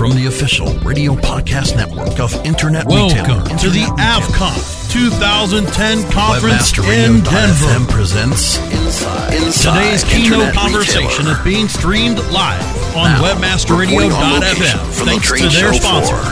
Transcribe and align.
from 0.00 0.12
the 0.12 0.26
official 0.28 0.72
radio 0.78 1.12
podcast 1.12 1.76
network 1.76 2.18
of 2.20 2.32
Internet 2.46 2.86
Welcome 2.86 3.40
Retailer, 3.42 3.58
to 3.58 3.68
the 3.68 3.82
AFCON 4.00 4.90
2010 4.90 6.10
conference 6.10 6.72
in 6.78 7.20
Denver. 7.20 7.84
presents 7.92 8.56
Inside. 8.72 9.34
Inside 9.34 9.84
Today's 9.84 10.02
keynote 10.04 10.54
conversation 10.54 11.26
Retailer. 11.26 11.32
is 11.32 11.38
being 11.44 11.68
streamed 11.68 12.16
live 12.32 12.62
on 12.96 13.12
Now, 13.12 13.20
reporting 13.20 14.10
on 14.12 14.40
location 14.40 14.78
webmasterradio.fm 14.78 14.90
from 14.90 15.06
the 15.06 15.12
thanks 15.12 15.32
to 15.32 15.48
their 15.50 15.74
sponsors. 15.74 16.08
floor. 16.08 16.24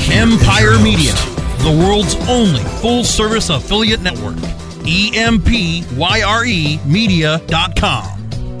Here 0.00 0.24
is 0.24 0.40
Empyre 0.40 0.80
Media, 0.82 1.12
the 1.58 1.70
world's 1.78 2.14
only 2.26 2.62
full 2.80 3.04
service 3.04 3.50
affiliate 3.50 4.00
network. 4.00 4.38
E 4.86 5.10
EMPYREmedia.com. 5.12 8.04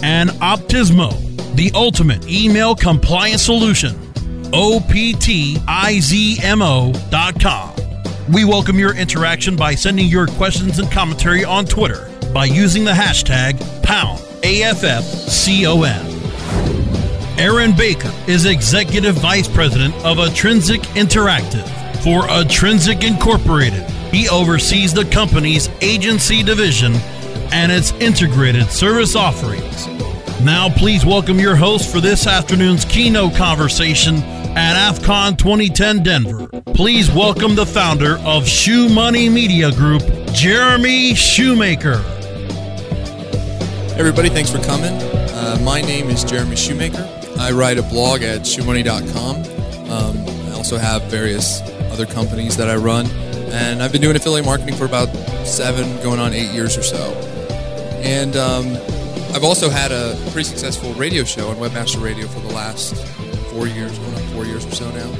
And 0.02 0.28
Optizmo, 0.28 1.14
the 1.56 1.70
ultimate 1.74 2.28
email 2.28 2.74
compliance 2.74 3.40
solution. 3.40 4.09
OPTIZMO.com. 4.52 5.70
We 8.32 8.44
welcome 8.44 8.78
your 8.78 8.94
interaction 8.94 9.56
by 9.56 9.74
sending 9.74 10.06
your 10.06 10.26
questions 10.26 10.78
and 10.78 10.90
commentary 10.90 11.44
on 11.44 11.64
Twitter 11.66 12.10
by 12.32 12.44
using 12.44 12.84
the 12.84 12.92
hashtag 12.92 13.58
pound 13.82 14.18
AFFCON. 14.42 16.18
Aaron 17.38 17.74
Baker 17.76 18.12
is 18.26 18.44
Executive 18.44 19.16
Vice 19.16 19.48
President 19.48 19.94
of 20.04 20.18
Atrinsic 20.18 20.80
Interactive 20.94 21.66
for 22.02 22.22
Atrinsic 22.28 23.06
Incorporated. 23.06 23.82
He 24.12 24.28
oversees 24.28 24.92
the 24.92 25.04
company's 25.06 25.68
agency 25.80 26.42
division 26.42 26.94
and 27.52 27.72
its 27.72 27.92
integrated 27.92 28.70
service 28.70 29.16
offerings. 29.16 29.86
Now, 30.42 30.68
please 30.68 31.04
welcome 31.04 31.38
your 31.38 31.56
host 31.56 31.92
for 31.92 32.00
this 32.00 32.26
afternoon's 32.26 32.84
keynote 32.84 33.34
conversation 33.34 34.22
at 34.56 34.92
AFCON 34.92 35.38
2010 35.38 36.02
Denver. 36.02 36.46
Please 36.74 37.10
welcome 37.10 37.54
the 37.54 37.66
founder 37.66 38.18
of 38.18 38.46
Shoe 38.46 38.88
Money 38.88 39.28
Media 39.28 39.70
Group, 39.72 40.02
Jeremy 40.32 41.14
Shoemaker. 41.14 42.02
Everybody, 43.96 44.28
thanks 44.28 44.50
for 44.50 44.58
coming. 44.60 44.92
Uh, 44.92 45.58
my 45.62 45.80
name 45.80 46.08
is 46.10 46.24
Jeremy 46.24 46.56
Shoemaker. 46.56 47.08
I 47.38 47.52
write 47.52 47.78
a 47.78 47.82
blog 47.82 48.22
at 48.22 48.40
shoemoney.com. 48.40 49.36
Um, 49.90 50.48
I 50.48 50.54
also 50.54 50.78
have 50.78 51.04
various 51.04 51.60
other 51.92 52.06
companies 52.06 52.56
that 52.56 52.68
I 52.68 52.76
run, 52.76 53.06
and 53.52 53.82
I've 53.82 53.92
been 53.92 54.02
doing 54.02 54.16
affiliate 54.16 54.46
marketing 54.46 54.74
for 54.74 54.84
about 54.84 55.08
seven, 55.46 56.02
going 56.02 56.18
on 56.18 56.32
eight 56.32 56.52
years 56.52 56.76
or 56.76 56.82
so. 56.82 57.12
And 58.02 58.36
um, 58.36 58.66
I've 59.34 59.44
also 59.44 59.68
had 59.68 59.92
a 59.92 60.18
pretty 60.32 60.44
successful 60.44 60.92
radio 60.94 61.24
show 61.24 61.48
on 61.48 61.56
Webmaster 61.56 62.02
Radio 62.02 62.26
for 62.26 62.40
the 62.40 62.54
last 62.54 62.94
four 63.60 63.68
years, 63.68 63.98
going 63.98 64.14
on 64.14 64.22
four 64.32 64.46
years 64.46 64.64
or 64.64 64.70
so 64.70 64.90
now. 64.92 65.10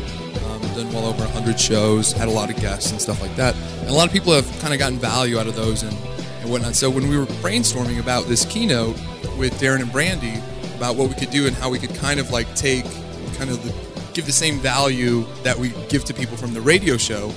Um, 0.46 0.62
done 0.74 0.90
well 0.94 1.04
over 1.04 1.22
100 1.24 1.60
shows, 1.60 2.10
had 2.10 2.26
a 2.26 2.30
lot 2.30 2.48
of 2.48 2.56
guests 2.56 2.90
and 2.90 2.98
stuff 2.98 3.20
like 3.20 3.36
that. 3.36 3.54
And 3.80 3.90
a 3.90 3.92
lot 3.92 4.06
of 4.06 4.14
people 4.14 4.32
have 4.32 4.46
kind 4.60 4.72
of 4.72 4.78
gotten 4.78 4.98
value 4.98 5.38
out 5.38 5.46
of 5.46 5.54
those 5.54 5.82
and, 5.82 5.92
and 6.40 6.50
whatnot. 6.50 6.74
So 6.74 6.88
when 6.88 7.06
we 7.08 7.18
were 7.18 7.26
brainstorming 7.26 8.00
about 8.00 8.24
this 8.28 8.46
keynote 8.46 8.96
with 9.36 9.60
Darren 9.60 9.82
and 9.82 9.92
Brandy 9.92 10.40
about 10.74 10.96
what 10.96 11.10
we 11.10 11.14
could 11.16 11.28
do 11.28 11.46
and 11.46 11.54
how 11.54 11.68
we 11.68 11.78
could 11.78 11.94
kind 11.96 12.18
of 12.18 12.30
like 12.30 12.54
take 12.54 12.86
kind 13.36 13.50
of 13.50 13.62
the, 13.62 13.74
give 14.14 14.24
the 14.24 14.32
same 14.32 14.58
value 14.58 15.26
that 15.42 15.58
we 15.58 15.74
give 15.90 16.06
to 16.06 16.14
people 16.14 16.38
from 16.38 16.54
the 16.54 16.62
radio 16.62 16.96
show 16.96 17.30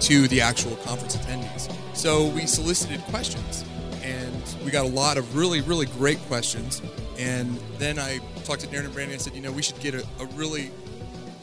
to 0.00 0.26
the 0.26 0.40
actual 0.40 0.74
conference 0.78 1.16
attendees. 1.16 1.72
So 1.94 2.26
we 2.30 2.46
solicited 2.46 3.00
questions 3.02 3.64
and 4.02 4.42
we 4.64 4.72
got 4.72 4.84
a 4.84 4.88
lot 4.88 5.18
of 5.18 5.36
really, 5.36 5.60
really 5.60 5.86
great 5.86 6.18
questions. 6.22 6.82
And 7.18 7.58
then 7.78 7.98
I 7.98 8.20
talked 8.44 8.60
to 8.60 8.68
Darren 8.68 8.84
and 8.84 8.94
Brandon 8.94 9.14
and 9.14 9.20
said, 9.20 9.34
you 9.34 9.42
know, 9.42 9.50
we 9.50 9.62
should 9.62 9.80
get 9.80 9.94
a, 9.94 10.06
a 10.20 10.26
really 10.36 10.70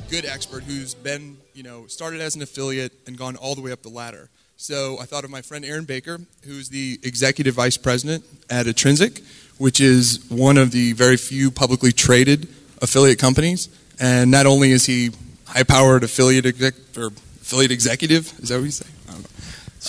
good 0.09 0.25
expert 0.25 0.63
who's 0.63 0.93
been, 0.93 1.37
you 1.53 1.63
know, 1.63 1.87
started 1.87 2.21
as 2.21 2.35
an 2.35 2.41
affiliate 2.41 2.93
and 3.07 3.17
gone 3.17 3.35
all 3.35 3.55
the 3.55 3.61
way 3.61 3.71
up 3.71 3.81
the 3.81 3.89
ladder. 3.89 4.29
So 4.57 4.97
I 5.01 5.05
thought 5.05 5.25
of 5.25 5.29
my 5.29 5.41
friend 5.41 5.65
Aaron 5.65 5.83
Baker, 5.83 6.19
who's 6.45 6.69
the 6.69 6.99
executive 7.03 7.55
vice 7.55 7.75
president 7.75 8.23
at 8.49 8.67
Atrinsic, 8.67 9.21
which 9.57 9.81
is 9.81 10.25
one 10.29 10.57
of 10.57 10.71
the 10.71 10.93
very 10.93 11.17
few 11.17 11.51
publicly 11.51 11.91
traded 11.91 12.47
affiliate 12.81 13.19
companies. 13.19 13.67
And 13.99 14.31
not 14.31 14.45
only 14.45 14.71
is 14.71 14.85
he 14.85 15.11
high-powered 15.45 16.03
affiliate 16.03 16.45
exec 16.45 16.75
or 16.97 17.07
affiliate 17.07 17.71
executive, 17.71 18.33
is 18.39 18.49
that 18.49 18.57
what 18.57 18.65
you 18.65 18.71
say? 18.71 18.85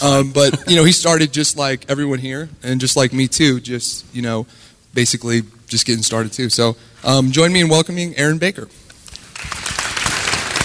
Um, 0.03 0.33
but 0.33 0.69
you 0.69 0.77
know, 0.77 0.85
he 0.85 0.93
started 0.93 1.33
just 1.33 1.57
like 1.57 1.89
everyone 1.89 2.19
here, 2.19 2.51
and 2.63 2.81
just 2.81 2.97
like 2.97 3.15
me 3.15 3.29
too. 3.29 3.61
Just 3.61 4.05
you 4.15 4.21
know, 4.21 4.47
basically 4.93 5.43
just 5.67 5.87
getting 5.87 6.03
started 6.03 6.33
too. 6.33 6.49
So 6.51 6.77
um, 7.05 7.31
join 7.33 7.53
me 7.53 7.61
in 7.61 7.69
welcoming 7.69 8.17
Aaron 8.17 8.39
Baker. 8.39 8.67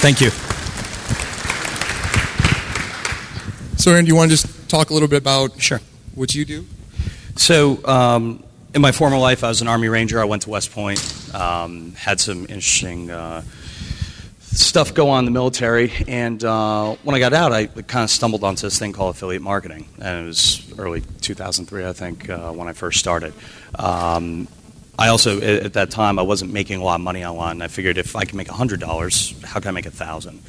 Thank 0.01 0.22
you. 0.22 0.31
So 3.78 3.91
Aaron, 3.91 4.06
do 4.06 4.09
you 4.09 4.16
want 4.16 4.29
to 4.29 4.38
just 4.38 4.69
talk 4.69 4.89
a 4.91 4.94
little 4.94 5.07
bit 5.07 5.17
about 5.17 5.59
Sure. 5.59 5.79
what 6.13 6.35
you 6.35 6.45
do? 6.45 6.66
So, 7.35 7.84
um, 7.88 8.44
in 8.73 8.81
my 8.81 8.91
former 8.91 9.17
life, 9.17 9.44
I 9.44 9.50
was 9.50 9.62
an 9.62 9.67
Army 9.67 9.89
Ranger. 9.89 10.22
I 10.22 10.25
went 10.25 10.44
to 10.44 10.50
West 10.50 10.72
Point, 10.72 11.01
um, 11.33 11.94
had 11.94 12.19
some 12.22 12.41
interesting 12.44 13.09
uh, 13.09 13.41
stuff 14.39 14.94
go 14.94 15.09
on 15.09 15.19
in 15.19 15.25
the 15.25 15.31
military, 15.31 15.91
and 16.07 16.41
uh, 16.44 16.95
when 17.03 17.16
I 17.16 17.19
got 17.19 17.33
out, 17.33 17.51
I 17.51 17.66
kind 17.66 18.03
of 18.03 18.09
stumbled 18.09 18.44
onto 18.44 18.62
this 18.62 18.78
thing 18.79 18.94
called 18.94 19.16
affiliate 19.16 19.41
marketing, 19.41 19.88
and 20.00 20.23
it 20.23 20.28
was 20.28 20.72
early 20.78 21.01
2003, 21.22 21.85
I 21.85 21.91
think, 21.94 22.29
uh, 22.29 22.51
when 22.51 22.68
I 22.68 22.73
first 22.73 23.00
started. 23.00 23.33
Um, 23.78 24.47
I 25.01 25.07
also, 25.09 25.38
at 25.38 25.66
at 25.66 25.73
that 25.73 25.89
time, 25.89 26.19
I 26.19 26.22
wasn't 26.22 26.53
making 26.53 26.79
a 26.79 26.84
lot 26.84 26.95
of 26.95 27.01
money 27.01 27.25
online. 27.25 27.53
and 27.57 27.63
I 27.63 27.67
figured 27.67 27.97
if 27.97 28.16
I 28.16 28.23
can 28.25 28.38
make 28.38 28.47
$100, 28.47 29.44
how 29.44 29.59
can 29.59 29.69
I 29.69 29.72
make 29.72 29.85
a 29.85 29.89
1000 29.89 30.39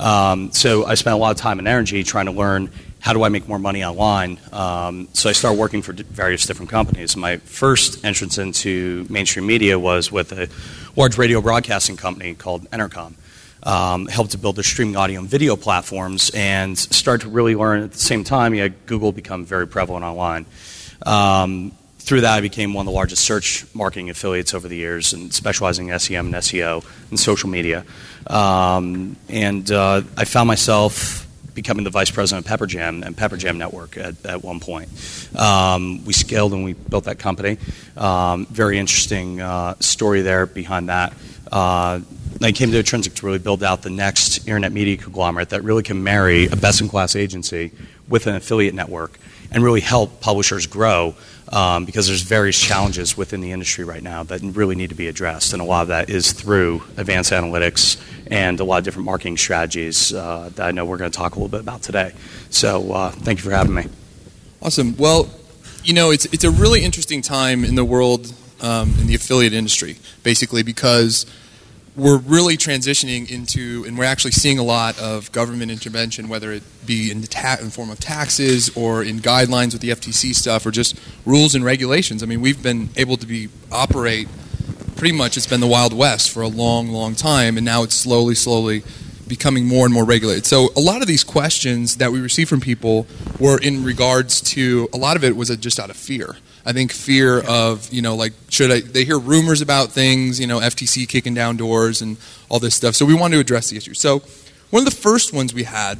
um, 0.00 0.50
so 0.52 0.86
I 0.86 0.94
spent 0.94 1.12
a 1.12 1.18
lot 1.18 1.30
of 1.30 1.36
time 1.36 1.58
and 1.58 1.68
energy 1.68 2.02
trying 2.04 2.24
to 2.24 2.32
learn 2.32 2.70
how 3.00 3.12
do 3.12 3.22
I 3.22 3.28
make 3.28 3.46
more 3.46 3.58
money 3.58 3.84
online. 3.84 4.38
Um, 4.50 5.08
so 5.12 5.28
I 5.28 5.32
started 5.32 5.58
working 5.58 5.82
for 5.82 5.92
various 5.92 6.46
different 6.46 6.70
companies. 6.70 7.16
My 7.16 7.36
first 7.36 8.02
entrance 8.02 8.38
into 8.38 9.06
mainstream 9.10 9.46
media 9.46 9.78
was 9.78 10.10
with 10.10 10.32
a 10.32 10.48
large 10.96 11.18
radio 11.18 11.42
broadcasting 11.42 11.98
company 11.98 12.34
called 12.34 12.70
Entercom. 12.70 13.14
Um, 13.62 14.06
helped 14.06 14.30
to 14.30 14.38
build 14.38 14.56
their 14.56 14.64
streaming 14.64 14.96
audio 14.96 15.20
and 15.20 15.28
video 15.28 15.54
platforms 15.54 16.30
and 16.32 16.78
started 16.78 17.24
to 17.24 17.30
really 17.30 17.54
learn 17.54 17.82
at 17.82 17.92
the 17.92 17.98
same 17.98 18.24
time. 18.24 18.54
You 18.54 18.62
had 18.62 18.86
Google 18.86 19.12
become 19.12 19.44
very 19.44 19.66
prevalent 19.66 20.02
online. 20.02 20.46
Um, 21.04 21.72
through 22.00 22.22
that, 22.22 22.34
I 22.34 22.40
became 22.40 22.74
one 22.74 22.86
of 22.86 22.92
the 22.92 22.96
largest 22.96 23.24
search 23.24 23.64
marketing 23.74 24.10
affiliates 24.10 24.54
over 24.54 24.66
the 24.66 24.76
years 24.76 25.12
and 25.12 25.32
specializing 25.32 25.88
in 25.88 25.98
SEM 25.98 26.26
and 26.26 26.34
SEO 26.34 26.84
and 27.10 27.20
social 27.20 27.48
media. 27.48 27.84
Um, 28.26 29.16
and 29.28 29.70
uh, 29.70 30.02
I 30.16 30.24
found 30.24 30.48
myself 30.48 31.26
becoming 31.54 31.84
the 31.84 31.90
vice 31.90 32.10
president 32.10 32.48
of 32.48 32.60
Pepperjam 32.60 33.04
and 33.04 33.16
Pepperjam 33.16 33.56
Network 33.56 33.96
at, 33.96 34.24
at 34.24 34.42
one 34.42 34.60
point. 34.60 34.88
Um, 35.36 36.04
we 36.04 36.12
scaled 36.12 36.52
and 36.52 36.64
we 36.64 36.72
built 36.72 37.04
that 37.04 37.18
company. 37.18 37.58
Um, 37.96 38.46
very 38.46 38.78
interesting 38.78 39.40
uh, 39.40 39.74
story 39.80 40.22
there 40.22 40.46
behind 40.46 40.88
that. 40.88 41.12
Uh, 41.52 42.00
I 42.40 42.52
came 42.52 42.70
to 42.70 42.82
Atrinsic 42.82 43.14
to 43.16 43.26
really 43.26 43.38
build 43.38 43.62
out 43.62 43.82
the 43.82 43.90
next 43.90 44.46
internet 44.46 44.72
media 44.72 44.96
conglomerate 44.96 45.50
that 45.50 45.64
really 45.64 45.82
can 45.82 46.02
marry 46.02 46.46
a 46.46 46.56
best 46.56 46.80
in 46.80 46.88
class 46.88 47.14
agency 47.14 47.72
with 48.08 48.26
an 48.26 48.34
affiliate 48.34 48.74
network 48.74 49.18
and 49.50 49.62
really 49.62 49.80
help 49.80 50.20
publishers 50.20 50.66
grow 50.66 51.14
um, 51.50 51.84
because 51.84 52.06
there's 52.06 52.22
various 52.22 52.58
challenges 52.58 53.16
within 53.16 53.40
the 53.40 53.52
industry 53.52 53.84
right 53.84 54.02
now 54.02 54.22
that 54.24 54.40
really 54.42 54.74
need 54.74 54.90
to 54.90 54.94
be 54.94 55.08
addressed, 55.08 55.52
and 55.52 55.60
a 55.60 55.64
lot 55.64 55.82
of 55.82 55.88
that 55.88 56.08
is 56.08 56.32
through 56.32 56.82
advanced 56.96 57.32
analytics 57.32 58.00
and 58.28 58.60
a 58.60 58.64
lot 58.64 58.78
of 58.78 58.84
different 58.84 59.06
marketing 59.06 59.36
strategies 59.36 60.12
uh, 60.12 60.50
that 60.54 60.66
I 60.66 60.70
know 60.70 60.84
we're 60.84 60.98
going 60.98 61.10
to 61.10 61.16
talk 61.16 61.34
a 61.34 61.38
little 61.38 61.48
bit 61.48 61.60
about 61.60 61.82
today. 61.82 62.12
So, 62.50 62.92
uh, 62.92 63.10
thank 63.10 63.38
you 63.38 63.44
for 63.44 63.50
having 63.50 63.74
me. 63.74 63.86
Awesome. 64.62 64.96
Well, 64.96 65.28
you 65.82 65.94
know, 65.94 66.10
it's 66.10 66.26
it's 66.26 66.44
a 66.44 66.50
really 66.50 66.84
interesting 66.84 67.22
time 67.22 67.64
in 67.64 67.74
the 67.74 67.84
world 67.84 68.32
um, 68.60 68.94
in 69.00 69.06
the 69.06 69.14
affiliate 69.14 69.52
industry, 69.52 69.96
basically 70.22 70.62
because 70.62 71.26
we're 71.96 72.18
really 72.18 72.56
transitioning 72.56 73.30
into, 73.30 73.84
and 73.86 73.98
we're 73.98 74.04
actually 74.04 74.30
seeing 74.30 74.58
a 74.58 74.62
lot 74.62 74.98
of 75.00 75.30
government 75.32 75.70
intervention, 75.70 76.28
whether 76.28 76.52
it 76.52 76.62
be 76.86 77.10
in 77.10 77.20
the 77.20 77.26
ta- 77.26 77.58
in 77.60 77.70
form 77.70 77.90
of 77.90 77.98
taxes 77.98 78.70
or 78.76 79.02
in 79.02 79.18
guidelines 79.18 79.72
with 79.72 79.82
the 79.82 79.90
FTC 79.90 80.34
stuff, 80.34 80.64
or 80.64 80.70
just 80.70 80.98
rules 81.26 81.54
and 81.54 81.64
regulations. 81.64 82.22
I 82.22 82.26
mean, 82.26 82.40
we've 82.40 82.62
been 82.62 82.90
able 82.96 83.16
to 83.16 83.26
be 83.26 83.48
operate 83.72 84.28
pretty 84.96 85.16
much. 85.16 85.36
It's 85.36 85.46
been 85.46 85.60
the 85.60 85.66
Wild 85.66 85.92
West 85.92 86.30
for 86.30 86.42
a 86.42 86.48
long, 86.48 86.88
long 86.88 87.14
time, 87.14 87.56
and 87.56 87.64
now 87.64 87.82
it's 87.82 87.94
slowly, 87.94 88.34
slowly 88.34 88.82
becoming 89.26 89.64
more 89.64 89.86
and 89.86 89.94
more 89.94 90.04
regulated. 90.04 90.44
So 90.44 90.70
a 90.76 90.80
lot 90.80 91.02
of 91.02 91.08
these 91.08 91.24
questions 91.24 91.96
that 91.96 92.12
we 92.12 92.20
receive 92.20 92.48
from 92.48 92.60
people 92.60 93.06
were 93.38 93.58
in 93.58 93.84
regards 93.84 94.40
to 94.42 94.88
a 94.92 94.96
lot 94.96 95.16
of 95.16 95.24
it 95.24 95.36
was 95.36 95.54
just 95.56 95.78
out 95.78 95.88
of 95.88 95.96
fear. 95.96 96.36
I 96.64 96.72
think 96.72 96.92
fear 96.92 97.40
of 97.40 97.92
you 97.92 98.02
know 98.02 98.14
like 98.16 98.32
should 98.48 98.70
I 98.70 98.80
they 98.80 99.04
hear 99.04 99.18
rumors 99.18 99.60
about 99.60 99.90
things 99.90 100.38
you 100.38 100.46
know 100.46 100.60
FTC 100.60 101.08
kicking 101.08 101.34
down 101.34 101.56
doors 101.56 102.02
and 102.02 102.16
all 102.48 102.58
this 102.58 102.74
stuff. 102.74 102.94
So 102.94 103.04
we 103.04 103.14
wanted 103.14 103.36
to 103.36 103.40
address 103.40 103.70
the 103.70 103.76
issue. 103.76 103.94
So 103.94 104.22
one 104.70 104.80
of 104.80 104.84
the 104.84 104.96
first 104.96 105.32
ones 105.32 105.52
we 105.52 105.64
had, 105.64 105.98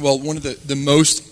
well, 0.00 0.18
one 0.18 0.36
of 0.36 0.42
the 0.42 0.58
the 0.64 0.76
most 0.76 1.30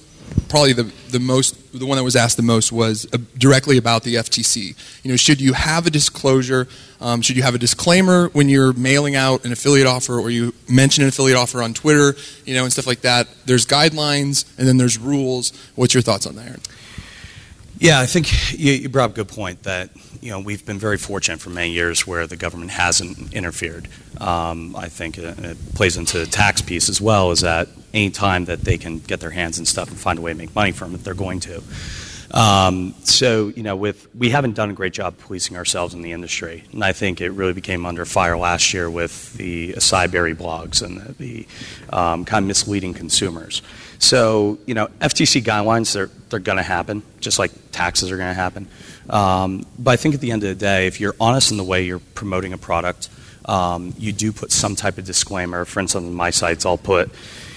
probably 0.48 0.72
the 0.72 0.90
the 1.10 1.20
most 1.20 1.78
the 1.78 1.86
one 1.86 1.96
that 1.96 2.04
was 2.04 2.16
asked 2.16 2.36
the 2.36 2.42
most 2.42 2.72
was 2.72 3.06
uh, 3.12 3.18
directly 3.38 3.78
about 3.78 4.02
the 4.02 4.16
FTC. 4.16 4.74
You 5.02 5.10
know, 5.10 5.16
should 5.16 5.40
you 5.40 5.52
have 5.52 5.86
a 5.86 5.90
disclosure? 5.90 6.68
Um, 7.00 7.22
should 7.22 7.36
you 7.36 7.42
have 7.42 7.54
a 7.54 7.58
disclaimer 7.58 8.28
when 8.28 8.48
you're 8.48 8.72
mailing 8.72 9.16
out 9.16 9.44
an 9.44 9.52
affiliate 9.52 9.86
offer 9.86 10.18
or 10.18 10.30
you 10.30 10.54
mention 10.68 11.02
an 11.02 11.08
affiliate 11.08 11.38
offer 11.38 11.62
on 11.62 11.74
Twitter? 11.74 12.14
You 12.44 12.54
know, 12.54 12.64
and 12.64 12.72
stuff 12.72 12.86
like 12.86 13.00
that. 13.00 13.28
There's 13.46 13.66
guidelines 13.66 14.46
and 14.58 14.66
then 14.66 14.76
there's 14.76 14.98
rules. 14.98 15.52
What's 15.74 15.94
your 15.94 16.02
thoughts 16.02 16.26
on 16.26 16.36
that? 16.36 16.46
Aaron? 16.46 16.60
Yeah, 17.78 18.00
I 18.00 18.06
think 18.06 18.58
you, 18.58 18.72
you 18.74 18.88
brought 18.88 19.06
up 19.06 19.10
a 19.12 19.14
good 19.14 19.28
point 19.28 19.64
that 19.64 19.90
you 20.20 20.30
know 20.30 20.40
we've 20.40 20.64
been 20.64 20.78
very 20.78 20.98
fortunate 20.98 21.40
for 21.40 21.50
many 21.50 21.72
years 21.72 22.06
where 22.06 22.26
the 22.26 22.36
government 22.36 22.70
hasn't 22.70 23.32
interfered. 23.32 23.88
Um, 24.20 24.76
I 24.76 24.88
think 24.88 25.18
it, 25.18 25.38
it, 25.38 25.74
plays 25.74 25.96
into 25.96 26.18
the 26.18 26.26
tax 26.26 26.62
piece 26.62 26.88
as 26.88 27.00
well. 27.00 27.30
Is 27.32 27.40
that 27.40 27.68
any 27.92 28.10
time 28.10 28.44
that 28.44 28.60
they 28.60 28.78
can 28.78 28.98
get 28.98 29.20
their 29.20 29.30
hands 29.30 29.58
in 29.58 29.66
stuff 29.66 29.88
and 29.88 29.98
find 29.98 30.18
a 30.18 30.22
way 30.22 30.32
to 30.32 30.38
make 30.38 30.54
money 30.54 30.72
from 30.72 30.94
it, 30.94 31.02
they're 31.02 31.14
going 31.14 31.40
to. 31.40 31.62
Um, 32.32 32.94
so 33.04 33.48
you 33.48 33.62
know, 33.62 33.76
with 33.76 34.08
we 34.14 34.30
haven't 34.30 34.54
done 34.54 34.70
a 34.70 34.72
great 34.72 34.92
job 34.94 35.18
policing 35.18 35.56
ourselves 35.56 35.92
in 35.92 36.02
the 36.02 36.12
industry, 36.12 36.64
and 36.72 36.82
I 36.82 36.92
think 36.92 37.20
it 37.20 37.30
really 37.30 37.52
became 37.52 37.84
under 37.84 38.04
fire 38.04 38.38
last 38.38 38.72
year 38.72 38.88
with 38.88 39.34
the 39.34 39.74
acai 39.74 40.34
blogs 40.34 40.82
and 40.82 41.00
the, 41.00 41.12
the 41.12 41.46
um, 41.94 42.24
kind 42.24 42.44
of 42.44 42.48
misleading 42.48 42.94
consumers. 42.94 43.60
So, 44.02 44.58
you 44.66 44.74
know, 44.74 44.88
FTC 45.00 45.42
guidelines, 45.42 45.92
they're, 45.94 46.10
they're 46.28 46.40
going 46.40 46.56
to 46.56 46.62
happen, 46.62 47.04
just 47.20 47.38
like 47.38 47.52
taxes 47.70 48.10
are 48.10 48.16
going 48.16 48.30
to 48.30 48.34
happen. 48.34 48.66
Um, 49.08 49.64
but 49.78 49.92
I 49.92 49.96
think 49.96 50.16
at 50.16 50.20
the 50.20 50.32
end 50.32 50.42
of 50.42 50.48
the 50.48 50.56
day, 50.56 50.88
if 50.88 51.00
you're 51.00 51.14
honest 51.20 51.52
in 51.52 51.56
the 51.56 51.64
way 51.64 51.84
you're 51.84 52.00
promoting 52.00 52.52
a 52.52 52.58
product, 52.58 53.08
um, 53.44 53.94
you 53.96 54.12
do 54.12 54.32
put 54.32 54.50
some 54.50 54.74
type 54.74 54.98
of 54.98 55.04
disclaimer. 55.04 55.64
For 55.64 55.78
instance, 55.78 56.04
on 56.04 56.14
my 56.14 56.30
sites, 56.30 56.66
I'll 56.66 56.76
put, 56.78 57.10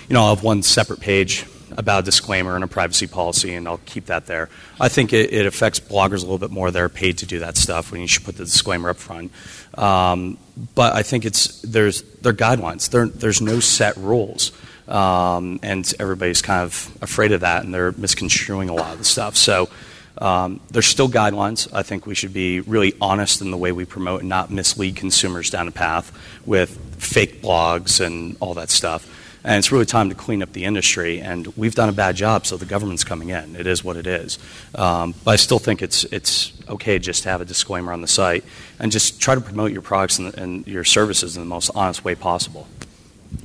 you 0.08 0.14
know, 0.14 0.22
I'll 0.22 0.36
have 0.36 0.44
one 0.44 0.62
separate 0.62 1.00
page 1.00 1.48
about 1.72 2.04
a 2.04 2.06
disclaimer 2.06 2.54
and 2.54 2.64
a 2.64 2.68
privacy 2.68 3.08
policy, 3.08 3.56
and 3.56 3.68
I'll 3.68 3.82
keep 3.86 4.06
that 4.06 4.28
there. 4.28 4.50
I 4.80 4.88
think 4.88 5.14
it, 5.14 5.34
it 5.34 5.48
affects 5.48 5.80
bloggers 5.80 6.20
a 6.20 6.28
little 6.28 6.38
bit 6.38 6.52
more. 6.52 6.70
They're 6.70 6.90
paid 6.90 7.18
to 7.20 7.26
do 7.26 7.40
that 7.40 7.58
stuff 7.58 7.92
when 7.92 8.02
you 8.02 8.08
should 8.08 8.24
put 8.24 8.38
the 8.38 8.46
disclaimer 8.46 8.90
up 8.90 8.98
front. 8.98 9.32
Um, 9.76 10.38
but 10.76 10.94
I 10.94 11.02
think 11.02 11.26
it's 11.26 11.60
there's 11.64 12.04
there 12.22 12.32
are 12.32 12.36
guidelines. 12.36 12.92
There, 12.92 13.08
there's 13.08 13.42
no 13.42 13.60
set 13.60 13.98
rules. 13.98 14.52
Um, 14.88 15.60
and 15.64 15.92
everybody's 16.00 16.42
kind 16.42 16.62
of 16.64 16.98
afraid 17.02 17.32
of 17.32 17.42
that, 17.42 17.64
and 17.64 17.74
they're 17.74 17.92
misconstruing 17.94 18.70
a 18.70 18.74
lot 18.74 18.94
of 18.94 19.00
the 19.00 19.06
stuff. 19.06 19.36
So 19.36 19.70
um, 20.18 20.60
there's 20.72 20.86
still 20.86 21.10
guidelines. 21.10 21.72
I 21.74 21.84
think 21.84 22.06
we 22.06 22.16
should 22.16 22.34
be 22.34 22.62
really 22.62 22.94
honest 23.02 23.42
in 23.42 23.52
the 23.52 23.58
way 23.58 23.72
we 23.72 23.86
promote 23.86 24.22
and 24.22 24.30
not 24.30 24.52
mislead 24.52 24.96
consumers 24.96 25.50
down 25.50 25.68
a 25.68 25.72
path 25.72 26.12
with 26.46 26.78
fake 26.98 27.42
blogs 27.42 28.06
and 28.06 28.38
all 28.40 28.54
that 28.56 28.70
stuff. 28.70 29.12
And 29.44 29.60
it's 29.60 29.72
really 29.72 29.86
time 29.86 30.10
to 30.10 30.16
clean 30.16 30.42
up 30.42 30.54
the 30.54 30.64
industry. 30.64 31.22
And 31.22 31.46
we've 31.56 31.76
done 31.76 31.88
a 31.88 31.94
bad 31.94 32.16
job, 32.16 32.48
so 32.48 32.58
the 32.58 32.66
government's 32.66 33.04
coming 33.04 33.30
in. 33.30 33.56
It 33.56 33.68
is 33.68 33.84
what 33.84 33.96
it 33.96 34.08
is. 34.08 34.40
Um, 34.74 35.14
but 35.24 35.32
I 35.32 35.36
still 35.36 35.60
think 35.60 35.84
it's 35.84 36.04
it's 36.06 36.52
okay 36.68 36.98
just 36.98 37.24
to 37.24 37.30
have 37.30 37.42
a 37.42 37.46
disclaimer 37.46 37.94
on 37.94 38.02
the 38.02 38.08
site 38.08 38.44
and 38.80 38.92
just 38.92 39.22
try 39.22 39.36
to 39.36 39.42
promote 39.42 39.72
your 39.72 39.84
products 39.84 40.18
and, 40.18 40.34
and 40.36 40.68
your 40.68 40.84
services 40.84 41.38
in 41.38 41.44
the 41.44 41.48
most 41.48 41.70
honest 41.76 42.04
way 42.04 42.16
possible. 42.16 42.68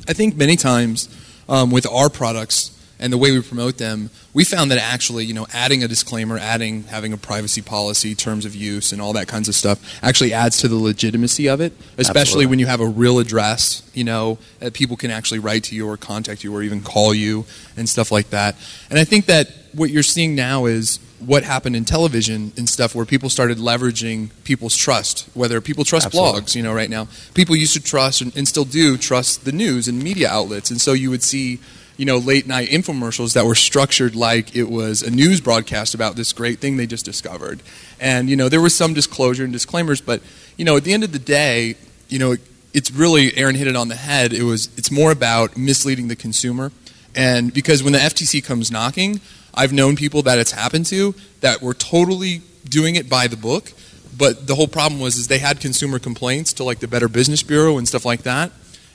I 0.08 0.14
think 0.14 0.36
many 0.36 0.56
times 0.56 1.08
um, 1.50 1.70
with 1.70 1.86
our 1.86 2.08
products 2.08 2.76
and 3.00 3.12
the 3.12 3.18
way 3.18 3.32
we 3.32 3.40
promote 3.40 3.78
them, 3.78 4.10
we 4.34 4.44
found 4.44 4.70
that 4.70 4.78
actually, 4.78 5.24
you 5.24 5.32
know, 5.32 5.46
adding 5.52 5.82
a 5.82 5.88
disclaimer, 5.88 6.38
adding 6.38 6.84
having 6.84 7.12
a 7.12 7.16
privacy 7.16 7.62
policy, 7.62 8.14
terms 8.14 8.44
of 8.44 8.54
use, 8.54 8.92
and 8.92 9.00
all 9.00 9.14
that 9.14 9.26
kinds 9.26 9.48
of 9.48 9.54
stuff 9.54 9.98
actually 10.02 10.34
adds 10.34 10.58
to 10.58 10.68
the 10.68 10.76
legitimacy 10.76 11.48
of 11.48 11.60
it. 11.60 11.72
Especially 11.96 12.20
Absolutely. 12.20 12.46
when 12.46 12.58
you 12.58 12.66
have 12.66 12.80
a 12.80 12.86
real 12.86 13.18
address, 13.18 13.90
you 13.94 14.04
know, 14.04 14.38
that 14.58 14.74
people 14.74 14.96
can 14.96 15.10
actually 15.10 15.40
write 15.40 15.64
to 15.64 15.74
you 15.74 15.88
or 15.88 15.96
contact 15.96 16.44
you 16.44 16.54
or 16.54 16.62
even 16.62 16.82
call 16.82 17.14
you 17.14 17.46
and 17.76 17.88
stuff 17.88 18.12
like 18.12 18.30
that. 18.30 18.54
And 18.90 18.98
I 18.98 19.04
think 19.04 19.26
that 19.26 19.48
what 19.72 19.90
you're 19.90 20.02
seeing 20.02 20.34
now 20.34 20.66
is 20.66 21.00
what 21.20 21.44
happened 21.44 21.76
in 21.76 21.84
television 21.84 22.52
and 22.56 22.68
stuff 22.68 22.94
where 22.94 23.04
people 23.04 23.28
started 23.28 23.58
leveraging 23.58 24.30
people's 24.44 24.74
trust 24.74 25.28
whether 25.34 25.60
people 25.60 25.84
trust 25.84 26.06
Absolutely. 26.06 26.40
blogs 26.40 26.54
you 26.56 26.62
know 26.62 26.72
right 26.72 26.90
now. 26.90 27.08
People 27.34 27.54
used 27.56 27.74
to 27.74 27.82
trust 27.82 28.20
and, 28.20 28.34
and 28.36 28.48
still 28.48 28.64
do 28.64 28.96
trust 28.96 29.44
the 29.44 29.52
news 29.52 29.86
and 29.86 30.02
media 30.02 30.28
outlets. 30.28 30.70
And 30.70 30.80
so 30.80 30.92
you 30.92 31.10
would 31.10 31.22
see 31.22 31.60
you 31.96 32.06
know 32.06 32.16
late 32.16 32.46
night 32.46 32.70
infomercials 32.70 33.34
that 33.34 33.44
were 33.44 33.54
structured 33.54 34.16
like 34.16 34.56
it 34.56 34.70
was 34.70 35.02
a 35.02 35.10
news 35.10 35.40
broadcast 35.40 35.94
about 35.94 36.16
this 36.16 36.32
great 36.32 36.58
thing 36.58 36.76
they 36.76 36.86
just 36.86 37.04
discovered. 37.04 37.62
And 38.00 38.30
you 38.30 38.36
know 38.36 38.48
there 38.48 38.60
was 38.60 38.74
some 38.74 38.94
disclosure 38.94 39.44
and 39.44 39.52
disclaimers 39.52 40.00
but 40.00 40.22
you 40.56 40.64
know 40.64 40.76
at 40.76 40.84
the 40.84 40.92
end 40.92 41.04
of 41.04 41.12
the 41.12 41.18
day 41.18 41.76
you 42.08 42.18
know 42.18 42.36
it's 42.72 42.90
really 42.90 43.36
aaron 43.36 43.56
hit 43.56 43.66
it 43.66 43.76
on 43.76 43.88
the 43.88 43.96
head 43.96 44.32
it 44.32 44.44
was 44.44 44.70
it's 44.78 44.90
more 44.90 45.12
about 45.12 45.56
misleading 45.56 46.08
the 46.08 46.16
consumer. 46.16 46.72
And 47.14 47.52
because 47.52 47.82
when 47.82 47.92
the 47.92 47.98
ftc 47.98 48.42
comes 48.44 48.70
knocking 48.70 49.20
I've 49.60 49.74
known 49.74 49.94
people 49.94 50.22
that 50.22 50.38
it's 50.38 50.52
happened 50.52 50.86
to 50.86 51.14
that 51.42 51.60
were 51.60 51.74
totally 51.74 52.40
doing 52.66 52.96
it 52.96 53.10
by 53.10 53.26
the 53.26 53.36
book, 53.36 53.74
but 54.16 54.46
the 54.46 54.54
whole 54.54 54.66
problem 54.66 55.02
was 55.02 55.18
is 55.18 55.28
they 55.28 55.38
had 55.38 55.60
consumer 55.60 55.98
complaints 55.98 56.54
to 56.54 56.64
like 56.64 56.78
the 56.78 56.88
Better 56.88 57.10
Business 57.10 57.42
Bureau 57.42 57.76
and 57.76 57.86
stuff 57.86 58.06
like 58.06 58.22
that, 58.22 58.52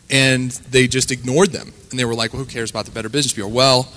and 0.10 0.50
they 0.72 0.88
just 0.88 1.12
ignored 1.12 1.52
them. 1.52 1.72
And 1.92 2.00
they 2.00 2.06
were 2.06 2.16
like, 2.16 2.34
"Well, 2.34 2.44
who 2.44 2.50
cares 2.50 2.72
about 2.72 2.86
the 2.86 2.92
Better 2.92 3.10
Business 3.10 3.34
Bureau?" 3.34 3.52
Well, 3.52 3.94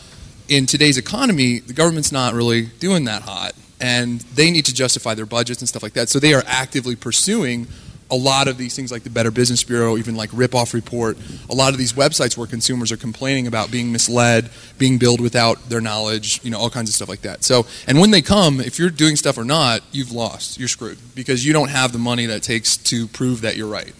in 0.47 0.67
today's 0.67 0.99
economy, 0.99 1.61
the 1.61 1.73
government's 1.73 2.13
not 2.13 2.35
really 2.35 2.67
doing 2.67 3.07
that 3.07 3.23
hot, 3.23 3.53
and 3.81 4.21
they 4.35 4.51
need 4.51 4.67
to 4.67 4.75
justify 4.75 5.15
their 5.15 5.25
budgets 5.25 5.63
and 5.63 5.69
stuff 5.71 5.83
like 5.83 5.95
that. 5.95 6.11
So 6.11 6.19
they 6.19 6.35
are 6.35 6.45
actively 6.47 6.97
pursuing 6.97 7.67
a 8.11 8.17
lot 8.17 8.49
of 8.49 8.57
these 8.57 8.75
things 8.75 8.91
like 8.91 9.03
the 9.03 9.11
Better 9.11 9.31
Business 9.31 9.63
Bureau, 9.63 9.97
even 9.97 10.17
like 10.17 10.31
Ripoff 10.31 10.73
Report, 10.73 11.19
a 11.51 11.55
lot 11.55 11.73
of 11.73 11.79
these 11.79 11.93
websites 11.93 12.37
where 12.37 12.47
consumers 12.47 12.91
are 12.91 12.97
complaining 12.97 13.47
about 13.47 13.71
being 13.71 13.93
misled, 13.93 14.51
being 14.79 14.99
billed 14.99 15.21
without 15.21 15.69
their 15.69 15.81
knowledge, 15.81 16.41
you 16.43 16.51
know, 16.51 16.59
all 16.59 16.71
kinds 16.71 16.89
of 16.89 16.95
stuff 16.95 17.09
like 17.09 17.23
that. 17.23 17.45
So, 17.45 17.67
and 17.87 18.01
when 18.01 18.11
they 18.11 18.23
come, 18.23 18.61
if 18.61 18.79
you're 18.79 18.91
doing 18.91 19.17
stuff 19.17 19.37
or 19.37 19.45
not, 19.45 19.83
you've 19.93 20.13
lost. 20.13 20.59
You're 20.59 20.69
screwed 20.69 20.99
because 21.15 21.45
you 21.45 21.53
don't 21.53 21.71
have 21.71 21.93
the 21.93 21.99
money 21.99 22.27
that 22.27 22.37
it 22.37 22.43
takes 22.43 22.77
to 22.77 23.07
prove 23.09 23.43
that 23.43 23.57
you're 23.57 23.69
right. 23.69 23.93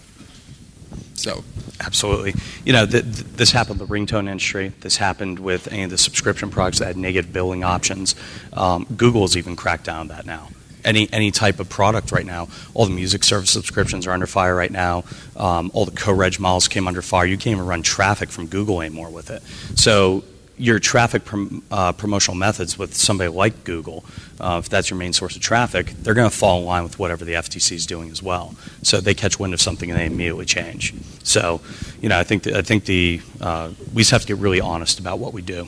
So, 1.13 1.43
Absolutely. 1.81 2.33
You 2.65 2.73
know, 2.73 2.85
th- 2.85 3.03
th- 3.03 3.15
this 3.35 3.51
happened 3.51 3.79
with 3.79 3.87
the 3.87 3.95
ringtone 3.95 4.29
industry. 4.29 4.73
This 4.81 4.97
happened 4.97 5.39
with 5.39 5.71
any 5.71 5.83
of 5.83 5.89
the 5.89 5.97
subscription 5.97 6.49
products 6.49 6.79
that 6.79 6.87
had 6.87 6.97
negative 6.97 7.31
billing 7.31 7.63
options. 7.63 8.15
Um, 8.53 8.85
Google's 8.97 9.37
even 9.37 9.55
cracked 9.55 9.85
down 9.85 10.01
on 10.01 10.07
that 10.09 10.25
now. 10.25 10.49
Any 10.83 11.11
any 11.11 11.31
type 11.31 11.59
of 11.59 11.69
product 11.69 12.11
right 12.11 12.25
now, 12.25 12.47
all 12.73 12.85
the 12.85 12.91
music 12.91 13.23
service 13.23 13.51
subscriptions 13.51 14.07
are 14.07 14.11
under 14.11 14.27
fire 14.27 14.55
right 14.55 14.71
now. 14.71 15.03
Um, 15.35 15.71
all 15.73 15.85
the 15.85 15.91
co-reg 15.91 16.39
models 16.39 16.67
came 16.67 16.87
under 16.87 17.01
fire. 17.01 17.25
You 17.25 17.37
can't 17.37 17.55
even 17.55 17.65
run 17.65 17.81
traffic 17.81 18.29
from 18.29 18.47
Google 18.47 18.81
anymore 18.81 19.09
with 19.09 19.29
it. 19.29 19.41
So 19.75 20.23
your 20.59 20.77
traffic 20.77 21.23
prom- 21.23 21.63
uh, 21.71 21.93
promotional 21.93 22.35
methods 22.35 22.77
with 22.77 22.93
somebody 22.93 23.29
like 23.29 23.63
Google, 23.63 24.03
uh, 24.41 24.59
if 24.61 24.69
that's 24.69 24.89
your 24.89 24.99
main 24.99 25.13
source 25.13 25.35
of 25.35 25.41
traffic, 25.41 25.93
they're 26.01 26.13
going 26.13 26.29
to 26.29 26.35
fall 26.35 26.59
in 26.59 26.65
line 26.65 26.83
with 26.83 26.99
whatever 26.99 27.23
the 27.23 27.33
FTC 27.33 27.71
is 27.71 27.85
doing 27.85 28.11
as 28.11 28.21
well. 28.21 28.55
So 28.83 28.99
they 28.99 29.13
catch 29.13 29.39
wind 29.39 29.53
of 29.53 29.61
something 29.61 29.89
and 29.89 29.97
they 29.97 30.05
immediately 30.05 30.45
change. 30.45 30.93
So, 31.23 31.61
you 32.01 32.09
know, 32.09 32.19
I 32.19 32.23
think 32.23 32.43
the, 32.43 32.57
I 32.57 32.61
think 32.61 32.85
the 32.85 33.21
uh, 33.39 33.71
we 33.93 34.01
just 34.01 34.11
have 34.11 34.21
to 34.21 34.27
get 34.27 34.37
really 34.37 34.59
honest 34.59 34.99
about 34.99 35.17
what 35.19 35.33
we 35.33 35.41
do. 35.41 35.67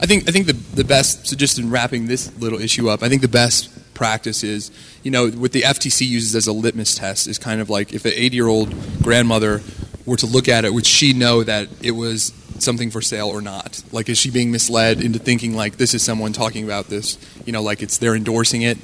I 0.00 0.06
think 0.06 0.28
I 0.28 0.32
think 0.32 0.46
the 0.46 0.52
the 0.52 0.84
best. 0.84 1.26
So 1.26 1.36
just 1.36 1.58
in 1.58 1.70
wrapping 1.70 2.06
this 2.06 2.36
little 2.38 2.60
issue 2.60 2.88
up, 2.88 3.02
I 3.02 3.08
think 3.08 3.22
the 3.22 3.28
best 3.28 3.68
practice 3.98 4.44
is, 4.44 4.70
you 5.02 5.10
know, 5.10 5.28
what 5.28 5.50
the 5.50 5.62
FTC 5.62 6.06
uses 6.06 6.34
as 6.36 6.46
a 6.46 6.52
litmus 6.52 6.94
test 6.94 7.26
is 7.26 7.36
kind 7.36 7.60
of 7.60 7.68
like 7.68 7.92
if 7.92 8.04
an 8.04 8.12
80 8.14 8.36
year 8.36 8.46
old 8.46 8.74
grandmother 9.02 9.60
were 10.06 10.16
to 10.16 10.26
look 10.26 10.48
at 10.48 10.64
it, 10.64 10.72
would 10.72 10.86
she 10.86 11.12
know 11.12 11.42
that 11.42 11.68
it 11.82 11.90
was 11.90 12.32
something 12.60 12.90
for 12.90 13.02
sale 13.02 13.26
or 13.26 13.42
not? 13.42 13.82
Like, 13.92 14.08
is 14.08 14.16
she 14.16 14.30
being 14.30 14.52
misled 14.52 15.02
into 15.02 15.18
thinking 15.18 15.54
like 15.54 15.76
this 15.76 15.94
is 15.94 16.02
someone 16.02 16.32
talking 16.32 16.64
about 16.64 16.86
this, 16.86 17.18
you 17.44 17.52
know, 17.52 17.60
like 17.60 17.82
it's 17.82 17.98
they're 17.98 18.14
endorsing 18.14 18.62
it, 18.62 18.78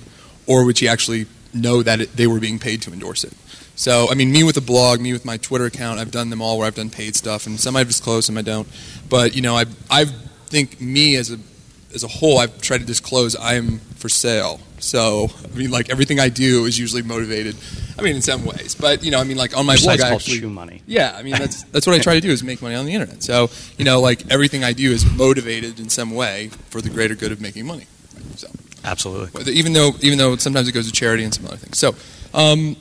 or 0.47 0.65
would 0.65 0.77
she 0.77 0.89
actually 0.89 1.27
know 1.55 1.83
that 1.83 2.01
it, 2.01 2.17
they 2.17 2.27
were 2.27 2.41
being 2.41 2.59
paid 2.59 2.83
to 2.83 2.93
endorse 2.93 3.23
it? 3.23 3.33
So, 3.77 4.09
I 4.11 4.15
mean, 4.15 4.33
me 4.33 4.43
with 4.43 4.57
a 4.57 4.61
blog, 4.61 5.01
me 5.01 5.13
with 5.13 5.25
my 5.25 5.37
Twitter 5.37 5.67
account, 5.67 5.99
I've 6.01 6.11
done 6.11 6.31
them 6.31 6.43
all 6.43 6.59
where 6.59 6.67
I've 6.67 6.75
done 6.75 6.91
paid 6.91 7.15
stuff, 7.15 7.47
and 7.47 7.59
some 7.59 7.77
I've 7.77 7.87
disclosed, 7.87 8.27
some 8.27 8.37
I 8.37 8.43
don't. 8.43 8.69
But 9.09 9.35
you 9.35 9.43
know, 9.43 9.57
I 9.57 9.65
I 9.91 10.05
think 10.47 10.81
me 10.81 11.17
as 11.17 11.31
a 11.31 11.39
as 11.95 12.05
a 12.05 12.09
whole, 12.09 12.39
I've 12.39 12.61
tried 12.61 12.79
to 12.79 12.85
disclose 12.87 13.37
I 13.37 13.55
am 13.55 13.79
for 13.79 14.09
sale. 14.09 14.61
So, 14.81 15.31
I 15.45 15.57
mean, 15.57 15.71
like 15.71 15.89
everything 15.91 16.21
I 16.21 16.29
do 16.29 16.67
is 16.67 16.79
usually 16.79 17.03
motivated. 17.03 17.57
I 17.99 18.03
mean, 18.03 18.17
in 18.17 18.23
some 18.23 18.45
ways, 18.45 18.75
but 18.75 19.03
you 19.05 19.11
know, 19.11 19.21
I 19.21 19.25
mean, 19.25 19.37
like 19.37 19.57
on 19.57 19.65
my 19.65 19.75
Your 19.75 19.83
blog, 19.85 20.01
I 20.01 20.03
called 20.11 20.21
actually, 20.21 20.41
Shoe 20.41 20.51
Money. 20.51 20.83
yeah, 20.87 21.15
I 21.17 21.23
mean, 21.23 21.33
that's 21.33 21.63
that's 21.65 21.87
what 21.87 21.95
I 21.95 22.01
try 22.01 22.15
to 22.15 22.21
do 22.21 22.31
is 22.31 22.43
make 22.43 22.61
money 22.61 22.75
on 22.75 22.85
the 22.85 22.93
internet. 22.93 23.23
So, 23.23 23.51
you 23.79 23.85
know, 23.85 24.01
like 24.01 24.31
everything 24.31 24.65
I 24.65 24.73
do 24.73 24.91
is 24.91 25.07
motivated 25.11 25.79
in 25.79 25.89
some 25.89 26.11
way 26.15 26.49
for 26.69 26.81
the 26.81 26.91
greater 26.91 27.15
good 27.15 27.33
of 27.33 27.41
making 27.41 27.67
money. 27.67 27.87
So, 28.37 28.49
Absolutely. 28.85 29.53
even 29.55 29.73
though 29.73 29.93
even 30.01 30.19
though 30.19 30.37
sometimes 30.37 30.69
it 30.69 30.73
goes 30.73 30.87
to 30.87 30.93
charity 30.93 31.25
and 31.25 31.33
some 31.33 31.47
other 31.47 31.57
things. 31.57 31.79
So, 31.79 31.95
um, 32.35 32.77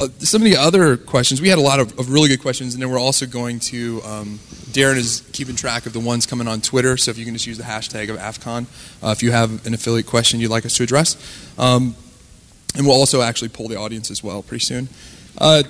uh, 0.00 0.08
some 0.18 0.42
of 0.42 0.44
the 0.50 0.56
other 0.56 0.96
questions 0.96 1.40
we 1.40 1.48
had 1.48 1.58
a 1.58 1.62
lot 1.62 1.80
of, 1.80 1.98
of 1.98 2.10
really 2.10 2.28
good 2.28 2.42
questions, 2.42 2.74
and 2.74 2.82
then 2.82 2.90
we're 2.90 2.98
also 3.00 3.26
going 3.26 3.60
to. 3.60 4.02
Um, 4.04 4.40
Darren 4.76 4.96
is 4.96 5.26
keeping 5.32 5.56
track 5.56 5.86
of 5.86 5.94
the 5.94 6.00
ones 6.00 6.26
coming 6.26 6.46
on 6.46 6.60
Twitter, 6.60 6.98
so 6.98 7.10
if 7.10 7.16
you 7.16 7.24
can 7.24 7.32
just 7.32 7.46
use 7.46 7.56
the 7.56 7.64
hashtag 7.64 8.10
of 8.10 8.18
AFCON 8.18 8.66
uh, 9.02 9.08
if 9.08 9.22
you 9.22 9.32
have 9.32 9.64
an 9.66 9.72
affiliate 9.72 10.04
question 10.04 10.38
you'd 10.38 10.50
like 10.50 10.66
us 10.66 10.76
to 10.76 10.82
address. 10.82 11.16
Um, 11.58 11.96
and 12.76 12.86
we'll 12.86 12.94
also 12.94 13.22
actually 13.22 13.48
poll 13.48 13.68
the 13.68 13.76
audience 13.76 14.10
as 14.10 14.22
well 14.22 14.42
pretty 14.42 14.62
soon. 14.62 14.90
Uh, 15.38 15.62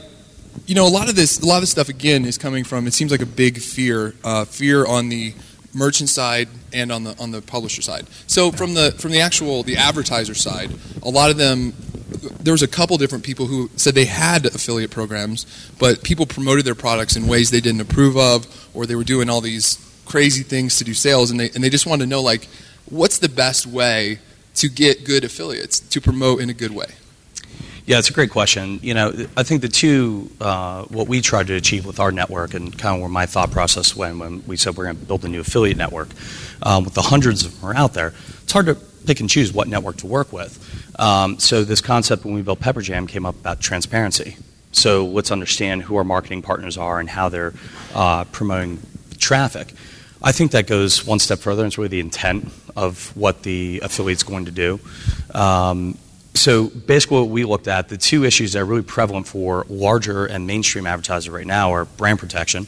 you 0.67 0.75
know, 0.75 0.89
a 0.89 0.91
lot 0.91 1.09
of 1.09 1.15
this, 1.15 1.39
a 1.39 1.47
lot 1.47 1.59
of 1.59 1.63
this 1.63 1.71
stuff 1.71 1.89
again 1.89 2.25
is 2.25 2.37
coming 2.37 2.65
from. 2.65 2.89
It 2.89 2.95
seems 2.95 3.13
like 3.13 3.21
a 3.21 3.27
big 3.27 3.59
fear, 3.59 4.13
uh, 4.25 4.45
fear 4.45 4.85
on 4.85 5.09
the 5.09 5.35
merchant 5.73 6.09
side 6.09 6.49
and 6.73 6.91
on 6.91 7.05
the 7.05 7.17
on 7.21 7.31
the 7.31 7.43
publisher 7.43 7.83
side. 7.83 8.09
So 8.27 8.51
from 8.51 8.75
the 8.75 8.91
from 8.99 9.13
the 9.13 9.21
actual 9.21 9.63
the 9.63 9.77
advertiser 9.77 10.35
side, 10.35 10.73
a 11.05 11.11
lot 11.11 11.31
of 11.31 11.37
them 11.37 11.75
there 12.09 12.53
was 12.53 12.63
a 12.63 12.69
couple 12.69 12.97
different 12.97 13.25
people 13.25 13.47
who 13.47 13.71
said 13.77 13.95
they 13.95 14.05
had 14.05 14.47
affiliate 14.47 14.91
programs, 14.91 15.45
but 15.79 16.03
people 16.03 16.27
promoted 16.27 16.65
their 16.65 16.75
products 16.75 17.17
in 17.17 17.27
ways 17.27 17.51
they 17.51 17.61
didn't 17.61 17.81
approve 17.81 18.17
of, 18.17 18.47
or 18.75 18.87
they 18.87 18.95
were 18.95 19.05
doing 19.05 19.29
all 19.29 19.41
these 19.41 19.79
crazy 20.05 20.43
things 20.43 20.79
to 20.79 20.85
do 20.85 20.95
sales, 20.95 21.31
and 21.31 21.41
they 21.41 21.51
and 21.51 21.65
they 21.65 21.71
just 21.71 21.87
wanted 21.87 22.05
to 22.05 22.11
know 22.11 22.23
like, 22.23 22.49
what's 22.89 23.19
the 23.19 23.29
best 23.29 23.67
way 23.67 24.21
to 24.57 24.69
get 24.69 25.05
good 25.05 25.23
affiliates 25.25 25.81
to 25.81 26.01
promote 26.01 26.41
in 26.41 26.51
a 26.51 26.55
good 26.55 26.71
way. 26.71 26.87
Yeah, 27.85 27.99
it's 27.99 28.11
a 28.11 28.13
great 28.13 28.31
question. 28.31 28.81
You 28.83 28.95
know, 28.95 29.27
I 29.37 29.45
think 29.45 29.63
the 29.63 29.69
two, 29.69 30.29
uh, 30.41 30.85
what 30.85 31.07
we 31.07 31.21
tried 31.21 31.47
to 31.49 31.55
achieve 31.55 31.87
with 31.87 32.01
our 32.01 32.11
network, 32.11 32.55
and 32.55 32.77
kind 32.77 32.97
of 32.97 33.01
where 33.01 33.09
my 33.09 33.27
thought 33.27 33.53
process 33.53 33.95
went 33.95 34.19
when 34.19 34.43
we 34.47 34.57
said 34.57 34.77
we're 34.77 34.85
going 34.85 34.99
to 34.99 35.05
build 35.05 35.25
a 35.25 35.29
new 35.29 35.41
affiliate 35.41 35.77
network, 35.77 36.09
um, 36.63 36.85
with 36.85 36.95
the 36.95 37.03
hundreds 37.03 37.45
of 37.45 37.61
them 37.61 37.71
are 37.71 37.77
out 37.77 37.95
there, 37.95 38.13
it's 38.43 38.53
hard 38.53 38.67
to 38.67 38.77
pick 39.07 39.21
and 39.21 39.31
choose 39.31 39.53
what 39.53 39.69
network 39.69 39.97
to 39.99 40.07
work 40.07 40.33
with. 40.33 40.59
Um, 40.99 41.39
so 41.39 41.65
this 41.65 41.81
concept 41.81 42.25
when 42.25 42.35
we 42.35 42.43
built 42.43 42.61
Pepperjam 42.61 43.09
came 43.09 43.27
up 43.27 43.37
about 43.37 43.61
transparency. 43.61 44.37
So 44.73 45.07
let's 45.07 45.31
understand 45.31 45.83
who 45.83 45.97
our 45.97 46.05
marketing 46.05 46.43
partners 46.43 46.77
are 46.77 47.01
and 47.01 47.09
how 47.09 47.29
they're 47.29 47.55
uh, 47.95 48.25
promoting 48.25 48.81
traffic. 49.19 49.73
I 50.23 50.33
think 50.33 50.51
that 50.53 50.67
goes 50.67 51.07
one 51.07 51.19
step 51.19 51.39
further. 51.39 51.63
And 51.63 51.69
it's 51.69 51.79
really 51.79 51.89
the 51.89 52.01
intent 52.01 52.49
of 52.77 53.17
what 53.17 53.43
the 53.43 53.81
affiliate's 53.83 54.23
going 54.23 54.45
to 54.47 54.51
do. 54.51 54.81
Um, 55.35 55.97
so 56.35 56.69
basically, 56.69 57.21
what 57.21 57.31
we 57.31 57.45
looked 57.45 57.69
at, 57.69 57.89
the 57.89 57.97
two 57.97 58.25
issues 58.25 58.53
that 58.53 58.61
are 58.61 58.65
really 58.65 58.83
prevalent 58.83 59.27
for 59.27 59.65
larger 59.69 60.27
and 60.27 60.47
mainstream 60.47 60.87
advertisers 60.87 61.31
right 61.31 61.47
now 61.47 61.73
are 61.73 61.87
brand 61.87 62.19
protection. 62.19 62.67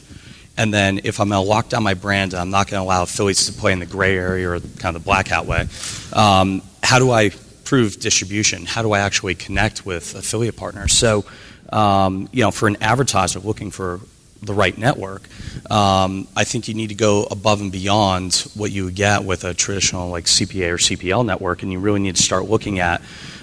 And 0.59 0.73
then 0.73 0.99
if 1.05 1.21
I'm 1.21 1.29
going 1.29 1.41
to 1.41 1.49
lock 1.49 1.69
down 1.69 1.83
my 1.83 1.93
brand, 1.93 2.33
I'm 2.33 2.49
not 2.49 2.67
going 2.67 2.81
to 2.81 2.85
allow 2.85 3.03
affiliates 3.03 3.45
to 3.45 3.53
play 3.53 3.71
in 3.71 3.79
the 3.79 3.85
gray 3.85 4.17
area 4.17 4.49
or 4.49 4.59
kind 4.59 4.93
of 4.93 5.01
the 5.01 5.05
black 5.05 5.29
hat 5.29 5.45
way. 5.45 5.67
Um, 6.11 6.61
how 6.83 6.99
do 6.99 7.11
I 7.11 7.31
prove 7.63 7.97
distribution? 7.97 8.65
How 8.65 8.81
do 8.81 8.91
I 8.91 8.99
actually 8.99 9.35
connect 9.35 9.85
with 9.85 10.15
affiliate 10.15 10.57
partners? 10.57 10.91
So, 10.91 11.23
um, 11.71 12.27
you 12.33 12.43
know, 12.43 12.51
for 12.51 12.67
an 12.67 12.75
advertiser 12.81 13.39
looking 13.39 13.71
for 13.71 14.01
the 14.41 14.53
right 14.53 14.77
network, 14.77 15.21
um, 15.71 16.27
I 16.35 16.43
think 16.43 16.67
you 16.67 16.73
need 16.73 16.89
to 16.89 16.95
go 16.95 17.23
above 17.31 17.61
and 17.61 17.71
beyond 17.71 18.45
what 18.53 18.69
you 18.69 18.83
would 18.83 18.95
get 18.95 19.23
with 19.23 19.45
a 19.45 19.53
traditional 19.53 20.09
like 20.09 20.25
CPA 20.25 20.71
or 20.71 20.77
CPL 20.77 21.25
network, 21.25 21.63
and 21.63 21.71
you 21.71 21.79
really 21.79 22.01
need 22.01 22.17
to 22.17 22.21
start 22.21 22.49
looking 22.49 22.79
at 22.79 23.01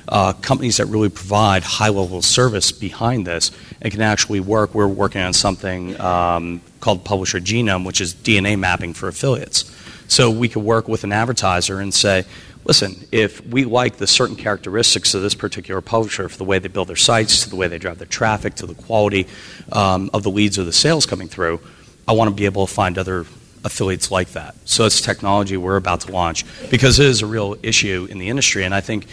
uh, 0.08 0.32
companies 0.34 0.76
that 0.76 0.86
really 0.86 1.08
provide 1.08 1.62
high 1.62 1.88
level 1.88 2.22
service 2.22 2.72
behind 2.72 3.26
this 3.26 3.50
and 3.80 3.92
can 3.92 4.02
actually 4.02 4.40
work. 4.40 4.74
We're 4.74 4.86
working 4.86 5.20
on 5.20 5.32
something 5.32 6.00
um, 6.00 6.60
called 6.80 7.04
Publisher 7.04 7.40
Genome, 7.40 7.84
which 7.84 8.00
is 8.00 8.14
DNA 8.14 8.58
mapping 8.58 8.94
for 8.94 9.08
affiliates. 9.08 9.72
So 10.08 10.30
we 10.30 10.48
could 10.48 10.62
work 10.62 10.88
with 10.88 11.04
an 11.04 11.12
advertiser 11.12 11.80
and 11.80 11.92
say, 11.92 12.24
listen, 12.64 13.06
if 13.10 13.44
we 13.46 13.64
like 13.64 13.96
the 13.96 14.06
certain 14.06 14.36
characteristics 14.36 15.14
of 15.14 15.22
this 15.22 15.34
particular 15.34 15.80
publisher, 15.80 16.28
for 16.28 16.38
the 16.38 16.44
way 16.44 16.58
they 16.58 16.68
build 16.68 16.88
their 16.88 16.96
sites, 16.96 17.44
to 17.44 17.50
the 17.50 17.56
way 17.56 17.68
they 17.68 17.78
drive 17.78 17.98
their 17.98 18.06
traffic, 18.06 18.54
to 18.56 18.66
the 18.66 18.74
quality 18.74 19.26
um, 19.72 20.10
of 20.12 20.22
the 20.22 20.30
leads 20.30 20.58
or 20.58 20.64
the 20.64 20.72
sales 20.72 21.06
coming 21.06 21.28
through, 21.28 21.60
I 22.06 22.12
want 22.12 22.28
to 22.30 22.34
be 22.34 22.44
able 22.44 22.66
to 22.66 22.72
find 22.72 22.98
other 22.98 23.26
affiliates 23.64 24.10
like 24.12 24.30
that. 24.30 24.54
So 24.64 24.84
it's 24.84 25.00
technology 25.00 25.56
we're 25.56 25.76
about 25.76 26.02
to 26.02 26.12
launch 26.12 26.44
because 26.70 27.00
it 27.00 27.06
is 27.06 27.20
a 27.20 27.26
real 27.26 27.56
issue 27.62 28.06
in 28.08 28.18
the 28.18 28.28
industry. 28.28 28.64
And 28.64 28.72
I 28.72 28.80
think 28.80 29.06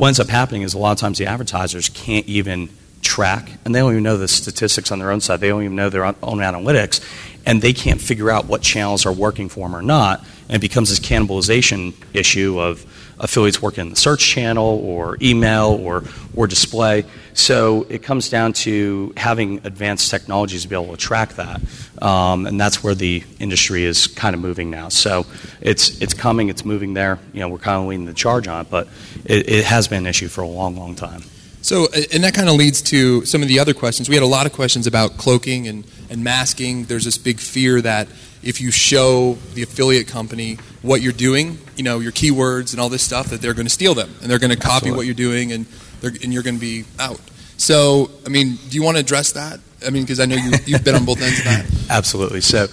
what 0.00 0.06
ends 0.06 0.18
up 0.18 0.28
happening 0.28 0.62
is 0.62 0.72
a 0.72 0.78
lot 0.78 0.92
of 0.92 0.96
times 0.96 1.18
the 1.18 1.26
advertisers 1.26 1.90
can't 1.90 2.24
even 2.24 2.70
track, 3.02 3.50
and 3.66 3.74
they 3.74 3.80
don't 3.80 3.92
even 3.92 4.02
know 4.02 4.16
the 4.16 4.28
statistics 4.28 4.90
on 4.90 4.98
their 4.98 5.10
own 5.10 5.20
side. 5.20 5.40
They 5.40 5.48
don't 5.48 5.62
even 5.62 5.76
know 5.76 5.90
their 5.90 6.06
own 6.06 6.14
analytics, 6.14 7.04
and 7.44 7.60
they 7.60 7.74
can't 7.74 8.00
figure 8.00 8.30
out 8.30 8.46
what 8.46 8.62
channels 8.62 9.04
are 9.04 9.12
working 9.12 9.50
for 9.50 9.68
them 9.68 9.76
or 9.76 9.82
not. 9.82 10.24
And 10.48 10.56
it 10.56 10.60
becomes 10.60 10.88
this 10.88 11.00
cannibalization 11.00 11.92
issue 12.14 12.58
of 12.58 12.86
affiliates 13.20 13.62
working 13.62 13.82
in 13.82 13.90
the 13.90 13.96
search 13.96 14.26
channel 14.26 14.80
or 14.84 15.16
email 15.20 15.78
or, 15.82 16.02
or 16.34 16.46
display. 16.46 17.04
So 17.34 17.86
it 17.88 18.02
comes 18.02 18.28
down 18.28 18.54
to 18.54 19.12
having 19.16 19.58
advanced 19.64 20.10
technologies 20.10 20.62
to 20.62 20.68
be 20.68 20.74
able 20.74 20.90
to 20.90 20.96
track 20.96 21.34
that. 21.34 21.60
Um, 22.02 22.46
and 22.46 22.60
that's 22.60 22.82
where 22.82 22.94
the 22.94 23.22
industry 23.38 23.84
is 23.84 24.06
kind 24.06 24.34
of 24.34 24.40
moving 24.40 24.70
now. 24.70 24.88
So 24.88 25.26
it's, 25.60 26.00
it's 26.00 26.14
coming, 26.14 26.48
it's 26.48 26.64
moving 26.64 26.94
there. 26.94 27.18
You 27.32 27.40
know, 27.40 27.48
we're 27.48 27.58
kind 27.58 27.80
of 27.80 27.88
leading 27.88 28.06
the 28.06 28.14
charge 28.14 28.48
on 28.48 28.62
it, 28.62 28.70
but 28.70 28.88
it, 29.24 29.48
it 29.48 29.64
has 29.64 29.86
been 29.86 29.98
an 29.98 30.06
issue 30.06 30.28
for 30.28 30.40
a 30.40 30.48
long, 30.48 30.76
long 30.76 30.94
time. 30.94 31.22
So, 31.62 31.88
and 32.12 32.24
that 32.24 32.32
kind 32.32 32.48
of 32.48 32.54
leads 32.54 32.80
to 32.82 33.24
some 33.26 33.42
of 33.42 33.48
the 33.48 33.58
other 33.58 33.74
questions. 33.74 34.08
We 34.08 34.14
had 34.14 34.24
a 34.24 34.26
lot 34.26 34.46
of 34.46 34.52
questions 34.52 34.86
about 34.86 35.18
cloaking 35.18 35.68
and, 35.68 35.84
and 36.08 36.24
masking. 36.24 36.84
There's 36.84 37.04
this 37.04 37.18
big 37.18 37.38
fear 37.38 37.82
that 37.82 38.08
if 38.42 38.60
you 38.60 38.70
show 38.70 39.34
the 39.54 39.62
affiliate 39.62 40.08
company 40.08 40.58
what 40.82 41.02
you're 41.02 41.12
doing, 41.12 41.58
you 41.76 41.82
know, 41.82 41.98
your 42.00 42.12
keywords 42.12 42.72
and 42.72 42.80
all 42.80 42.88
this 42.88 43.02
stuff, 43.02 43.26
that 43.26 43.40
they're 43.40 43.54
going 43.54 43.66
to 43.66 43.72
steal 43.72 43.94
them 43.94 44.10
and 44.22 44.30
they're 44.30 44.38
going 44.38 44.50
to 44.50 44.56
copy 44.56 44.88
Absolutely. 44.88 44.96
what 44.96 45.06
you're 45.06 45.14
doing 45.14 45.52
and, 45.52 45.66
and 46.02 46.32
you're 46.32 46.42
going 46.42 46.56
to 46.56 46.60
be 46.60 46.84
out. 46.98 47.20
So, 47.56 48.10
I 48.24 48.30
mean, 48.30 48.56
do 48.70 48.76
you 48.76 48.82
want 48.82 48.96
to 48.96 49.00
address 49.02 49.32
that? 49.32 49.60
I 49.86 49.90
mean, 49.90 50.02
because 50.02 50.20
I 50.20 50.24
know 50.24 50.36
you, 50.36 50.52
you've 50.64 50.84
been 50.84 50.94
on 50.94 51.04
both 51.04 51.20
ends 51.20 51.38
of 51.40 51.44
that. 51.44 51.66
Absolutely. 51.90 52.40
So, 52.40 52.68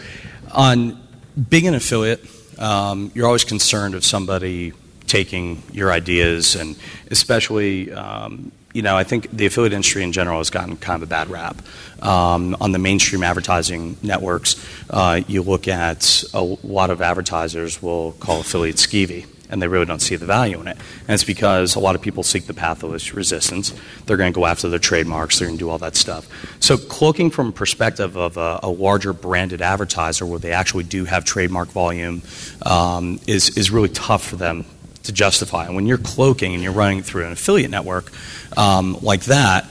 on 0.53 1.01
being 1.49 1.67
an 1.67 1.75
affiliate, 1.75 2.25
um, 2.57 3.11
you're 3.13 3.25
always 3.25 3.43
concerned 3.43 3.95
of 3.95 4.05
somebody 4.05 4.73
taking 5.05 5.61
your 5.71 5.91
ideas, 5.91 6.55
and 6.55 6.77
especially, 7.11 7.91
um, 7.91 8.51
you 8.77 8.83
know, 8.83 8.95
I 8.95 9.03
think 9.03 9.31
the 9.31 9.47
affiliate 9.47 9.73
industry 9.73 10.03
in 10.03 10.11
general 10.11 10.37
has 10.37 10.51
gotten 10.51 10.77
kind 10.77 11.01
of 11.01 11.09
a 11.09 11.09
bad 11.09 11.31
rap. 11.31 11.59
Um, 11.99 12.55
on 12.61 12.73
the 12.73 12.77
mainstream 12.77 13.23
advertising 13.23 13.97
networks, 14.03 14.55
uh, 14.91 15.21
you 15.27 15.41
look 15.41 15.67
at 15.67 16.23
a 16.31 16.41
lot 16.41 16.91
of 16.91 17.01
advertisers 17.01 17.81
will 17.81 18.11
call 18.19 18.41
affiliates 18.41 18.85
skeevy 18.85 19.25
and 19.49 19.59
they 19.61 19.67
really 19.67 19.85
don't 19.85 20.01
see 20.01 20.15
the 20.15 20.27
value 20.27 20.61
in 20.61 20.67
it. 20.67 20.77
And 21.07 21.09
it's 21.15 21.23
because 21.23 21.73
a 21.73 21.79
lot 21.79 21.95
of 21.95 22.03
people 22.03 22.21
seek 22.21 22.45
the 22.45 22.53
path 22.53 22.83
of 22.83 22.91
least 22.91 23.13
resistance. 23.13 23.73
They're 24.05 24.17
going 24.17 24.31
to 24.31 24.35
go 24.35 24.45
after 24.45 24.69
their 24.69 24.77
trademarks, 24.77 25.39
they're 25.39 25.47
going 25.47 25.57
to 25.57 25.63
do 25.63 25.71
all 25.71 25.79
that 25.79 25.95
stuff. 25.95 26.27
So, 26.59 26.77
cloaking 26.77 27.31
from 27.31 27.47
a 27.47 27.51
perspective 27.53 28.15
of 28.15 28.37
a, 28.37 28.59
a 28.61 28.69
larger 28.69 29.13
branded 29.13 29.63
advertiser 29.63 30.25
where 30.25 30.37
they 30.37 30.51
actually 30.51 30.83
do 30.83 31.05
have 31.05 31.25
trademark 31.25 31.69
volume 31.69 32.21
um, 32.63 33.19
is, 33.25 33.57
is 33.57 33.71
really 33.71 33.89
tough 33.89 34.23
for 34.23 34.35
them 34.35 34.65
to 35.07 35.11
justify. 35.11 35.65
And 35.65 35.75
when 35.75 35.87
you're 35.87 35.97
cloaking 35.97 36.53
and 36.53 36.63
you're 36.63 36.71
running 36.71 37.01
through 37.01 37.25
an 37.25 37.31
affiliate 37.31 37.71
network 37.71 38.11
um, 38.57 38.97
like 39.01 39.25
that, 39.25 39.69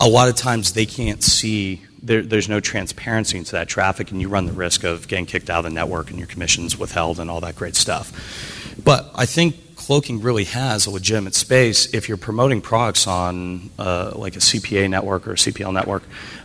a 0.00 0.08
lot 0.08 0.28
of 0.28 0.36
times 0.36 0.72
they 0.72 0.86
can't 0.86 1.22
see 1.22 1.82
there, 2.02 2.22
there's 2.22 2.48
no 2.48 2.60
transparency 2.60 3.38
into 3.38 3.52
that 3.52 3.68
traffic, 3.68 4.10
and 4.10 4.20
you 4.20 4.28
run 4.28 4.46
the 4.46 4.52
risk 4.52 4.84
of 4.84 5.08
getting 5.08 5.26
kicked 5.26 5.50
out 5.50 5.58
of 5.58 5.64
the 5.64 5.70
network 5.70 6.10
and 6.10 6.18
your 6.18 6.28
commissions 6.28 6.78
withheld 6.78 7.18
and 7.20 7.30
all 7.30 7.40
that 7.40 7.56
great 7.56 7.74
stuff. 7.74 8.76
But 8.82 9.10
I 9.14 9.26
think 9.26 9.76
cloaking 9.76 10.22
really 10.22 10.44
has 10.44 10.86
a 10.86 10.90
legitimate 10.90 11.34
space 11.34 11.92
if 11.94 12.08
you're 12.08 12.18
promoting 12.18 12.60
products 12.60 13.06
on 13.06 13.70
uh, 13.78 14.12
like 14.14 14.36
a 14.36 14.40
CPA 14.40 14.88
network 14.88 15.26
or 15.26 15.32
a 15.32 15.36
CPL 15.36 15.72
network, 15.72 16.02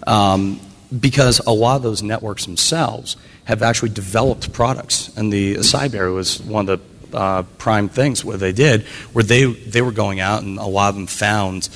um, 0.08 0.60
because 0.98 1.40
a 1.40 1.52
lot 1.52 1.76
of 1.76 1.84
those 1.84 2.02
networks 2.02 2.46
themselves 2.46 3.16
have 3.46 3.62
actually 3.62 3.90
developed 3.90 4.54
products. 4.54 5.16
And 5.18 5.32
the 5.32 5.58
berry 5.92 6.12
was 6.12 6.42
one 6.42 6.68
of 6.70 6.80
the 6.80 6.93
uh, 7.14 7.44
prime 7.58 7.90
things 7.90 8.24
where 8.24 8.38
they 8.38 8.52
did, 8.52 8.84
where 9.14 9.24
they 9.24 9.46
they 9.46 9.82
were 9.82 9.92
going 9.92 10.20
out 10.20 10.44
and 10.44 10.58
a 10.58 10.66
lot 10.66 10.90
of 10.90 10.96
them 10.96 11.08
found 11.08 11.70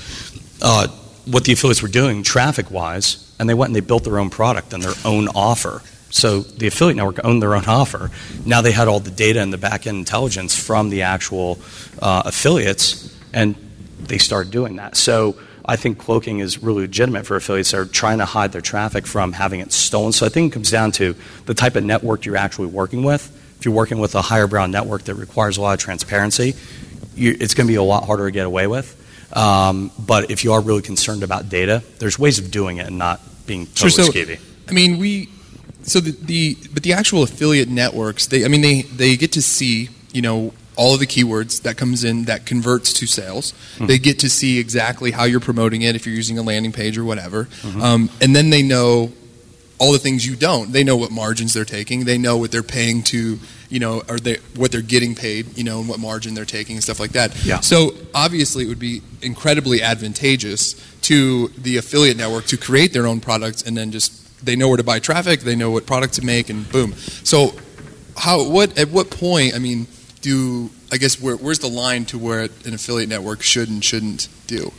uh, 0.62 0.88
what 1.26 1.44
the 1.44 1.54
affiliates 1.54 1.82
were 1.82 1.88
doing 1.88 2.24
traffic 2.24 2.72
wise, 2.72 3.34
and 3.40 3.50
they 3.50 3.54
went 3.54 3.70
and 3.70 3.76
they 3.76 3.86
built 3.86 4.04
their 4.04 4.20
own 4.20 4.30
product 4.30 4.74
and 4.74 4.84
their 4.84 4.96
own 5.06 5.28
offer 5.30 5.82
so 6.10 6.40
the 6.42 6.68
affiliate 6.68 6.98
network 6.98 7.24
owned 7.24 7.42
their 7.42 7.56
own 7.56 7.66
offer. 7.68 8.12
Now 8.46 8.62
they 8.62 8.72
had 8.72 8.88
all 8.88 9.00
the 9.00 9.12
data 9.12 9.42
and 9.42 9.52
the 9.52 9.58
back 9.58 9.88
end 9.88 9.98
intelligence 9.98 10.56
from 10.56 10.90
the 10.90 11.04
actual 11.04 11.60
uh, 12.02 12.24
affiliates, 12.26 13.16
and 13.34 13.56
they 14.00 14.18
started 14.18 14.52
doing 14.52 14.78
that. 14.78 14.96
So 14.96 15.38
I 15.66 15.76
think 15.76 15.98
cloaking 15.98 16.40
is 16.40 16.64
really 16.64 16.84
legitimate 16.84 17.26
for 17.26 17.36
affiliates 17.36 17.72
that 17.72 17.80
are 17.80 17.86
trying 17.86 18.20
to 18.20 18.26
hide 18.26 18.52
their 18.52 18.62
traffic 18.62 19.06
from 19.06 19.34
having 19.34 19.60
it 19.60 19.74
stolen. 19.74 20.14
So 20.14 20.26
I 20.26 20.30
think 20.30 20.52
it 20.52 20.54
comes 20.54 20.72
down 20.72 20.92
to 20.94 21.16
the 21.46 21.54
type 21.54 21.76
of 21.76 21.84
network 21.84 22.26
you're 22.26 22.38
actually 22.38 22.68
working 22.68 23.04
with. 23.04 23.34
If 23.60 23.66
you're 23.66 23.74
working 23.74 24.00
with 24.00 24.16
a 24.16 24.22
higher 24.22 24.48
brown 24.48 24.72
network 24.72 25.04
that 25.06 25.16
requires 25.16 25.58
a 25.58 25.62
lot 25.62 25.74
of 25.74 25.80
transparency, 25.80 26.56
you, 27.16 27.36
it's 27.40 27.54
going 27.54 27.68
to 27.68 27.72
be 27.72 27.76
a 27.76 27.84
lot 27.84 28.06
harder 28.06 28.26
to 28.28 28.32
get 28.32 28.46
away 28.46 28.68
with. 28.68 28.94
Um, 29.36 29.92
but 30.00 30.32
if 30.32 30.44
you 30.44 30.54
are 30.54 30.62
really 30.62 30.82
concerned 30.82 31.24
about 31.24 31.50
data, 31.50 31.84
there's 32.00 32.18
ways 32.18 32.40
of 32.40 32.52
doing 32.52 32.78
it 32.78 32.88
and 32.88 32.98
not 32.98 33.20
being 33.46 33.66
totally 33.68 33.90
Sure, 33.92 34.06
so- 34.06 34.12
skeevy. 34.12 34.40
I 34.70 34.74
mean, 34.74 34.98
we 35.00 35.30
so 35.84 36.02
the, 36.02 36.12
the 36.12 36.58
but 36.74 36.84
the 36.84 36.92
actual 36.94 37.24
affiliate 37.24 37.70
networks, 37.70 38.28
they 38.28 38.44
I 38.44 38.50
mean 38.50 38.62
they 38.62 38.82
they 38.82 39.16
get 39.16 39.32
to 39.34 39.42
see 39.42 39.90
you 40.12 40.22
know 40.22 40.54
all 40.76 40.94
of 40.94 41.00
the 41.00 41.08
keywords 41.08 41.62
that 41.64 41.78
comes 41.78 42.04
in 42.04 42.26
that 42.26 42.46
converts 42.46 42.92
to 42.94 43.08
sales. 43.08 43.54
They 43.80 43.98
get 43.98 44.20
to 44.20 44.30
see 44.30 44.60
exactly 44.60 45.12
how 45.12 45.24
you're 45.24 45.40
promoting 45.40 45.82
it 45.84 45.96
if 45.96 46.06
you're 46.06 46.16
using 46.16 46.38
a 46.38 46.42
landing 46.44 46.72
page 46.74 46.98
or 46.98 47.06
whatever, 47.06 47.48
um, 47.82 48.10
and 48.22 48.36
then 48.36 48.50
they 48.50 48.62
know 48.62 49.12
all 49.80 49.92
the 49.92 50.00
things 50.00 50.26
you 50.26 50.36
don't. 50.36 50.72
They 50.72 50.84
know 50.84 50.98
what 50.98 51.12
margins 51.12 51.54
they're 51.54 51.66
taking. 51.66 52.06
They 52.06 52.18
know 52.18 52.38
what 52.38 52.52
they're 52.52 52.64
paying 52.64 53.04
to, 53.04 53.40
you 53.70 53.80
know, 53.80 54.02
or 54.10 54.18
they 54.18 54.38
what 54.56 54.72
they're 54.72 54.82
getting 54.82 55.16
paid, 55.16 55.58
you 55.58 55.64
know, 55.64 55.80
and 55.80 55.90
what 55.90 56.00
margin 56.00 56.34
they're 56.34 56.46
taking 56.46 56.76
and 56.76 56.84
stuff 56.84 57.00
like 57.00 57.12
that. 57.12 57.46
Yeah. 57.46 57.60
So 57.60 57.92
obviously, 58.14 58.66
it 58.66 58.68
would 58.68 58.80
be 58.80 59.02
incredibly 59.22 59.82
advantageous 59.82 60.76
to 61.02 61.50
the 61.50 61.78
affiliate 61.78 62.18
network 62.18 62.46
to 62.46 62.58
create 62.58 62.94
their 62.94 63.08
own 63.08 63.20
products 63.20 63.62
and 63.62 63.78
then 63.78 63.92
just 63.92 64.46
they 64.46 64.56
know 64.56 64.68
where 64.68 64.78
to 64.78 64.84
buy 64.84 65.00
traffic, 65.00 65.42
they 65.42 65.56
know 65.56 65.72
what 65.72 65.86
product 65.86 66.14
to 66.16 66.26
make, 66.26 66.50
and 66.50 66.70
boom. 66.72 66.94
So 66.94 67.54
how 68.16 68.50
what 68.50 68.78
at 68.78 68.90
what 68.90 69.10
point? 69.10 69.56
I 69.56 69.60
mean, 69.60 69.88
do 70.22 70.70
I 70.92 70.98
guess 70.98 71.22
where, 71.22 71.36
where's 71.36 71.60
the 71.60 71.70
line 71.70 72.06
to 72.06 72.18
where 72.18 72.42
an 72.42 72.74
affiliate 72.74 73.10
network 73.10 73.42
should 73.42 73.70
and 73.70 73.84
shouldn't 73.84 74.28
do? 74.48 74.72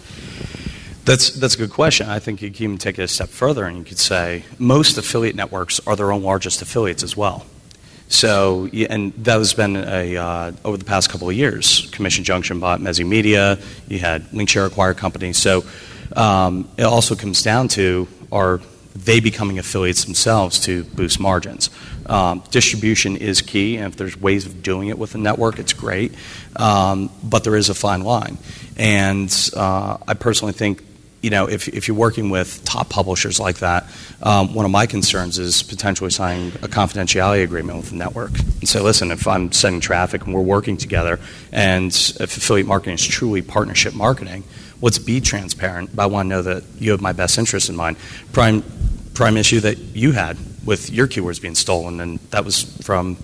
That's 1.08 1.30
that's 1.30 1.54
a 1.54 1.58
good 1.58 1.70
question. 1.70 2.06
I 2.06 2.18
think 2.18 2.42
you 2.42 2.50
can 2.50 2.64
even 2.64 2.76
take 2.76 2.98
it 2.98 3.02
a 3.02 3.08
step 3.08 3.30
further, 3.30 3.64
and 3.64 3.78
you 3.78 3.84
could 3.84 3.98
say 3.98 4.44
most 4.58 4.98
affiliate 4.98 5.34
networks 5.34 5.80
are 5.86 5.96
their 5.96 6.12
own 6.12 6.22
largest 6.22 6.60
affiliates 6.60 7.02
as 7.02 7.16
well. 7.16 7.46
So, 8.08 8.66
and 8.66 9.14
that 9.24 9.38
has 9.38 9.54
been 9.54 9.76
a 9.76 10.16
uh, 10.18 10.52
over 10.66 10.76
the 10.76 10.84
past 10.84 11.08
couple 11.08 11.30
of 11.30 11.34
years. 11.34 11.88
Commission 11.92 12.24
Junction 12.24 12.60
bought 12.60 12.80
MeziMedia. 12.80 13.58
You 13.88 14.00
had 14.00 14.24
Linkshare 14.32 14.66
acquire 14.66 14.92
companies. 14.92 15.38
So, 15.38 15.64
um, 16.14 16.68
it 16.76 16.82
also 16.82 17.14
comes 17.14 17.42
down 17.42 17.68
to 17.68 18.06
are 18.30 18.60
they 18.94 19.20
becoming 19.20 19.58
affiliates 19.58 20.04
themselves 20.04 20.60
to 20.60 20.84
boost 20.84 21.20
margins. 21.20 21.70
Um, 22.04 22.42
distribution 22.50 23.16
is 23.16 23.40
key, 23.40 23.76
and 23.76 23.86
if 23.86 23.96
there's 23.96 24.20
ways 24.20 24.44
of 24.44 24.62
doing 24.62 24.88
it 24.88 24.98
with 24.98 25.14
a 25.14 25.18
network, 25.18 25.58
it's 25.58 25.72
great. 25.72 26.14
Um, 26.56 27.08
but 27.22 27.44
there 27.44 27.56
is 27.56 27.70
a 27.70 27.74
fine 27.74 28.02
line, 28.02 28.36
and 28.76 29.30
uh, 29.56 29.96
I 30.06 30.12
personally 30.12 30.52
think 30.52 30.82
you 31.20 31.30
know, 31.30 31.48
if, 31.48 31.68
if 31.68 31.88
you're 31.88 31.96
working 31.96 32.30
with 32.30 32.64
top 32.64 32.88
publishers 32.88 33.40
like 33.40 33.58
that, 33.58 33.90
um, 34.22 34.54
one 34.54 34.64
of 34.64 34.70
my 34.70 34.86
concerns 34.86 35.38
is 35.38 35.62
potentially 35.62 36.10
signing 36.10 36.48
a 36.62 36.68
confidentiality 36.68 37.42
agreement 37.42 37.78
with 37.78 37.90
the 37.90 37.96
network 37.96 38.38
and 38.38 38.68
say, 38.68 38.80
listen, 38.80 39.10
if 39.10 39.26
I'm 39.26 39.50
sending 39.50 39.80
traffic 39.80 40.24
and 40.24 40.34
we're 40.34 40.40
working 40.42 40.76
together, 40.76 41.18
and 41.52 41.90
if 41.90 42.36
affiliate 42.36 42.66
marketing 42.66 42.94
is 42.94 43.04
truly 43.04 43.42
partnership 43.42 43.94
marketing, 43.94 44.44
let's 44.80 44.98
be 44.98 45.20
transparent. 45.20 45.94
But 45.94 46.04
I 46.04 46.06
want 46.06 46.26
to 46.26 46.28
know 46.28 46.42
that 46.42 46.64
you 46.78 46.92
have 46.92 47.00
my 47.00 47.12
best 47.12 47.38
interest 47.38 47.68
in 47.68 47.76
mind. 47.76 47.96
Prime 48.32 48.62
prime 49.14 49.36
issue 49.36 49.58
that 49.58 49.78
you 49.78 50.12
had 50.12 50.36
with 50.64 50.92
your 50.92 51.08
keywords 51.08 51.42
being 51.42 51.56
stolen, 51.56 52.00
and 52.00 52.20
that 52.30 52.44
was 52.44 52.62
from 52.82 53.16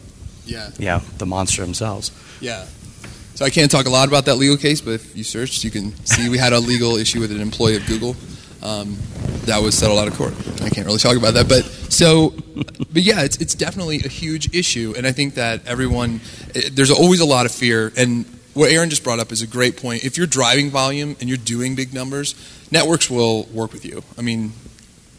yeah, 0.44 0.70
yeah, 0.78 1.00
the 1.18 1.26
monster 1.26 1.62
themselves. 1.62 2.10
Yeah. 2.40 2.66
So 3.34 3.44
I 3.44 3.50
can't 3.50 3.70
talk 3.70 3.86
a 3.86 3.90
lot 3.90 4.06
about 4.06 4.26
that 4.26 4.36
legal 4.36 4.56
case, 4.56 4.80
but 4.80 4.92
if 4.92 5.16
you 5.16 5.24
searched, 5.24 5.64
you 5.64 5.70
can 5.70 5.92
see 6.06 6.28
we 6.28 6.38
had 6.38 6.52
a 6.52 6.60
legal 6.60 6.96
issue 6.96 7.18
with 7.20 7.32
an 7.32 7.40
employee 7.40 7.76
of 7.76 7.86
Google. 7.86 8.14
Um, 8.62 8.96
that 9.44 9.60
was 9.60 9.76
settled 9.76 9.98
out 9.98 10.08
of 10.08 10.14
court. 10.16 10.32
I 10.62 10.70
can't 10.70 10.86
really 10.86 10.98
talk 10.98 11.18
about 11.18 11.34
that, 11.34 11.48
but 11.50 11.64
so, 11.92 12.30
but 12.92 13.02
yeah, 13.02 13.22
it's 13.22 13.36
it's 13.36 13.54
definitely 13.54 14.00
a 14.04 14.08
huge 14.08 14.54
issue, 14.54 14.94
and 14.96 15.06
I 15.06 15.12
think 15.12 15.34
that 15.34 15.66
everyone 15.66 16.22
it, 16.54 16.74
there's 16.74 16.90
always 16.90 17.20
a 17.20 17.26
lot 17.26 17.44
of 17.44 17.52
fear, 17.52 17.92
and 17.94 18.24
what 18.54 18.70
Aaron 18.70 18.88
just 18.88 19.04
brought 19.04 19.18
up 19.18 19.32
is 19.32 19.42
a 19.42 19.46
great 19.46 19.76
point. 19.76 20.02
If 20.04 20.16
you're 20.16 20.26
driving 20.26 20.70
volume 20.70 21.14
and 21.20 21.28
you're 21.28 21.36
doing 21.36 21.74
big 21.74 21.92
numbers, 21.92 22.34
networks 22.70 23.10
will 23.10 23.42
work 23.52 23.72
with 23.74 23.84
you. 23.84 24.02
I 24.16 24.22
mean, 24.22 24.52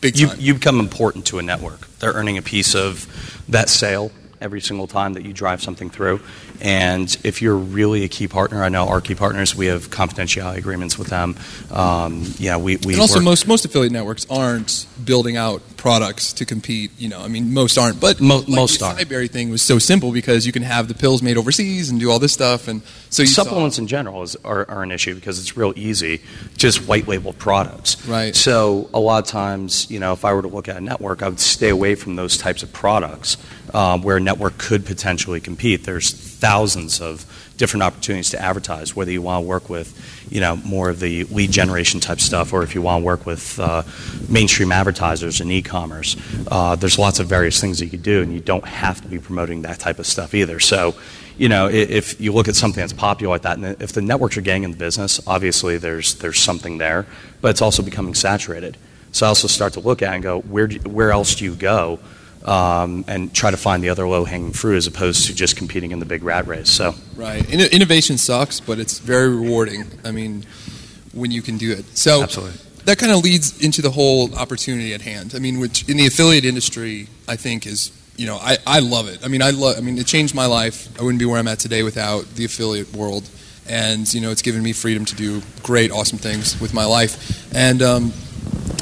big 0.02 0.18
You, 0.18 0.28
time. 0.28 0.38
you 0.40 0.54
become 0.56 0.80
important 0.80 1.28
to 1.28 1.38
a 1.38 1.44
network. 1.44 1.88
They're 2.00 2.14
earning 2.14 2.40
a 2.40 2.42
piece 2.42 2.74
of 2.74 3.06
that 3.50 3.70
sale 3.70 4.12
every 4.42 4.62
single 4.62 4.88
time 4.88 5.14
that 5.14 5.26
you 5.26 5.34
drive 5.34 5.62
something 5.62 5.90
through. 5.90 6.20
And 6.62 7.16
if 7.24 7.42
you're 7.42 7.58
really 7.58 8.04
a 8.04 8.08
key 8.08 8.28
partner, 8.28 8.64
I 8.64 8.70
know 8.70 8.88
our 8.88 9.02
key 9.02 9.16
partners, 9.16 9.56
we 9.56 9.68
have 9.68 9.90
confidentiality 9.90 10.58
agreements 10.58 10.98
with 10.98 11.08
them. 11.08 11.36
Um, 11.72 12.24
yeah, 12.38 12.58
we, 12.58 12.78
we 12.78 12.94
and 12.94 13.02
also, 13.02 13.16
work- 13.16 13.24
most 13.24 13.48
most 13.48 13.66
affiliate 13.66 13.92
networks 13.94 14.26
aren't 14.30 14.88
building 15.04 15.38
out 15.38 15.62
products 15.86 16.34
to 16.34 16.46
compete. 16.46 16.90
You 16.98 17.10
know, 17.10 17.22
I 17.22 17.28
mean, 17.28 17.54
most 17.54 17.78
aren't. 17.78 18.00
But 18.00 18.20
Mo- 18.20 18.38
like 18.38 18.48
most 18.48 18.80
the 18.80 18.86
aren't. 18.88 18.98
acai 18.98 19.08
berry 19.08 19.28
thing 19.28 19.52
was 19.52 19.62
so 19.62 19.78
simple 19.78 20.12
because 20.12 20.44
you 20.48 20.52
can 20.52 20.64
have 20.64 20.88
the 20.88 20.96
pills 20.96 21.22
made 21.22 21.38
overseas 21.38 21.92
and 21.92 22.00
do 22.00 22.10
all 22.10 22.18
this 22.18 22.34
stuff, 22.34 22.68
and 22.68 22.82
so 23.12 23.22
you 23.22 23.28
supplements 23.28 23.76
saw, 23.76 23.84
in 23.84 23.88
general 23.88 24.24
is, 24.24 24.36
are, 24.38 24.68
are 24.68 24.82
an 24.82 24.90
issue 24.90 25.14
because 25.14 25.40
it's 25.40 25.56
real 25.56 25.74
easy, 25.76 26.22
just 26.58 26.88
white 26.88 27.08
label 27.08 27.34
products. 27.34 28.04
Right. 28.08 28.36
So 28.36 28.90
a 28.96 29.00
lot 29.00 29.24
of 29.24 29.30
times, 29.30 29.86
you 29.92 30.00
know, 30.00 30.12
if 30.14 30.26
I 30.26 30.34
were 30.34 30.42
to 30.42 30.48
look 30.48 30.68
at 30.68 30.78
a 30.78 30.82
network, 30.82 31.22
I 31.22 31.30
would 31.30 31.40
stay 31.40 31.70
away 31.70 31.94
from 31.94 32.16
those 32.16 32.36
types 32.36 32.64
of 32.64 32.74
products 32.74 33.38
um, 33.76 34.02
where 34.02 34.18
a 34.18 34.20
network 34.20 34.58
could 34.58 34.88
potentially 34.88 35.40
compete. 35.40 35.84
There's 35.84 36.12
thousands 36.12 37.00
of 37.00 37.26
different 37.58 37.84
opportunities 37.84 38.32
to 38.32 38.42
advertise, 38.42 38.96
whether 38.96 39.12
you 39.12 39.22
want 39.22 39.44
to 39.44 39.48
work 39.48 39.70
with, 39.70 39.94
you 40.30 40.42
know, 40.42 40.56
more 40.58 40.90
of 40.90 41.00
the 41.00 41.24
lead 41.26 41.52
generation 41.52 42.00
type 42.00 42.20
stuff, 42.20 42.54
or 42.54 42.64
if 42.64 42.76
you 42.76 42.82
want 42.82 43.02
to 43.02 43.06
work 43.06 43.26
with 43.26 43.60
uh, 43.60 43.84
mainstream 44.30 44.72
advertisers 44.72 45.42
and 45.42 45.52
e-commerce. 45.52 46.16
Uh, 46.48 46.76
there's 46.76 46.98
lots 46.98 47.20
of 47.20 47.28
various 47.28 47.60
things 47.60 47.80
that 47.80 47.86
you 47.86 47.92
could 47.92 48.04
do, 48.04 48.22
and 48.22 48.34
you 48.34 48.40
don't 48.40 48.66
have 48.66 49.02
to 49.02 49.08
be 49.08 49.20
promoting 49.20 49.62
that 49.64 49.80
type 49.80 50.00
of 50.00 50.06
stuff 50.06 50.34
either. 50.34 50.60
So, 50.60 50.96
you 51.38 51.50
know, 51.50 51.68
if 51.68 52.20
you 52.22 52.32
look 52.32 52.48
at 52.48 52.56
something 52.56 52.82
that's 52.82 52.94
popular 52.94 53.34
like 53.34 53.42
that, 53.44 53.58
and 53.58 53.82
if 53.82 53.92
the 53.92 54.02
networks 54.02 54.38
are 54.38 54.42
getting 54.42 54.64
in 54.64 54.72
the 54.72 54.78
business, 54.78 55.20
obviously 55.28 55.78
there's 55.78 56.16
there's 56.16 56.40
something 56.40 56.78
there, 56.78 57.06
but 57.42 57.52
it's 57.52 57.62
also 57.62 57.84
becoming 57.84 58.16
saturated. 58.16 58.78
So 59.12 59.26
I 59.26 59.30
also 59.30 59.48
start 59.48 59.74
to 59.74 59.80
look 59.80 60.02
at 60.02 60.14
and 60.14 60.24
go, 60.24 60.42
where 60.42 60.68
do, 60.68 60.78
where 60.90 61.12
else 61.12 61.36
do 61.36 61.46
you 61.46 61.56
go? 61.56 62.00
Um, 62.46 63.06
and 63.08 63.34
try 63.34 63.50
to 63.50 63.58
find 63.58 63.84
the 63.84 63.90
other 63.90 64.08
low-hanging 64.08 64.54
fruit 64.54 64.78
as 64.78 64.86
opposed 64.86 65.26
to 65.26 65.34
just 65.34 65.56
competing 65.58 65.90
in 65.90 65.98
the 65.98 66.06
big 66.06 66.24
rat 66.24 66.46
race. 66.46 66.70
So 66.70 66.94
right. 67.16 67.42
Inno- 67.42 67.72
innovation 67.72 68.20
sucks, 68.20 68.60
but 68.60 68.78
it's 68.78 69.00
very 69.00 69.30
rewarding. 69.30 69.86
I 70.04 70.12
mean, 70.12 70.46
when 71.16 71.32
you 71.32 71.42
can 71.42 71.58
do 71.58 71.72
it. 71.72 71.86
So 71.98 72.22
Absolutely. 72.22 72.60
that 72.84 73.00
kind 73.00 73.12
of 73.12 73.24
leads 73.24 73.60
into 73.64 73.82
the 73.82 73.90
whole 73.90 74.36
opportunity 74.36 74.94
at 74.94 75.02
hand. 75.02 75.34
I 75.34 75.40
mean, 75.40 75.60
which 75.60 75.90
in 75.90 75.98
the 75.98 76.06
affiliate 76.06 76.46
industry, 76.46 77.08
I 77.28 77.36
think 77.36 77.66
is 77.66 77.92
you 78.18 78.28
know 78.28 78.38
I, 78.38 78.58
I 78.68 78.80
love 78.80 79.08
it. 79.08 79.26
I 79.26 79.28
mean, 79.28 79.42
I 79.42 79.50
love. 79.50 79.78
I 79.78 79.82
mean, 79.82 79.98
it 79.98 80.06
changed 80.06 80.36
my 80.36 80.46
life. 80.46 80.88
I 81.00 81.04
wouldn't 81.04 81.20
be 81.20 81.26
where 81.26 81.40
I'm 81.40 81.48
at 81.48 81.60
today 81.60 81.82
without 81.84 82.26
the 82.36 82.46
affiliate 82.46 82.94
world. 82.94 83.28
And 83.68 84.12
you 84.14 84.22
know, 84.22 84.30
it's 84.30 84.44
given 84.44 84.62
me 84.62 84.74
freedom 84.74 85.06
to 85.06 85.16
do 85.16 85.42
great, 85.64 85.90
awesome 85.92 86.20
things 86.20 86.60
with 86.62 86.74
my 86.74 86.86
life. 86.86 87.52
And 87.56 87.82
um, 87.82 88.14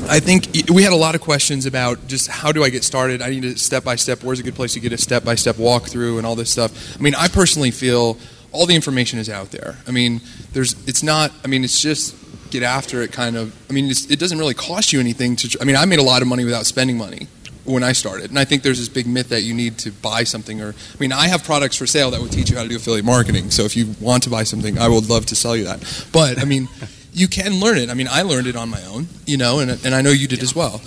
I 0.09 0.19
think 0.19 0.69
we 0.69 0.83
had 0.83 0.93
a 0.93 0.97
lot 0.97 1.15
of 1.15 1.21
questions 1.21 1.65
about 1.65 2.07
just 2.07 2.27
how 2.27 2.51
do 2.51 2.63
I 2.63 2.69
get 2.69 2.83
started. 2.83 3.21
I 3.21 3.29
need 3.29 3.45
a 3.45 3.57
step 3.57 3.83
by 3.83 3.95
step. 3.95 4.23
Where's 4.23 4.39
a 4.39 4.43
good 4.43 4.55
place 4.55 4.73
to 4.73 4.79
get 4.79 4.91
a 4.91 4.97
step 4.97 5.23
by 5.23 5.35
step 5.35 5.55
walkthrough 5.55 6.17
and 6.17 6.27
all 6.27 6.35
this 6.35 6.51
stuff. 6.51 6.97
I 6.97 7.01
mean, 7.01 7.15
I 7.15 7.27
personally 7.27 7.71
feel 7.71 8.17
all 8.51 8.65
the 8.65 8.75
information 8.75 9.17
is 9.17 9.29
out 9.29 9.51
there. 9.51 9.77
I 9.87 9.91
mean, 9.91 10.21
there's 10.51 10.73
it's 10.87 11.03
not. 11.03 11.31
I 11.43 11.47
mean, 11.47 11.63
it's 11.63 11.81
just 11.81 12.15
get 12.51 12.63
after 12.63 13.01
it. 13.01 13.11
Kind 13.11 13.35
of. 13.35 13.55
I 13.69 13.73
mean, 13.73 13.89
it 13.89 14.19
doesn't 14.19 14.37
really 14.37 14.53
cost 14.53 14.93
you 14.93 14.99
anything 14.99 15.35
to. 15.37 15.57
I 15.61 15.63
mean, 15.63 15.75
I 15.75 15.85
made 15.85 15.99
a 15.99 16.03
lot 16.03 16.21
of 16.21 16.27
money 16.27 16.43
without 16.43 16.65
spending 16.65 16.97
money 16.97 17.27
when 17.63 17.81
I 17.81 17.93
started, 17.93 18.29
and 18.29 18.37
I 18.37 18.43
think 18.43 18.61
there's 18.61 18.79
this 18.79 18.89
big 18.89 19.07
myth 19.07 19.29
that 19.29 19.43
you 19.43 19.53
need 19.53 19.77
to 19.79 19.91
buy 19.91 20.25
something. 20.25 20.61
Or 20.61 20.69
I 20.69 20.97
mean, 20.99 21.13
I 21.13 21.27
have 21.27 21.43
products 21.45 21.77
for 21.77 21.87
sale 21.87 22.11
that 22.11 22.21
would 22.21 22.31
teach 22.31 22.49
you 22.49 22.57
how 22.57 22.63
to 22.63 22.69
do 22.69 22.75
affiliate 22.75 23.05
marketing. 23.05 23.51
So 23.51 23.63
if 23.63 23.77
you 23.77 23.95
want 24.01 24.23
to 24.23 24.29
buy 24.29 24.43
something, 24.43 24.77
I 24.77 24.89
would 24.89 25.09
love 25.09 25.25
to 25.27 25.35
sell 25.35 25.55
you 25.55 25.63
that. 25.63 26.07
But 26.11 26.39
I 26.39 26.45
mean. 26.45 26.67
You 27.13 27.27
can 27.27 27.59
learn 27.59 27.77
it. 27.77 27.89
I 27.89 27.93
mean, 27.93 28.07
I 28.09 28.23
learned 28.23 28.47
it 28.47 28.55
on 28.55 28.69
my 28.69 28.83
own, 28.85 29.07
you 29.25 29.37
know, 29.37 29.59
and, 29.59 29.71
and 29.85 29.93
I 29.93 30.01
know 30.01 30.09
you 30.09 30.27
did 30.27 30.41
as 30.41 30.55
well. 30.55 30.81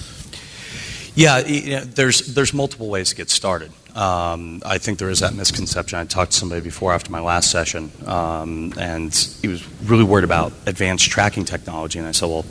Yeah, 1.15 1.39
you 1.47 1.77
know, 1.77 1.81
there's 1.81 2.35
there's 2.35 2.53
multiple 2.53 2.89
ways 2.89 3.09
to 3.09 3.17
get 3.17 3.31
started. 3.31 3.73
Um, 3.97 4.61
I 4.67 4.77
think 4.77 4.99
there 4.99 5.09
is 5.09 5.21
that 5.21 5.33
misconception. 5.33 5.99
I 5.99 6.05
talked 6.05 6.33
to 6.33 6.37
somebody 6.37 6.61
before 6.61 6.93
after 6.93 7.11
my 7.11 7.21
last 7.21 7.51
session, 7.51 7.91
um, 8.05 8.75
and 8.79 9.15
he 9.41 9.49
was 9.49 9.67
really 9.85 10.05
worried 10.05 10.25
about 10.25 10.53
advanced 10.67 11.11
tracking 11.11 11.47
technology. 11.47 11.99
And 11.99 12.07
I 12.07 12.13
said, 12.13 12.29
"Well, 12.29 12.45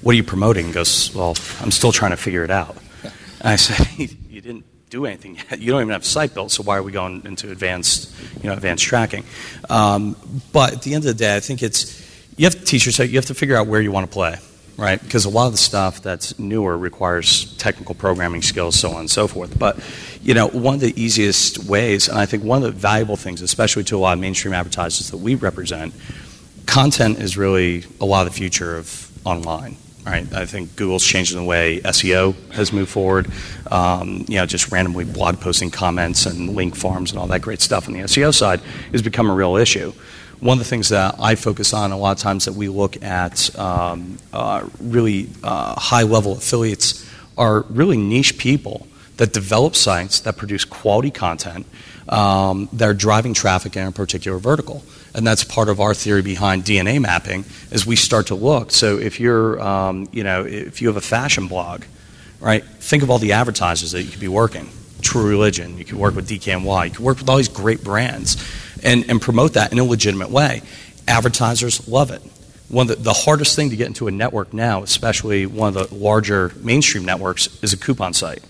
what 0.00 0.14
are 0.14 0.16
you 0.16 0.24
promoting?" 0.24 0.66
He 0.66 0.72
goes, 0.72 1.14
"Well, 1.14 1.36
I'm 1.60 1.70
still 1.70 1.92
trying 1.92 2.10
to 2.10 2.16
figure 2.16 2.42
it 2.42 2.50
out." 2.50 2.76
And 3.04 3.48
I 3.48 3.54
said, 3.54 3.86
"You 4.28 4.40
didn't 4.40 4.64
do 4.90 5.06
anything 5.06 5.36
yet. 5.36 5.60
You 5.60 5.70
don't 5.70 5.82
even 5.82 5.92
have 5.92 6.02
a 6.02 6.04
site 6.04 6.34
built. 6.34 6.50
So 6.50 6.64
why 6.64 6.78
are 6.78 6.82
we 6.82 6.90
going 6.90 7.22
into 7.24 7.52
advanced, 7.52 8.12
you 8.42 8.48
know, 8.48 8.54
advanced 8.54 8.82
tracking?" 8.82 9.22
Um, 9.70 10.16
but 10.52 10.72
at 10.72 10.82
the 10.82 10.94
end 10.94 11.04
of 11.04 11.08
the 11.08 11.14
day, 11.14 11.36
I 11.36 11.40
think 11.40 11.62
it's 11.62 12.02
you 12.36 12.44
have 12.44 12.64
to. 12.64 12.76
You 12.76 13.16
have 13.16 13.26
to 13.26 13.34
figure 13.34 13.56
out 13.56 13.66
where 13.66 13.80
you 13.80 13.92
want 13.92 14.08
to 14.08 14.12
play 14.12 14.38
right? 14.76 15.02
Because 15.02 15.24
a 15.24 15.30
lot 15.30 15.46
of 15.46 15.52
the 15.52 15.58
stuff 15.58 16.02
that's 16.02 16.38
newer 16.38 16.76
requires 16.76 17.56
technical 17.56 17.94
programming 17.94 18.42
skills, 18.42 18.78
so 18.78 18.90
on 18.90 19.00
and 19.00 19.10
so 19.10 19.28
forth. 19.28 19.58
But 19.58 19.78
you 20.22 20.34
know, 20.34 20.48
one 20.48 20.74
of 20.74 20.80
the 20.80 21.00
easiest 21.00 21.64
ways, 21.64 22.08
and 22.08 22.18
I 22.18 22.26
think 22.26 22.44
one 22.44 22.62
of 22.62 22.64
the 22.64 22.78
valuable 22.78 23.16
things, 23.16 23.42
especially 23.42 23.84
to 23.84 23.96
a 23.96 23.98
lot 23.98 24.14
of 24.14 24.20
mainstream 24.20 24.54
advertisers 24.54 25.10
that 25.10 25.18
we 25.18 25.34
represent, 25.34 25.94
content 26.66 27.18
is 27.18 27.36
really 27.36 27.84
a 28.00 28.04
lot 28.04 28.26
of 28.26 28.32
the 28.32 28.38
future 28.38 28.76
of 28.76 29.10
online. 29.24 29.76
Right, 30.04 30.32
I 30.32 30.46
think 30.46 30.74
Google's 30.74 31.04
changing 31.06 31.38
the 31.38 31.44
way 31.44 31.78
SEO 31.78 32.34
has 32.50 32.72
moved 32.72 32.90
forward. 32.90 33.30
Um, 33.70 34.24
you 34.26 34.34
know, 34.34 34.46
just 34.46 34.72
randomly 34.72 35.04
blog 35.04 35.38
posting 35.38 35.70
comments 35.70 36.26
and 36.26 36.56
link 36.56 36.74
farms 36.74 37.12
and 37.12 37.20
all 37.20 37.28
that 37.28 37.40
great 37.40 37.60
stuff 37.60 37.86
on 37.86 37.94
the 37.94 38.00
SEO 38.00 38.34
side 38.34 38.58
has 38.90 39.00
become 39.00 39.30
a 39.30 39.32
real 39.32 39.54
issue 39.54 39.92
one 40.42 40.58
of 40.58 40.64
the 40.64 40.68
things 40.68 40.88
that 40.88 41.14
I 41.20 41.36
focus 41.36 41.72
on 41.72 41.92
a 41.92 41.96
lot 41.96 42.16
of 42.16 42.18
times 42.18 42.46
that 42.46 42.54
we 42.54 42.68
look 42.68 43.00
at 43.00 43.56
um, 43.56 44.18
uh, 44.32 44.68
really 44.80 45.28
uh, 45.44 45.78
high 45.78 46.02
level 46.02 46.32
affiliates 46.32 47.08
are 47.38 47.60
really 47.70 47.96
niche 47.96 48.38
people 48.38 48.88
that 49.18 49.32
develop 49.32 49.76
sites 49.76 50.18
that 50.20 50.36
produce 50.36 50.64
quality 50.64 51.12
content 51.12 51.64
um, 52.08 52.68
that 52.72 52.88
are 52.88 52.94
driving 52.94 53.34
traffic 53.34 53.76
in 53.76 53.86
a 53.86 53.92
particular 53.92 54.36
vertical. 54.36 54.82
And 55.14 55.24
that's 55.24 55.44
part 55.44 55.68
of 55.68 55.78
our 55.78 55.94
theory 55.94 56.22
behind 56.22 56.64
DNA 56.64 57.00
mapping 57.00 57.44
as 57.70 57.86
we 57.86 57.94
start 57.94 58.26
to 58.26 58.34
look. 58.34 58.72
So 58.72 58.98
if 58.98 59.20
you're, 59.20 59.62
um, 59.62 60.08
you 60.10 60.24
know, 60.24 60.44
if 60.44 60.82
you 60.82 60.88
have 60.88 60.96
a 60.96 61.00
fashion 61.00 61.46
blog, 61.46 61.84
right, 62.40 62.64
think 62.64 63.04
of 63.04 63.10
all 63.10 63.18
the 63.18 63.32
advertisers 63.32 63.92
that 63.92 64.02
you 64.02 64.10
could 64.10 64.20
be 64.20 64.26
working. 64.26 64.68
True 65.02 65.28
Religion, 65.28 65.78
you 65.78 65.84
could 65.84 65.98
work 65.98 66.16
with 66.16 66.28
DKNY, 66.28 66.84
you 66.86 66.90
could 66.90 67.04
work 67.04 67.18
with 67.18 67.28
all 67.28 67.36
these 67.36 67.48
great 67.48 67.84
brands 67.84 68.36
and, 68.82 69.08
and 69.08 69.20
promote 69.20 69.54
that 69.54 69.72
in 69.72 69.78
a 69.78 69.84
legitimate 69.84 70.30
way. 70.30 70.62
Advertisers 71.08 71.88
love 71.88 72.10
it. 72.10 72.22
One 72.68 72.90
of 72.90 72.96
the, 72.96 73.02
the 73.02 73.12
hardest 73.12 73.54
thing 73.54 73.70
to 73.70 73.76
get 73.76 73.86
into 73.86 74.08
a 74.08 74.10
network 74.10 74.54
now, 74.54 74.82
especially 74.82 75.44
one 75.46 75.76
of 75.76 75.90
the 75.90 75.94
larger 75.94 76.52
mainstream 76.62 77.04
networks, 77.04 77.62
is 77.62 77.72
a 77.72 77.76
coupon 77.76 78.14
site. 78.14 78.42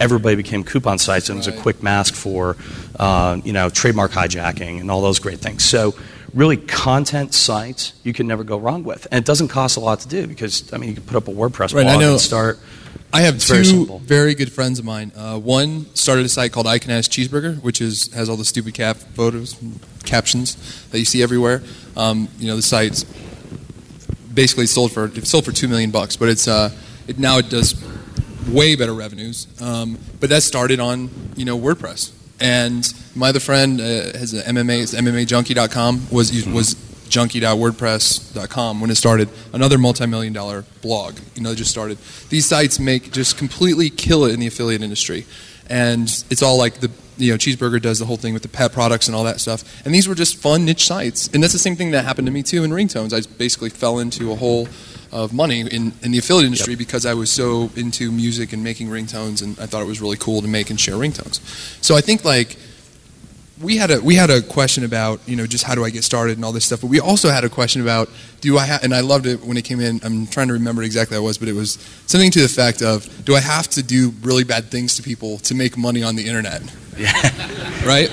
everybody 0.00 0.36
became 0.36 0.64
coupon 0.64 0.98
sites, 0.98 1.28
and 1.28 1.36
it 1.36 1.46
was 1.46 1.48
a 1.48 1.60
quick 1.60 1.82
mask 1.82 2.14
for, 2.14 2.56
uh, 2.98 3.40
you 3.44 3.52
know, 3.52 3.68
trademark 3.68 4.10
hijacking 4.12 4.80
and 4.80 4.90
all 4.90 5.00
those 5.02 5.18
great 5.18 5.38
things. 5.38 5.64
So, 5.64 5.94
really, 6.34 6.56
content 6.56 7.34
sites 7.34 7.92
you 8.02 8.12
can 8.12 8.26
never 8.26 8.42
go 8.44 8.58
wrong 8.58 8.84
with, 8.84 9.06
and 9.10 9.18
it 9.18 9.26
doesn't 9.26 9.48
cost 9.48 9.76
a 9.76 9.80
lot 9.80 10.00
to 10.00 10.08
do 10.08 10.26
because 10.26 10.72
I 10.72 10.78
mean, 10.78 10.90
you 10.90 10.94
can 10.96 11.04
put 11.04 11.16
up 11.16 11.28
a 11.28 11.30
WordPress 11.30 11.74
Right, 11.74 11.86
I 11.86 11.94
blog 11.96 12.02
and 12.02 12.20
start. 12.20 12.58
I 13.14 13.22
have 13.22 13.34
It's 13.36 13.46
two 13.46 13.84
very 13.84 13.98
very, 14.00 14.34
good 14.34 14.50
friends 14.50 14.78
of 14.78 14.86
mine. 14.86 15.12
Uh, 15.14 15.38
one 15.38 15.86
started 15.94 16.24
a 16.24 16.28
site 16.30 16.50
called 16.50 16.66
I 16.66 16.78
Can 16.78 16.90
Has 16.90 17.08
Cheezburger, 17.08 17.62
which 17.62 17.80
is 17.82 18.12
has 18.14 18.28
all 18.30 18.36
the 18.36 18.44
stupid 18.44 18.72
cap 18.72 18.96
photos, 18.96 19.60
and 19.60 19.78
captions 20.04 20.56
that 20.90 20.98
you 20.98 21.04
see 21.04 21.22
everywhere. 21.22 21.62
Um, 21.94 22.28
you 22.38 22.46
know, 22.46 22.56
the 22.56 22.62
site's 22.62 23.04
basically 24.32 24.66
sold 24.66 24.92
for 24.92 25.04
it 25.04 25.26
sold 25.26 25.44
for 25.44 25.52
two 25.52 25.68
million 25.68 25.90
bucks, 25.90 26.16
but 26.16 26.30
it's 26.30 26.48
uh, 26.48 26.70
it 27.06 27.18
now 27.18 27.36
it 27.36 27.50
does 27.50 27.74
way 28.48 28.76
better 28.76 28.94
revenues. 28.94 29.46
Um, 29.60 29.98
but 30.18 30.30
that 30.30 30.42
started 30.42 30.80
on 30.80 31.10
you 31.36 31.44
know 31.44 31.58
WordPress. 31.58 32.12
And 32.40 32.92
my 33.14 33.28
other 33.28 33.40
friend 33.40 33.80
uh, 33.80 33.84
has 34.18 34.32
an 34.32 34.56
MMA, 34.56 34.82
it's 34.82 34.94
MMAJunkie.com 34.94 36.08
was 36.10 36.46
was 36.46 36.74
junkie.wordpress.com 37.12 38.80
when 38.80 38.90
it 38.90 38.96
started. 38.96 39.28
Another 39.52 39.78
multi-million 39.78 40.32
dollar 40.32 40.64
blog. 40.80 41.18
You 41.34 41.42
know, 41.42 41.54
just 41.54 41.70
started. 41.70 41.98
These 42.30 42.46
sites 42.46 42.80
make 42.80 43.12
just 43.12 43.36
completely 43.36 43.90
kill 43.90 44.24
it 44.24 44.32
in 44.32 44.40
the 44.40 44.46
affiliate 44.46 44.82
industry, 44.82 45.26
and 45.68 46.08
it's 46.30 46.42
all 46.42 46.56
like 46.56 46.80
the 46.80 46.90
you 47.18 47.30
know 47.30 47.36
Cheezburger 47.36 47.80
does 47.80 47.98
the 47.98 48.06
whole 48.06 48.16
thing 48.16 48.32
with 48.32 48.42
the 48.42 48.48
pet 48.48 48.72
products 48.72 49.06
and 49.06 49.14
all 49.14 49.24
that 49.24 49.40
stuff. 49.40 49.62
And 49.84 49.94
these 49.94 50.08
were 50.08 50.14
just 50.14 50.38
fun 50.38 50.64
niche 50.64 50.86
sites, 50.86 51.28
and 51.28 51.42
that's 51.42 51.52
the 51.52 51.58
same 51.58 51.76
thing 51.76 51.90
that 51.92 52.04
happened 52.04 52.26
to 52.26 52.32
me 52.32 52.42
too 52.42 52.64
in 52.64 52.70
ringtones. 52.70 53.12
I 53.12 53.20
basically 53.36 53.68
fell 53.68 53.98
into 53.98 54.32
a 54.32 54.34
hole 54.34 54.66
of 55.12 55.34
money 55.34 55.60
in, 55.60 55.92
in 56.02 56.10
the 56.10 56.18
affiliate 56.18 56.46
industry 56.46 56.74
because 56.74 57.04
I 57.04 57.12
was 57.12 57.30
so 57.30 57.70
into 57.76 58.10
music 58.10 58.54
and 58.54 58.64
making 58.64 58.88
ringtones, 58.88 59.42
and 59.42 59.60
I 59.60 59.66
thought 59.66 59.82
it 59.82 59.86
was 59.86 60.00
really 60.00 60.16
cool 60.16 60.40
to 60.40 60.48
make 60.48 60.70
and 60.70 60.80
share 60.80 60.94
ringtones. 60.94 61.40
So 61.84 61.94
I 61.94 62.00
think 62.00 62.24
like 62.24 62.56
we 63.62 63.76
had 63.76 63.90
a 63.90 64.00
we 64.00 64.14
had 64.16 64.30
a 64.30 64.42
question 64.42 64.84
about 64.84 65.20
you 65.26 65.36
know 65.36 65.46
just 65.46 65.64
how 65.64 65.74
do 65.74 65.84
I 65.84 65.90
get 65.90 66.04
started 66.04 66.36
and 66.36 66.44
all 66.44 66.52
this 66.52 66.64
stuff, 66.64 66.80
but 66.80 66.88
we 66.88 67.00
also 67.00 67.30
had 67.30 67.44
a 67.44 67.48
question 67.48 67.80
about 67.80 68.08
do 68.40 68.58
I 68.58 68.64
have 68.66 68.82
and 68.82 68.92
I 68.94 69.00
loved 69.00 69.26
it 69.26 69.40
when 69.44 69.56
it 69.56 69.62
came 69.64 69.80
in. 69.80 70.00
I'm 70.02 70.26
trying 70.26 70.48
to 70.48 70.54
remember 70.54 70.82
exactly 70.82 71.16
what 71.16 71.22
it 71.24 71.26
was, 71.26 71.38
but 71.38 71.48
it 71.48 71.54
was 71.54 71.74
something 72.06 72.30
to 72.32 72.40
the 72.40 72.44
effect 72.44 72.82
of 72.82 73.24
do 73.24 73.34
I 73.36 73.40
have 73.40 73.68
to 73.70 73.82
do 73.82 74.10
really 74.22 74.44
bad 74.44 74.64
things 74.66 74.96
to 74.96 75.02
people 75.02 75.38
to 75.38 75.54
make 75.54 75.76
money 75.76 76.02
on 76.02 76.16
the 76.16 76.26
internet? 76.26 76.62
Yeah. 76.98 77.12
right? 77.86 78.10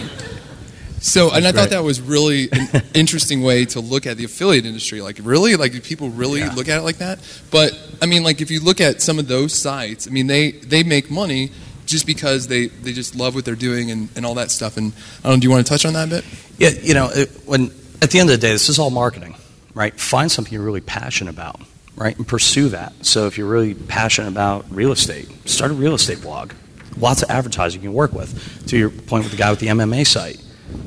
So, 1.02 1.32
and 1.32 1.48
I 1.48 1.54
thought 1.54 1.70
that 1.70 1.84
was 1.84 2.02
really 2.02 2.50
an 2.52 2.84
interesting 2.94 3.42
way 3.42 3.64
to 3.66 3.80
look 3.80 4.06
at 4.06 4.18
the 4.18 4.26
affiliate 4.26 4.66
industry. 4.66 5.02
Like, 5.02 5.18
really, 5.24 5.56
like 5.56 5.72
do 5.72 5.80
people 5.80 6.10
really 6.10 6.42
Yeah. 6.42 6.54
look 6.54 6.68
at 6.68 6.78
it 6.78 6.82
like 6.82 6.98
that? 6.98 7.20
But 7.52 7.72
I 8.02 8.06
mean, 8.06 8.24
like 8.24 8.42
if 8.42 8.52
you 8.52 8.60
look 8.60 8.82
at 8.82 9.02
some 9.02 9.18
of 9.18 9.28
those 9.28 9.54
sites, 9.54 10.08
I 10.08 10.12
mean, 10.12 10.28
they 10.28 10.52
they 10.52 10.84
make 10.84 11.10
money 11.10 11.52
just 11.90 12.06
because 12.06 12.48
they 12.48 12.68
they 12.68 12.94
just 12.94 13.16
love 13.16 13.36
what 13.36 13.44
they're 13.44 13.56
doing 13.56 13.92
and, 13.92 14.10
and 14.16 14.26
all 14.26 14.36
that 14.36 14.52
stuff. 14.52 14.78
And 14.78 14.94
I 15.24 15.30
don't. 15.30 15.40
Do 15.40 15.46
you 15.46 15.52
want 15.52 15.66
to 15.66 15.70
touch 15.70 15.86
on 15.86 15.94
that 15.94 16.08
a 16.08 16.10
bit? 16.10 16.26
Yeah, 16.58 16.70
you 16.70 16.94
know, 16.94 17.10
it, 17.10 17.30
when 17.46 17.72
at 18.02 18.12
the 18.12 18.20
end 18.20 18.30
of 18.30 18.40
the 18.40 18.48
day, 18.48 18.52
this 18.52 18.70
is 18.70 18.80
all 18.80 18.92
marketing, 18.92 19.36
right? 19.74 19.94
Find 20.00 20.32
something 20.32 20.54
you're 20.54 20.64
really 20.64 20.82
passionate 20.82 21.32
about, 21.32 21.60
right, 21.96 22.16
and 22.16 22.28
pursue 22.28 22.70
that. 22.70 22.94
So 23.06 23.28
if 23.28 23.38
you're 23.38 23.48
really 23.48 23.74
passionate 23.74 24.30
about 24.30 24.66
real 24.70 24.92
estate, 24.92 25.28
start 25.50 25.72
a 25.72 25.74
real 25.74 25.96
estate 25.96 26.22
blog. 26.22 26.54
Lots 26.98 27.24
of 27.24 27.30
advertising 27.30 27.82
you 27.82 27.90
can 27.90 27.96
work 27.96 28.14
with. 28.14 28.68
To 28.68 28.78
your 28.78 28.90
point 28.90 29.24
with 29.24 29.32
the 29.32 29.38
guy 29.38 29.50
with 29.50 29.60
the 29.60 29.68
MMA 29.68 30.06
site, 30.06 30.42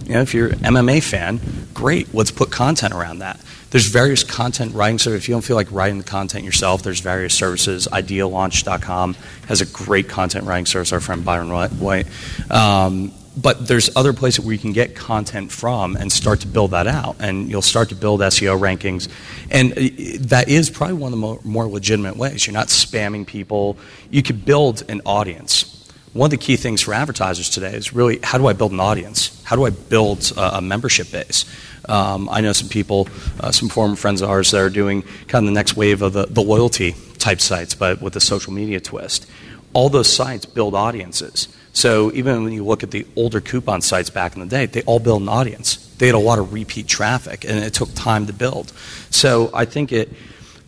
you 0.04 0.14
know, 0.14 0.20
if 0.20 0.34
you're 0.34 0.48
an 0.48 0.58
MMA 0.60 1.02
fan, 1.02 1.40
great. 1.74 2.14
Let's 2.14 2.30
put 2.30 2.50
content 2.50 2.94
around 2.94 3.18
that. 3.20 3.40
There's 3.72 3.86
various 3.86 4.22
content 4.22 4.74
writing. 4.74 4.98
So 4.98 5.10
if 5.10 5.28
you 5.28 5.34
don't 5.34 5.42
feel 5.42 5.56
like 5.56 5.72
writing 5.72 5.96
the 5.96 6.04
content 6.04 6.44
yourself, 6.44 6.82
there's 6.82 7.00
various 7.00 7.32
services. 7.32 7.88
Idealaunch.com 7.90 9.16
has 9.48 9.62
a 9.62 9.66
great 9.66 10.10
content 10.10 10.46
writing 10.46 10.66
service. 10.66 10.92
Our 10.92 11.00
friend 11.00 11.24
Byron 11.24 11.48
White. 11.50 12.06
Um, 12.50 13.12
but 13.34 13.66
there's 13.66 13.88
other 13.96 14.12
places 14.12 14.44
where 14.44 14.52
you 14.52 14.58
can 14.58 14.72
get 14.72 14.94
content 14.94 15.50
from 15.50 15.96
and 15.96 16.12
start 16.12 16.40
to 16.40 16.46
build 16.46 16.72
that 16.72 16.86
out 16.86 17.16
and 17.18 17.48
you'll 17.48 17.62
start 17.62 17.88
to 17.88 17.94
build 17.94 18.20
seo 18.20 18.60
rankings 18.60 19.08
and 19.50 19.72
uh, 19.72 20.26
that 20.28 20.50
is 20.50 20.68
probably 20.68 20.96
one 20.96 21.14
of 21.14 21.18
the 21.18 21.48
more, 21.48 21.66
legitimate 21.66 22.14
ways 22.16 22.46
you're 22.46 22.52
not 22.52 22.66
spamming 22.66 23.26
people 23.26 23.78
you 24.10 24.22
could 24.22 24.44
build 24.44 24.82
an 24.90 25.00
audience 25.06 25.90
one 26.12 26.26
of 26.26 26.30
the 26.30 26.36
key 26.36 26.56
things 26.56 26.82
for 26.82 26.92
advertisers 26.92 27.48
today 27.48 27.72
is 27.72 27.94
really 27.94 28.18
how 28.22 28.36
do 28.36 28.46
i 28.46 28.52
build 28.52 28.72
an 28.72 28.80
audience 28.80 29.42
how 29.44 29.56
do 29.56 29.64
i 29.64 29.70
build 29.70 30.30
a 30.36 30.60
membership 30.60 31.10
base 31.10 31.46
um, 31.88 32.28
i 32.30 32.40
know 32.40 32.52
some 32.52 32.68
people 32.68 33.08
uh, 33.40 33.50
some 33.50 33.68
former 33.68 33.96
friends 33.96 34.20
of 34.20 34.30
ours 34.30 34.50
that 34.50 34.60
are 34.60 34.70
doing 34.70 35.02
kind 35.28 35.44
of 35.44 35.52
the 35.52 35.54
next 35.54 35.76
wave 35.76 36.02
of 36.02 36.12
the, 36.12 36.26
the 36.26 36.42
loyalty 36.42 36.94
type 37.18 37.40
sites 37.40 37.74
but 37.74 38.00
with 38.00 38.16
a 38.16 38.20
social 38.20 38.52
media 38.52 38.80
twist 38.80 39.26
all 39.72 39.88
those 39.88 40.12
sites 40.12 40.44
build 40.44 40.74
audiences. 40.74 41.48
So 41.72 42.12
even 42.12 42.44
when 42.44 42.52
you 42.52 42.64
look 42.64 42.82
at 42.82 42.90
the 42.90 43.06
older 43.16 43.40
coupon 43.40 43.80
sites 43.80 44.10
back 44.10 44.34
in 44.34 44.40
the 44.40 44.46
day, 44.46 44.66
they 44.66 44.82
all 44.82 44.98
build 44.98 45.22
an 45.22 45.28
audience. 45.28 45.76
They 45.96 46.06
had 46.06 46.14
a 46.14 46.18
lot 46.18 46.38
of 46.38 46.52
repeat 46.52 46.86
traffic, 46.86 47.44
and 47.44 47.58
it 47.58 47.72
took 47.72 47.92
time 47.94 48.26
to 48.26 48.32
build. 48.32 48.72
So 49.10 49.50
I 49.54 49.64
think 49.64 49.92
it, 49.92 50.12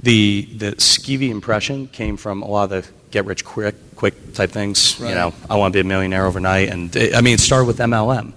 the 0.03 0.49
the 0.57 0.73
skeevy 0.73 1.31
impression 1.31 1.89
came 1.89 2.17
from 2.17 2.43
a 2.43 2.47
lot 2.47 2.73
of 2.73 2.87
the 2.87 2.93
get 3.11 3.27
rich 3.27 3.45
quick 3.45 3.75
quick 3.97 4.35
type 4.35 4.51
things. 4.51 4.99
Right. 4.99 5.11
You 5.11 5.15
know, 5.15 5.35
I 5.51 5.57
want 5.57 5.73
to 5.73 5.77
be 5.77 5.81
a 5.81 5.85
millionaire 5.85 6.27
overnight, 6.27 6.69
and 6.69 6.95
it, 6.97 7.15
I 7.15 7.21
mean, 7.21 7.35
it 7.35 7.41
started 7.41 7.67
with 7.67 7.79
MLM 7.79 8.33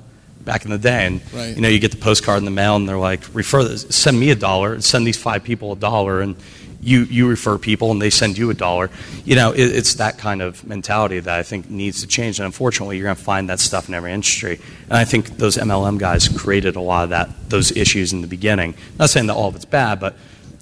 back 0.48 0.66
in 0.66 0.72
the 0.72 0.78
day, 0.80 1.06
and 1.06 1.22
Right. 1.34 1.56
you 1.56 1.62
know, 1.62 1.68
you 1.68 1.78
get 1.78 1.92
the 1.92 1.98
postcard 1.98 2.40
in 2.40 2.46
the 2.46 2.52
mail, 2.52 2.76
and 2.78 2.88
they're 2.90 2.98
like, 2.98 3.22
refer 3.34 3.64
this, 3.64 3.86
send 3.90 4.20
me 4.20 4.32
a 4.32 4.36
dollar, 4.36 4.82
send 4.82 5.06
these 5.06 5.18
five 5.18 5.44
people 5.44 5.74
a 5.74 5.76
dollar, 5.76 6.22
and 6.22 6.36
you 6.82 7.04
you 7.10 7.28
refer 7.28 7.58
people, 7.58 7.92
and 7.92 8.02
they 8.02 8.10
send 8.10 8.38
you 8.38 8.50
a 8.50 8.54
dollar. 8.54 8.90
You 9.26 9.36
know, 9.36 9.52
it, 9.52 9.66
it's 9.80 9.96
that 9.96 10.18
kind 10.18 10.42
of 10.42 10.66
mentality 10.66 11.20
that 11.20 11.38
I 11.38 11.44
think 11.44 11.70
needs 11.70 12.02
to 12.02 12.08
change, 12.08 12.40
and 12.40 12.46
unfortunately, 12.46 12.98
you're 12.98 13.06
going 13.08 13.18
to 13.18 13.22
find 13.24 13.50
that 13.50 13.60
stuff 13.60 13.90
in 13.90 13.94
every 13.96 14.14
industry. 14.14 14.60
And 14.90 14.98
I 14.98 15.04
think 15.04 15.38
those 15.38 15.58
MLM 15.58 15.98
guys 16.00 16.30
created 16.30 16.76
a 16.76 16.82
lot 16.82 17.04
of 17.04 17.10
that 17.10 17.30
those 17.50 17.72
issues 17.76 18.14
in 18.14 18.22
the 18.22 18.28
beginning. 18.28 18.74
Not 18.98 19.10
saying 19.10 19.28
that 19.28 19.34
all 19.36 19.50
of 19.50 19.56
it's 19.56 19.66
bad, 19.66 20.00
but 20.00 20.16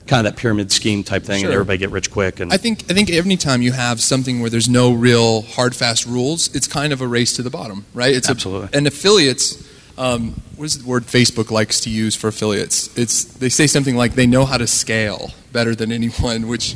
kind 0.07 0.25
of 0.25 0.33
that 0.33 0.39
pyramid 0.39 0.71
scheme 0.71 1.03
type 1.03 1.23
thing, 1.23 1.39
Sure. 1.41 1.49
and 1.49 1.53
everybody 1.53 1.77
get 1.79 1.89
rich 1.91 2.09
quick. 2.11 2.39
And 2.39 2.53
I 2.53 2.57
think 2.57 2.85
I 2.89 2.93
think 2.93 3.09
any 3.11 3.37
time 3.37 3.61
you 3.61 3.73
have 3.73 3.99
something 4.01 4.39
where 4.39 4.49
there's 4.49 4.69
no 4.69 4.93
real 4.93 5.41
hard 5.41 5.75
fast 5.75 6.05
rules, 6.05 6.49
it's 6.55 6.67
kind 6.67 6.93
of 6.93 7.01
a 7.01 7.07
race 7.07 7.33
to 7.35 7.43
the 7.43 7.49
bottom, 7.49 7.85
right? 7.93 8.15
It's 8.15 8.27
a- 8.29 8.31
Absolutely. 8.31 8.69
and 8.73 8.87
affiliates. 8.87 9.57
Um, 9.97 10.41
what 10.55 10.65
is 10.65 10.83
the 10.83 10.87
word 10.87 11.03
Facebook 11.03 11.51
likes 11.51 11.79
to 11.81 11.89
use 11.89 12.15
for 12.15 12.27
affiliates? 12.27 12.95
It's 12.97 13.23
they 13.23 13.49
say 13.49 13.67
something 13.67 13.95
like 13.95 14.15
they 14.15 14.27
know 14.27 14.45
how 14.45 14.57
to 14.57 14.67
scale 14.67 15.31
better 15.51 15.75
than 15.75 15.91
anyone, 15.91 16.47
which. 16.53 16.75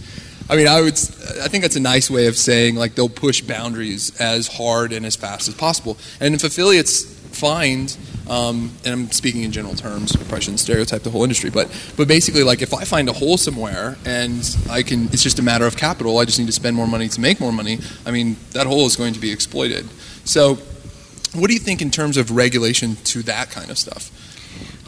I 0.51 0.55
mean, 0.55 0.67
I 0.67 0.81
would. 0.81 0.93
I 0.93 1.47
think 1.47 1.61
that's 1.61 1.75
a 1.75 1.79
nice 1.79 2.09
way 2.09 2.25
of 2.25 2.35
saying 2.35 2.75
like 2.75 2.95
they'll 2.95 3.07
push 3.07 3.41
boundaries 3.41 4.19
as 4.19 4.47
hard 4.47 4.91
and 4.93 5.05
as 5.05 5.15
fast 5.15 5.47
as 5.47 5.53
possible. 5.53 5.95
And 6.19 6.33
if 6.33 6.43
affiliates 6.43 7.03
find, 7.29 7.95
um, 8.29 8.71
and 8.83 8.93
I'm 8.93 9.11
speaking 9.11 9.43
in 9.43 9.51
general 9.51 9.75
terms, 9.75 10.15
I 10.15 10.19
probably 10.19 10.41
shouldn't 10.41 10.59
stereotype 10.59 11.03
the 11.03 11.09
whole 11.09 11.23
industry, 11.23 11.49
but 11.49 11.69
but 11.97 12.07
basically, 12.07 12.43
like 12.43 12.61
if 12.61 12.73
I 12.73 12.83
find 12.83 13.09
a 13.09 13.13
hole 13.13 13.37
somewhere 13.37 13.97
and 14.05 14.57
I 14.69 14.83
can, 14.83 15.05
it's 15.05 15.23
just 15.23 15.39
a 15.39 15.43
matter 15.43 15.65
of 15.65 15.77
capital. 15.77 16.17
I 16.17 16.25
just 16.25 16.39
need 16.39 16.47
to 16.47 16.51
spend 16.51 16.75
more 16.75 16.87
money 16.87 17.07
to 17.09 17.21
make 17.21 17.39
more 17.39 17.51
money. 17.51 17.79
I 18.05 18.11
mean, 18.11 18.35
that 18.51 18.67
hole 18.67 18.85
is 18.85 18.95
going 18.95 19.13
to 19.13 19.19
be 19.19 19.31
exploited. 19.31 19.87
So, 20.25 20.59
what 21.33 21.47
do 21.47 21.53
you 21.53 21.59
think 21.59 21.81
in 21.81 21.91
terms 21.91 22.17
of 22.17 22.31
regulation 22.31 22.95
to 23.05 23.21
that 23.23 23.51
kind 23.51 23.69
of 23.69 23.77
stuff? 23.77 24.11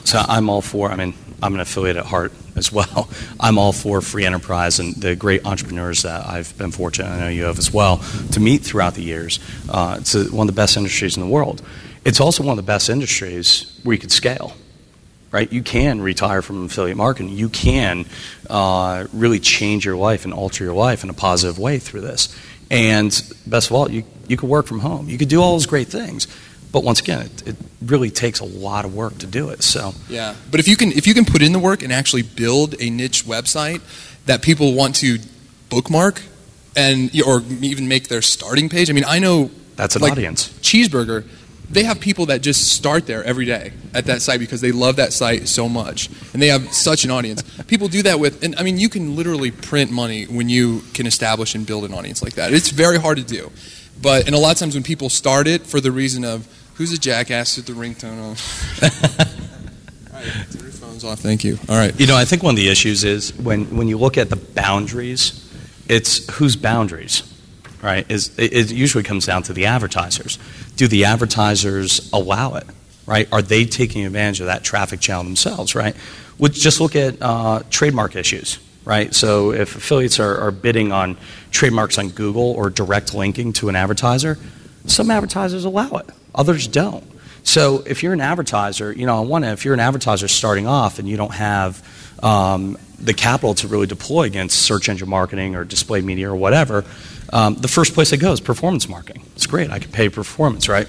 So 0.05 0.21
I'm 0.27 0.49
all 0.49 0.61
for. 0.61 0.89
I 0.89 0.95
mean, 0.95 1.13
I'm 1.41 1.53
an 1.53 1.59
affiliate 1.59 1.97
at 1.97 2.05
heart 2.05 2.33
as 2.55 2.71
well. 2.71 3.09
I'm 3.39 3.57
all 3.57 3.71
for 3.71 4.01
free 4.01 4.25
enterprise 4.25 4.79
and 4.79 4.95
the 4.95 5.15
great 5.15 5.45
entrepreneurs 5.45 6.03
that 6.03 6.27
I've 6.27 6.57
been 6.57 6.71
fortunate. 6.71 7.09
I 7.09 7.19
know 7.19 7.27
you 7.29 7.43
have 7.43 7.57
as 7.57 7.73
well 7.73 7.97
to 8.31 8.39
meet 8.39 8.61
throughout 8.61 8.95
the 8.95 9.03
years. 9.03 9.39
Uh, 9.69 9.97
it's 9.99 10.15
a, 10.15 10.25
one 10.25 10.47
of 10.47 10.53
the 10.53 10.59
best 10.59 10.77
industries 10.77 11.15
in 11.15 11.23
the 11.23 11.29
world. 11.29 11.61
It's 12.03 12.19
also 12.19 12.43
one 12.43 12.57
of 12.57 12.65
the 12.65 12.67
best 12.67 12.89
industries 12.89 13.79
where 13.83 13.93
you 13.93 13.99
could 13.99 14.11
scale. 14.11 14.53
Right, 15.31 15.49
you 15.49 15.63
can 15.63 16.01
retire 16.01 16.41
from 16.41 16.65
affiliate 16.65 16.97
marketing. 16.97 17.31
You 17.31 17.47
can 17.47 18.05
uh, 18.49 19.07
really 19.13 19.39
change 19.39 19.85
your 19.85 19.95
life 19.95 20.25
and 20.25 20.33
alter 20.33 20.65
your 20.65 20.73
life 20.73 21.05
in 21.05 21.09
a 21.09 21.13
positive 21.13 21.57
way 21.57 21.79
through 21.79 22.01
this. 22.01 22.37
And 22.71 23.11
best 23.45 23.69
of 23.69 23.75
all, 23.75 23.91
you 23.91 24.03
you 24.27 24.37
could 24.37 24.49
work 24.49 24.65
from 24.65 24.79
home. 24.79 25.09
You 25.09 25.17
could 25.17 25.27
do 25.27 25.41
all 25.41 25.51
those 25.53 25.65
great 25.67 25.89
things. 25.89 26.25
But 26.71 26.85
once 26.85 27.01
again, 27.01 27.25
it, 27.25 27.47
it 27.49 27.55
really 27.81 28.09
takes 28.09 28.39
a 28.39 28.45
lot 28.45 28.85
of 28.85 28.95
work 28.95 29.17
to 29.19 29.27
do 29.27 29.49
it. 29.49 29.61
So 29.61 29.93
Yeah, 30.09 30.35
but 30.49 30.59
if 30.61 30.67
you 30.69 30.77
can 30.77 30.91
if 30.93 31.05
you 31.05 31.13
can 31.13 31.25
put 31.25 31.41
in 31.41 31.51
the 31.51 31.59
work 31.59 31.83
and 31.83 31.91
actually 31.91 32.21
build 32.23 32.75
a 32.79 32.89
niche 32.89 33.25
website 33.25 33.81
that 34.25 34.41
people 34.41 34.73
want 34.73 34.95
to 34.97 35.19
bookmark 35.69 36.21
and 36.77 37.11
or 37.27 37.41
even 37.61 37.89
make 37.89 38.07
their 38.07 38.21
starting 38.21 38.69
page. 38.69 38.89
I 38.89 38.93
mean, 38.93 39.03
I 39.05 39.19
know 39.19 39.51
that's 39.75 39.97
an 39.97 40.01
Like- 40.01 40.13
audience. 40.13 40.47
Cheezburger, 40.61 41.25
they 41.73 41.83
have 41.83 41.99
people 41.99 42.27
that 42.27 42.41
just 42.41 42.73
start 42.73 43.07
there 43.07 43.23
every 43.23 43.45
day 43.45 43.73
at 43.93 44.05
that 44.05 44.21
site 44.21 44.39
because 44.39 44.61
they 44.61 44.71
love 44.71 44.97
that 44.97 45.13
site 45.13 45.47
so 45.47 45.69
much 45.69 46.09
and 46.33 46.41
they 46.41 46.47
have 46.47 46.71
such 46.73 47.03
an 47.05 47.11
audience. 47.11 47.43
People 47.67 47.87
do 47.87 48.03
that 48.03 48.19
with 48.19 48.43
and 48.43 48.55
I 48.57 48.63
mean 48.63 48.77
you 48.77 48.89
can 48.89 49.15
literally 49.15 49.51
print 49.51 49.91
money 49.91 50.25
when 50.25 50.49
you 50.49 50.81
can 50.93 51.05
establish 51.07 51.55
and 51.55 51.65
build 51.65 51.85
an 51.85 51.93
audience 51.93 52.21
like 52.21 52.33
that. 52.33 52.53
It's 52.53 52.69
very 52.69 52.99
hard 52.99 53.17
to 53.17 53.23
do. 53.23 53.51
But 54.01 54.25
and 54.25 54.35
a 54.35 54.39
lot 54.39 54.53
of 54.53 54.57
times 54.57 54.73
when 54.73 54.83
people 54.83 55.09
start 55.09 55.47
it 55.47 55.61
for 55.65 55.79
the 55.79 55.91
reason 55.91 56.25
of 56.25 56.47
who's 56.75 56.91
a 56.91 56.97
jackass 56.97 57.57
with 57.57 57.67
the 57.67 57.73
ringtone 57.73 58.17
on. 58.19 58.35
All 60.13 60.19
right, 60.19 60.51
turn 60.51 60.61
your 60.61 60.71
phones 60.71 61.03
off. 61.03 61.19
Thank 61.19 61.43
you. 61.43 61.59
All 61.69 61.77
right. 61.77 61.97
You 61.99 62.07
know, 62.07 62.17
I 62.17 62.25
think 62.25 62.43
one 62.43 62.53
of 62.53 62.57
the 62.57 62.69
issues 62.69 63.03
is 63.03 63.37
when, 63.37 63.65
when 63.75 63.87
you 63.87 63.97
look 63.97 64.17
at 64.17 64.29
the 64.29 64.35
boundaries, 64.35 65.47
it's 65.87 66.27
whose 66.35 66.55
boundaries, 66.55 67.21
right, 67.81 68.09
is 68.09 68.37
it, 68.37 68.71
usually 68.71 69.03
comes 69.03 69.25
down 69.25 69.43
to 69.43 69.53
the 69.53 69.65
advertisers. 69.65 70.37
Do 70.75 70.87
the 70.87 71.05
advertisers 71.05 72.09
allow 72.11 72.55
it? 72.55 72.65
Right? 73.05 73.27
Are 73.31 73.41
they 73.41 73.65
taking 73.65 74.05
advantage 74.05 74.39
of 74.39 74.45
that 74.45 74.63
traffic 74.63 74.99
channel 74.99 75.23
themselves? 75.23 75.75
Right? 75.75 75.95
Just 76.51 76.79
look 76.79 76.95
at 76.95 77.21
uh, 77.21 77.63
trademark 77.69 78.15
issues. 78.15 78.59
Right? 78.83 79.13
So 79.13 79.51
if 79.51 79.75
affiliates 79.75 80.19
are, 80.19 80.39
are 80.39 80.51
bidding 80.51 80.91
on 80.91 81.17
trademarks 81.51 81.97
on 81.97 82.09
Google 82.09 82.51
or 82.51 82.69
direct 82.69 83.13
linking 83.13 83.53
to 83.53 83.69
an 83.69 83.75
advertiser, 83.75 84.37
some 84.85 85.11
advertisers 85.11 85.65
allow 85.65 85.91
it, 85.97 86.09
others 86.33 86.67
don't. 86.67 87.03
So 87.43 87.83
if 87.85 88.03
you're 88.03 88.13
an 88.13 88.21
advertiser, 88.21 88.91
you 88.91 89.05
know, 89.05 89.17
I 89.17 89.21
want 89.21 89.45
to, 89.45 89.51
if 89.51 89.65
you're 89.65 89.73
an 89.73 89.79
advertiser 89.79 90.27
starting 90.27 90.67
off 90.67 90.99
and 90.99 91.07
you 91.07 91.17
don't 91.17 91.33
have 91.33 91.83
um, 92.23 92.77
the 92.99 93.13
capital 93.13 93.55
to 93.55 93.67
really 93.67 93.87
deploy 93.87 94.23
against 94.23 94.61
search 94.61 94.89
engine 94.89 95.09
marketing 95.09 95.55
or 95.55 95.63
display 95.63 96.01
media 96.01 96.29
or 96.29 96.35
whatever, 96.35 96.85
um, 97.31 97.55
the 97.55 97.67
first 97.67 97.93
place 97.93 98.09
they 98.11 98.17
go 98.17 98.31
is 98.31 98.41
performance 98.41 98.89
marketing. 98.89 99.23
It's 99.35 99.47
great. 99.47 99.69
I 99.71 99.79
can 99.79 99.91
pay 99.91 100.09
performance, 100.09 100.67
right? 100.67 100.87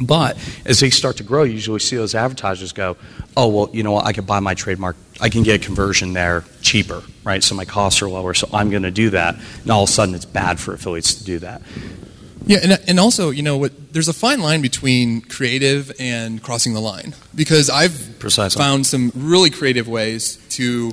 But 0.00 0.36
as 0.64 0.80
they 0.80 0.90
start 0.90 1.18
to 1.18 1.22
grow, 1.22 1.42
you 1.44 1.52
usually 1.52 1.78
see 1.78 1.96
those 1.96 2.14
advertisers 2.14 2.72
go, 2.72 2.96
oh, 3.36 3.48
well, 3.48 3.70
you 3.72 3.82
know 3.82 3.92
what, 3.92 4.06
I 4.06 4.12
can 4.12 4.24
buy 4.24 4.40
my 4.40 4.54
trademark, 4.54 4.96
I 5.20 5.28
can 5.28 5.42
get 5.42 5.62
a 5.62 5.64
conversion 5.64 6.12
there 6.12 6.44
cheaper, 6.62 7.02
right? 7.24 7.42
So 7.42 7.54
my 7.54 7.64
costs 7.64 8.00
are 8.02 8.08
lower, 8.08 8.34
so 8.34 8.48
I'm 8.52 8.70
going 8.70 8.82
to 8.84 8.90
do 8.90 9.10
that. 9.10 9.36
And 9.62 9.70
all 9.70 9.84
of 9.84 9.88
a 9.88 9.92
sudden, 9.92 10.14
it's 10.14 10.24
bad 10.24 10.58
for 10.58 10.74
affiliates 10.74 11.14
to 11.14 11.24
do 11.24 11.38
that. 11.40 11.62
Yeah, 12.46 12.58
and, 12.62 12.80
and 12.88 12.98
also, 12.98 13.30
you 13.30 13.42
know, 13.42 13.56
what, 13.56 13.92
there's 13.92 14.08
a 14.08 14.12
fine 14.12 14.40
line 14.40 14.62
between 14.62 15.20
creative 15.20 15.92
and 16.00 16.42
crossing 16.42 16.74
the 16.74 16.80
line 16.80 17.14
because 17.34 17.70
I've 17.70 18.16
Precisely. 18.18 18.58
found 18.58 18.86
some 18.86 19.12
really 19.14 19.50
creative 19.50 19.86
ways 19.86 20.36
to 20.50 20.92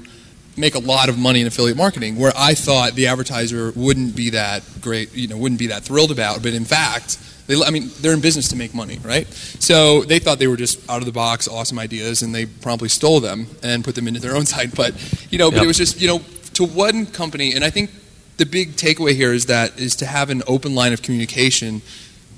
make 0.60 0.76
a 0.76 0.80
lot 0.80 1.10
of 1.10 1.18
money 1.18 1.42
in 1.42 1.48
affiliate 1.48 1.78
marketing 1.78 2.18
where 2.18 2.34
I 2.36 2.54
thought 2.54 2.94
the 2.94 3.08
advertiser 3.08 3.72
wouldn't 3.76 4.16
be 4.16 4.32
that 4.32 4.64
great, 4.82 5.14
you 5.16 5.28
know, 5.28 5.38
wouldn't 5.38 5.60
be 5.60 5.68
that 5.68 5.84
thrilled 5.84 6.12
about, 6.12 6.44
but 6.44 6.54
in 6.54 6.66
fact, 6.66 7.18
they, 7.48 7.60
I 7.62 7.72
mean, 7.72 7.90
they're 8.02 8.14
in 8.14 8.22
business 8.22 8.50
to 8.50 8.56
make 8.56 8.76
money, 8.76 9.00
right? 9.04 9.28
So 9.28 10.04
they 10.04 10.20
thought 10.20 10.38
they 10.38 10.48
were 10.48 10.58
just 10.58 10.88
out 10.90 11.00
of 11.00 11.06
the 11.06 11.12
box, 11.12 11.48
awesome 11.48 11.80
ideas, 11.80 12.22
and 12.22 12.36
they 12.36 12.46
promptly 12.46 12.90
stole 12.90 13.20
them 13.20 13.48
and 13.64 13.84
put 13.84 13.96
them 13.96 14.08
into 14.08 14.20
their 14.20 14.36
own 14.36 14.46
site. 14.54 14.76
But 14.76 14.94
you 15.32 15.40
know, 15.40 15.50
but 15.50 15.64
it 15.64 15.68
was 15.68 15.78
just 15.78 16.00
you 16.00 16.08
know 16.08 16.22
to 16.54 16.66
one 16.66 17.08
company, 17.08 17.54
and 17.54 17.64
I 17.64 17.72
think 17.72 17.90
the 18.38 18.46
big 18.46 18.74
takeaway 18.74 19.16
here 19.16 19.34
is 19.34 19.48
that 19.48 19.80
is 19.80 19.96
to 19.98 20.06
have 20.06 20.30
an 20.30 20.42
open 20.48 20.74
line 20.74 20.94
of 20.94 21.02
communication 21.02 21.82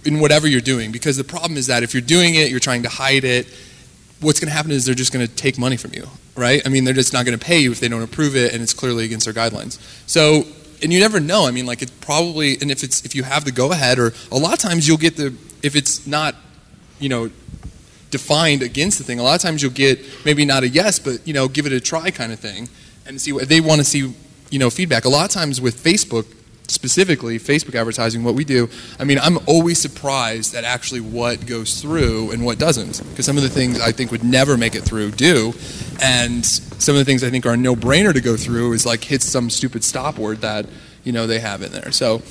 in 0.03 0.19
whatever 0.19 0.47
you're 0.47 0.59
doing 0.59 0.91
because 0.91 1.15
the 1.15 1.23
problem 1.23 1.57
is 1.57 1.67
that 1.67 1.83
if 1.83 1.93
you're 1.93 2.01
doing 2.01 2.33
it 2.33 2.49
you're 2.49 2.59
trying 2.59 2.81
to 2.81 2.89
hide 2.89 3.23
it 3.23 3.47
what's 4.19 4.39
going 4.39 4.49
to 4.49 4.53
happen 4.53 4.71
is 4.71 4.83
they're 4.83 4.95
just 4.95 5.13
going 5.13 5.25
to 5.25 5.31
take 5.35 5.59
money 5.59 5.77
from 5.77 5.93
you 5.93 6.07
right? 6.41 6.61
I 6.65 6.69
mean 6.69 6.83
they're 6.83 6.93
just 6.93 7.13
not 7.13 7.25
going 7.25 7.37
to 7.37 7.45
pay 7.45 7.59
you 7.59 7.71
if 7.71 7.79
they 7.79 7.87
don't 7.87 8.01
approve 8.01 8.35
it 8.35 8.53
and 8.53 8.61
it's 8.61 8.73
clearly 8.73 9.05
against 9.05 9.25
their 9.25 9.33
guidelines. 9.33 9.79
So 10.07 10.43
and 10.81 10.91
you 10.91 10.99
never 10.99 11.19
know. 11.19 11.47
I 11.47 11.51
mean 11.51 11.65
like 11.65 11.81
it's 11.81 11.91
probably 11.91 12.57
and 12.59 12.71
if 12.71 12.83
it's 12.83 13.05
if 13.05 13.15
you 13.15 13.23
have 13.23 13.45
the 13.45 13.51
go 13.51 13.71
ahead 13.71 13.99
or 13.99 14.13
a 14.31 14.37
lot 14.37 14.53
of 14.53 14.59
times 14.59 14.87
you'll 14.87 14.97
get 14.97 15.15
the 15.15 15.33
if 15.61 15.75
it's 15.75 16.05
not 16.07 16.35
you 16.99 17.07
know 17.07 17.29
defined 18.09 18.61
against 18.61 18.97
the 18.97 19.05
thing 19.05 19.19
a 19.19 19.23
lot 19.23 19.35
of 19.35 19.41
times 19.41 19.61
you'll 19.61 19.71
get 19.71 20.03
maybe 20.25 20.43
not 20.43 20.63
a 20.63 20.67
yes 20.67 20.99
but 20.99 21.25
you 21.25 21.33
know 21.33 21.47
give 21.47 21.65
it 21.65 21.71
a 21.71 21.79
try 21.79 22.11
kind 22.11 22.33
of 22.33 22.39
thing 22.39 22.67
and 23.05 23.21
see 23.21 23.31
what 23.31 23.47
they 23.47 23.61
want 23.61 23.79
to 23.79 23.85
see 23.85 24.13
you 24.49 24.59
know 24.59 24.69
feedback. 24.69 25.05
A 25.05 25.09
lot 25.09 25.23
of 25.23 25.31
times 25.31 25.61
with 25.61 25.81
facebook 25.81 26.25
specifically 26.71 27.37
facebook 27.37 27.75
advertising 27.75 28.23
what 28.23 28.35
we 28.35 28.43
do 28.43 28.69
i 28.99 29.03
mean 29.03 29.19
i'm 29.19 29.37
always 29.45 29.79
surprised 29.79 30.55
at 30.55 30.63
actually 30.63 31.01
what 31.01 31.45
goes 31.45 31.81
through 31.81 32.31
and 32.31 32.43
what 32.45 32.57
doesn't 32.57 33.01
because 33.09 33.25
some 33.25 33.37
of 33.37 33.43
the 33.43 33.49
things 33.49 33.79
i 33.81 33.91
think 33.91 34.11
would 34.11 34.23
never 34.23 34.57
make 34.57 34.75
it 34.75 34.81
through 34.81 35.11
do. 35.11 35.53
And 36.01 36.43
some 36.45 36.95
of 36.95 36.99
the 36.99 37.05
things 37.05 37.23
i 37.23 37.29
think 37.29 37.45
are 37.45 37.53
a 37.53 37.57
no-brainer 37.57 38.13
to 38.13 38.21
go 38.21 38.35
through 38.35 38.73
is 38.73 38.85
like 38.85 39.03
hit 39.03 39.21
some 39.21 39.49
stupid 39.49 39.83
stop 39.83 40.17
word 40.17 40.41
that 40.41 40.65
you 41.03 41.11
know 41.11 41.27
they 41.27 41.39
have 41.39 41.61
in 41.61 41.71
there. 41.71 41.91
So 41.91 42.21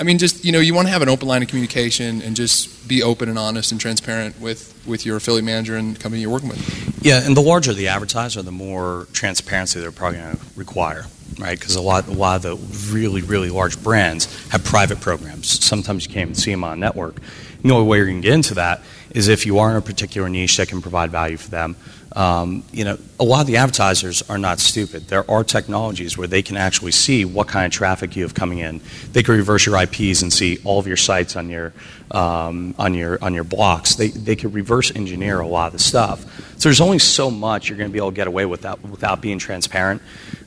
I 0.00 0.04
mean, 0.04 0.18
just 0.18 0.44
you 0.44 0.52
know, 0.52 0.60
you 0.60 0.74
want 0.74 0.86
to 0.86 0.92
have 0.92 1.02
an 1.02 1.08
open 1.08 1.26
line 1.26 1.42
of 1.42 1.48
communication 1.48 2.22
and 2.22 2.36
just 2.36 2.86
be 2.86 3.02
open 3.02 3.28
and 3.28 3.36
honest 3.36 3.72
and 3.72 3.80
transparent 3.80 4.40
with 4.40 4.80
with 4.86 5.04
your 5.04 5.16
affiliate 5.16 5.44
manager 5.44 5.76
and 5.76 5.98
company 5.98 6.22
you're 6.22 6.30
working 6.30 6.50
with. 6.50 7.04
Yeah, 7.04 7.26
and 7.26 7.36
the 7.36 7.40
larger 7.40 7.72
the 7.72 7.88
advertiser, 7.88 8.42
the 8.42 8.52
more 8.52 9.08
transparency 9.12 9.80
they're 9.80 9.90
probably 9.90 10.18
going 10.18 10.36
to 10.36 10.42
require, 10.54 11.06
right? 11.38 11.58
Because 11.58 11.76
a 11.76 11.82
lot, 11.82 12.08
a 12.08 12.12
lot 12.12 12.36
of 12.36 12.42
the 12.42 12.92
really, 12.92 13.22
really 13.22 13.50
large 13.50 13.82
brands 13.82 14.26
have 14.48 14.64
private 14.64 15.00
programs. 15.00 15.64
Sometimes 15.64 16.06
you 16.06 16.12
can't 16.12 16.30
even 16.30 16.34
see 16.34 16.50
them 16.50 16.64
on 16.64 16.72
a 16.72 16.76
network. 16.76 17.16
The 17.62 17.70
only 17.72 17.86
way 17.86 17.98
going 18.00 18.22
to 18.22 18.22
get 18.22 18.34
into 18.34 18.54
that 18.54 18.82
is 19.10 19.28
if 19.28 19.46
you 19.46 19.58
are 19.58 19.70
in 19.70 19.76
a 19.76 19.82
particular 19.82 20.28
niche 20.28 20.56
that 20.58 20.68
can 20.68 20.80
provide 20.80 21.10
value 21.10 21.36
for 21.36 21.50
them. 21.50 21.76
Um, 22.14 22.64
you 22.72 22.84
know, 22.84 22.98
a 23.20 23.24
lot 23.24 23.42
of 23.42 23.46
the 23.46 23.58
advertisers 23.58 24.22
are 24.30 24.38
not 24.38 24.60
stupid. 24.60 25.08
There 25.08 25.28
are 25.30 25.44
technologies 25.44 26.16
where 26.16 26.26
they 26.26 26.42
can 26.42 26.56
actually 26.56 26.92
see 26.92 27.24
what 27.24 27.48
kind 27.48 27.66
of 27.66 27.72
traffic 27.72 28.16
you 28.16 28.22
have 28.22 28.34
coming 28.34 28.58
in. 28.58 28.80
They 29.12 29.22
can 29.22 29.34
reverse 29.34 29.66
your 29.66 29.80
IPs 29.80 30.22
and 30.22 30.32
see 30.32 30.58
all 30.64 30.78
of 30.78 30.86
your 30.86 30.96
sites 30.96 31.36
on 31.36 31.48
your 31.48 31.72
um, 32.10 32.74
on 32.78 32.94
your 32.94 33.22
on 33.22 33.34
your 33.34 33.44
blocks. 33.44 33.96
They 33.96 34.08
they 34.08 34.36
could 34.36 34.54
reverse 34.54 34.94
engineer 34.94 35.40
a 35.40 35.46
lot 35.46 35.66
of 35.66 35.72
the 35.74 35.78
stuff. 35.78 36.22
So 36.58 36.68
there's 36.68 36.80
only 36.80 36.98
so 36.98 37.30
much 37.30 37.68
you're 37.68 37.78
going 37.78 37.90
to 37.90 37.92
be 37.92 37.98
able 37.98 38.10
to 38.10 38.16
get 38.16 38.26
away 38.26 38.46
with 38.46 38.62
that 38.62 38.82
without 38.82 39.20
being 39.20 39.38
transparent. 39.38 40.00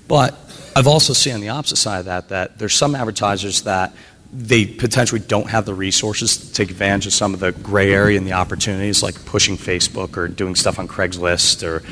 But 0.07 0.35
I've 0.75 0.87
also 0.87 1.13
seen 1.13 1.33
on 1.33 1.41
the 1.41 1.49
opposite 1.49 1.77
side 1.77 1.99
of 1.99 2.05
that 2.05 2.29
that 2.29 2.57
there's 2.57 2.73
some 2.73 2.95
advertisers 2.95 3.63
that 3.63 3.93
they 4.33 4.65
potentially 4.65 5.19
don't 5.19 5.49
have 5.49 5.65
the 5.65 5.73
resources 5.73 6.37
to 6.37 6.53
take 6.53 6.71
advantage 6.71 7.05
of 7.05 7.13
some 7.13 7.33
of 7.33 7.41
the 7.41 7.51
gray 7.51 7.93
area 7.93 8.17
and 8.17 8.25
the 8.25 8.31
opportunities, 8.33 9.03
like 9.03 9.25
pushing 9.25 9.57
Facebook 9.57 10.15
or 10.15 10.27
doing 10.27 10.55
stuff 10.55 10.79
on 10.79 10.87
Craigslist, 10.87 11.67
or 11.67 11.83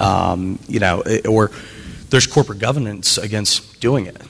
um, 0.00 0.58
you 0.68 0.78
know, 0.78 1.02
or 1.26 1.50
there's 2.10 2.26
corporate 2.26 2.58
governance 2.58 3.16
against 3.16 3.80
doing 3.80 4.06
it. 4.06 4.20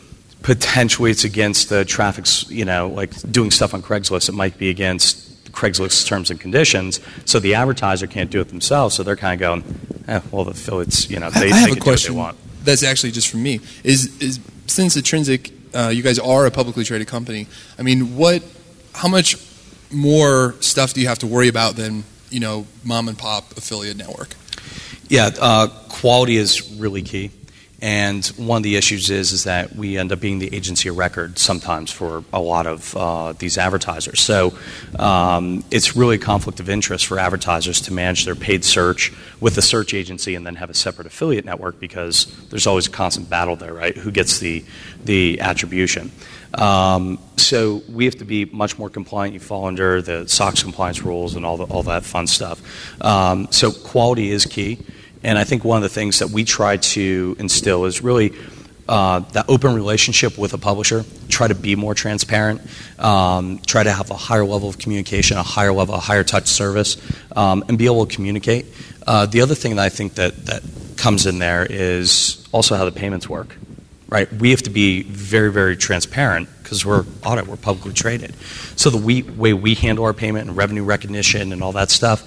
Potentially, 0.43 1.11
it's 1.11 1.25
against 1.25 1.69
the 1.69 1.85
traffic's, 1.85 2.49
you 2.49 2.65
know, 2.65 2.89
like 2.89 3.11
doing 3.33 3.51
stuff 3.51 3.75
on 3.75 3.83
Craigslist. 3.83 4.29
It 4.29 4.33
might 4.33 4.59
be 4.59 4.71
against 4.71 5.51
Craigslist's 5.53 6.05
terms 6.05 6.31
and 6.31 6.39
conditions, 6.39 7.01
so 7.25 7.41
the 7.41 7.55
advertiser 7.55 8.07
can't 8.07 8.31
do 8.31 8.41
it 8.41 8.49
themselves. 8.49 8.95
So 8.95 9.03
they're 9.03 9.17
kind 9.17 9.35
of 9.35 9.41
going, 9.41 9.81
eh, 10.07 10.21
well, 10.31 10.45
the 10.45 10.53
affiliates, 10.53 11.11
you 11.11 11.19
know, 11.19 11.31
they, 11.31 11.41
I, 11.41 11.43
they 11.43 11.49
have 11.51 11.69
can 11.71 11.73
a 11.73 11.81
do 11.81 11.81
question 11.81 12.15
what 12.15 12.37
they 12.37 12.37
want. 12.37 12.46
That's 12.67 12.83
actually 12.83 13.13
just 13.13 13.29
for 13.29 13.39
me. 13.39 13.61
Is 13.85 14.21
is 14.21 14.41
since 14.67 14.97
Atrinsic, 14.97 15.53
uh, 15.75 15.89
you 15.89 16.03
guys 16.03 16.19
are 16.19 16.47
a 16.47 16.51
publicly 16.51 16.85
traded 16.85 17.07
company. 17.07 17.47
I 17.79 17.83
mean, 17.83 18.17
what, 18.17 18.43
how 18.95 19.09
much 19.09 19.37
more 19.91 20.55
stuff 20.61 20.93
do 20.93 21.01
you 21.01 21.09
have 21.09 21.21
to 21.21 21.27
worry 21.27 21.49
about 21.49 21.77
than 21.77 22.05
you 22.29 22.41
know 22.41 22.67
mom 22.85 23.09
and 23.09 23.17
pop 23.17 23.57
affiliate 23.57 23.97
network? 23.97 24.35
Yeah, 25.09 25.31
uh, 25.41 25.69
quality 25.89 26.37
is 26.37 26.77
really 26.79 27.03
key. 27.03 27.31
And 27.87 28.27
one 28.37 28.57
of 28.57 28.63
the 28.65 28.75
issues 28.75 29.11
is 29.11 29.31
is 29.31 29.45
that 29.45 29.77
we 29.77 29.97
end 29.97 30.11
up 30.11 30.19
being 30.19 30.41
the 30.41 30.53
agency 30.53 30.89
of 30.89 30.99
record 30.99 31.39
sometimes 31.39 31.89
for 31.89 32.25
a 32.33 32.41
lot 32.41 32.67
of 32.67 32.97
uh, 32.97 33.33
these 33.35 33.59
advertisers. 33.59 34.21
So 34.21 34.59
um, 34.99 35.63
it's 35.71 35.95
really 35.95 36.17
a 36.17 36.19
conflict 36.19 36.59
of 36.59 36.69
interest 36.69 37.07
for 37.07 37.21
advertisers 37.21 37.81
to 37.83 37.93
manage 37.93 38.25
their 38.25 38.35
paid 38.35 38.65
search 38.65 39.13
with 39.39 39.57
a 39.57 39.63
search 39.63 39.95
agency 39.95 40.35
and 40.35 40.45
then 40.45 40.57
have 40.57 40.69
a 40.69 40.75
separate 40.75 41.07
affiliate 41.07 41.45
network 41.45 41.79
because 41.79 42.27
there's 42.51 42.67
always 42.67 42.89
a 42.89 42.91
constant 42.91 43.31
battle 43.31 43.55
there, 43.55 43.73
right? 43.73 43.97
Who 43.97 44.11
gets 44.11 44.41
the 44.41 44.65
the 45.05 45.41
attribution? 45.41 46.11
Um, 46.55 47.21
so 47.37 47.83
we 47.89 48.07
have 48.07 48.17
to 48.17 48.25
be 48.25 48.47
much 48.47 48.81
more 48.81 48.91
compliant. 48.91 49.33
You 49.33 49.39
fall 49.39 49.67
under 49.67 50.03
the 50.03 50.27
SOX 50.27 50.61
compliance 50.61 51.03
rules 51.03 51.37
and 51.37 51.47
all 51.47 51.57
the, 51.57 51.65
all 51.67 51.85
that 51.85 52.05
fun 52.05 52.27
stuff. 52.27 52.61
Um, 53.01 53.47
so 53.53 53.71
quality 53.71 54.33
is 54.33 54.45
key. 54.45 54.81
And 55.27 55.37
I 55.37 55.43
think 55.43 55.65
one 55.65 55.79
of 55.79 55.83
the 55.83 55.89
things 55.89 56.21
that 56.21 56.31
we 56.31 56.45
try 56.45 56.77
to 56.77 57.37
instill 57.41 57.85
is 57.85 58.01
really 58.01 58.33
uh, 58.89 59.19
that 59.33 59.47
open 59.49 59.75
relationship 59.75 60.39
with 60.39 60.55
a 60.55 60.59
publisher. 60.59 61.05
Try 61.29 61.49
to 61.49 61.55
be 61.57 61.75
more 61.75 61.95
transparent. 61.95 62.61
Um, 63.01 63.59
try 63.67 63.83
to 63.83 63.91
have 63.91 64.13
a 64.13 64.17
higher 64.17 64.45
level 64.45 64.69
of 64.69 64.79
communication, 64.79 65.37
a 65.37 65.43
higher 65.43 65.73
level, 65.73 65.97
a 65.97 65.99
higher 65.99 66.23
touch 66.23 66.47
service, 66.47 66.97
um, 67.35 67.65
and 67.67 67.77
be 67.77 67.87
able 67.87 68.07
to 68.07 68.15
communicate. 68.15 68.67
Uh, 69.05 69.27
the 69.27 69.41
other 69.41 69.57
thing 69.57 69.75
that 69.75 69.85
I 69.85 69.89
think 69.89 70.15
that, 70.15 70.47
that 70.47 70.63
comes 70.97 71.27
in 71.27 71.41
there 71.41 71.67
is 71.69 72.47
also 72.53 72.77
how 72.77 72.85
the 72.85 72.93
payments 72.93 73.29
work. 73.29 73.57
Right? 74.09 74.33
We 74.33 74.51
have 74.51 74.63
to 74.63 74.71
be 74.71 75.03
very, 75.03 75.51
very 75.51 75.77
transparent 75.77 76.49
because 76.63 76.87
we're 76.87 77.05
audit, 77.25 77.49
we're 77.49 77.57
publicly 77.57 77.93
traded. 77.93 78.37
So 78.77 78.91
the 78.91 78.99
we, 78.99 79.25
way 79.25 79.53
we 79.55 79.75
handle 79.75 80.05
our 80.05 80.13
payment 80.13 80.47
and 80.47 80.57
revenue 80.57 80.85
recognition 80.85 81.53
and 81.53 81.65
all 81.65 81.73
that 81.73 81.91
stuff, 81.91 82.23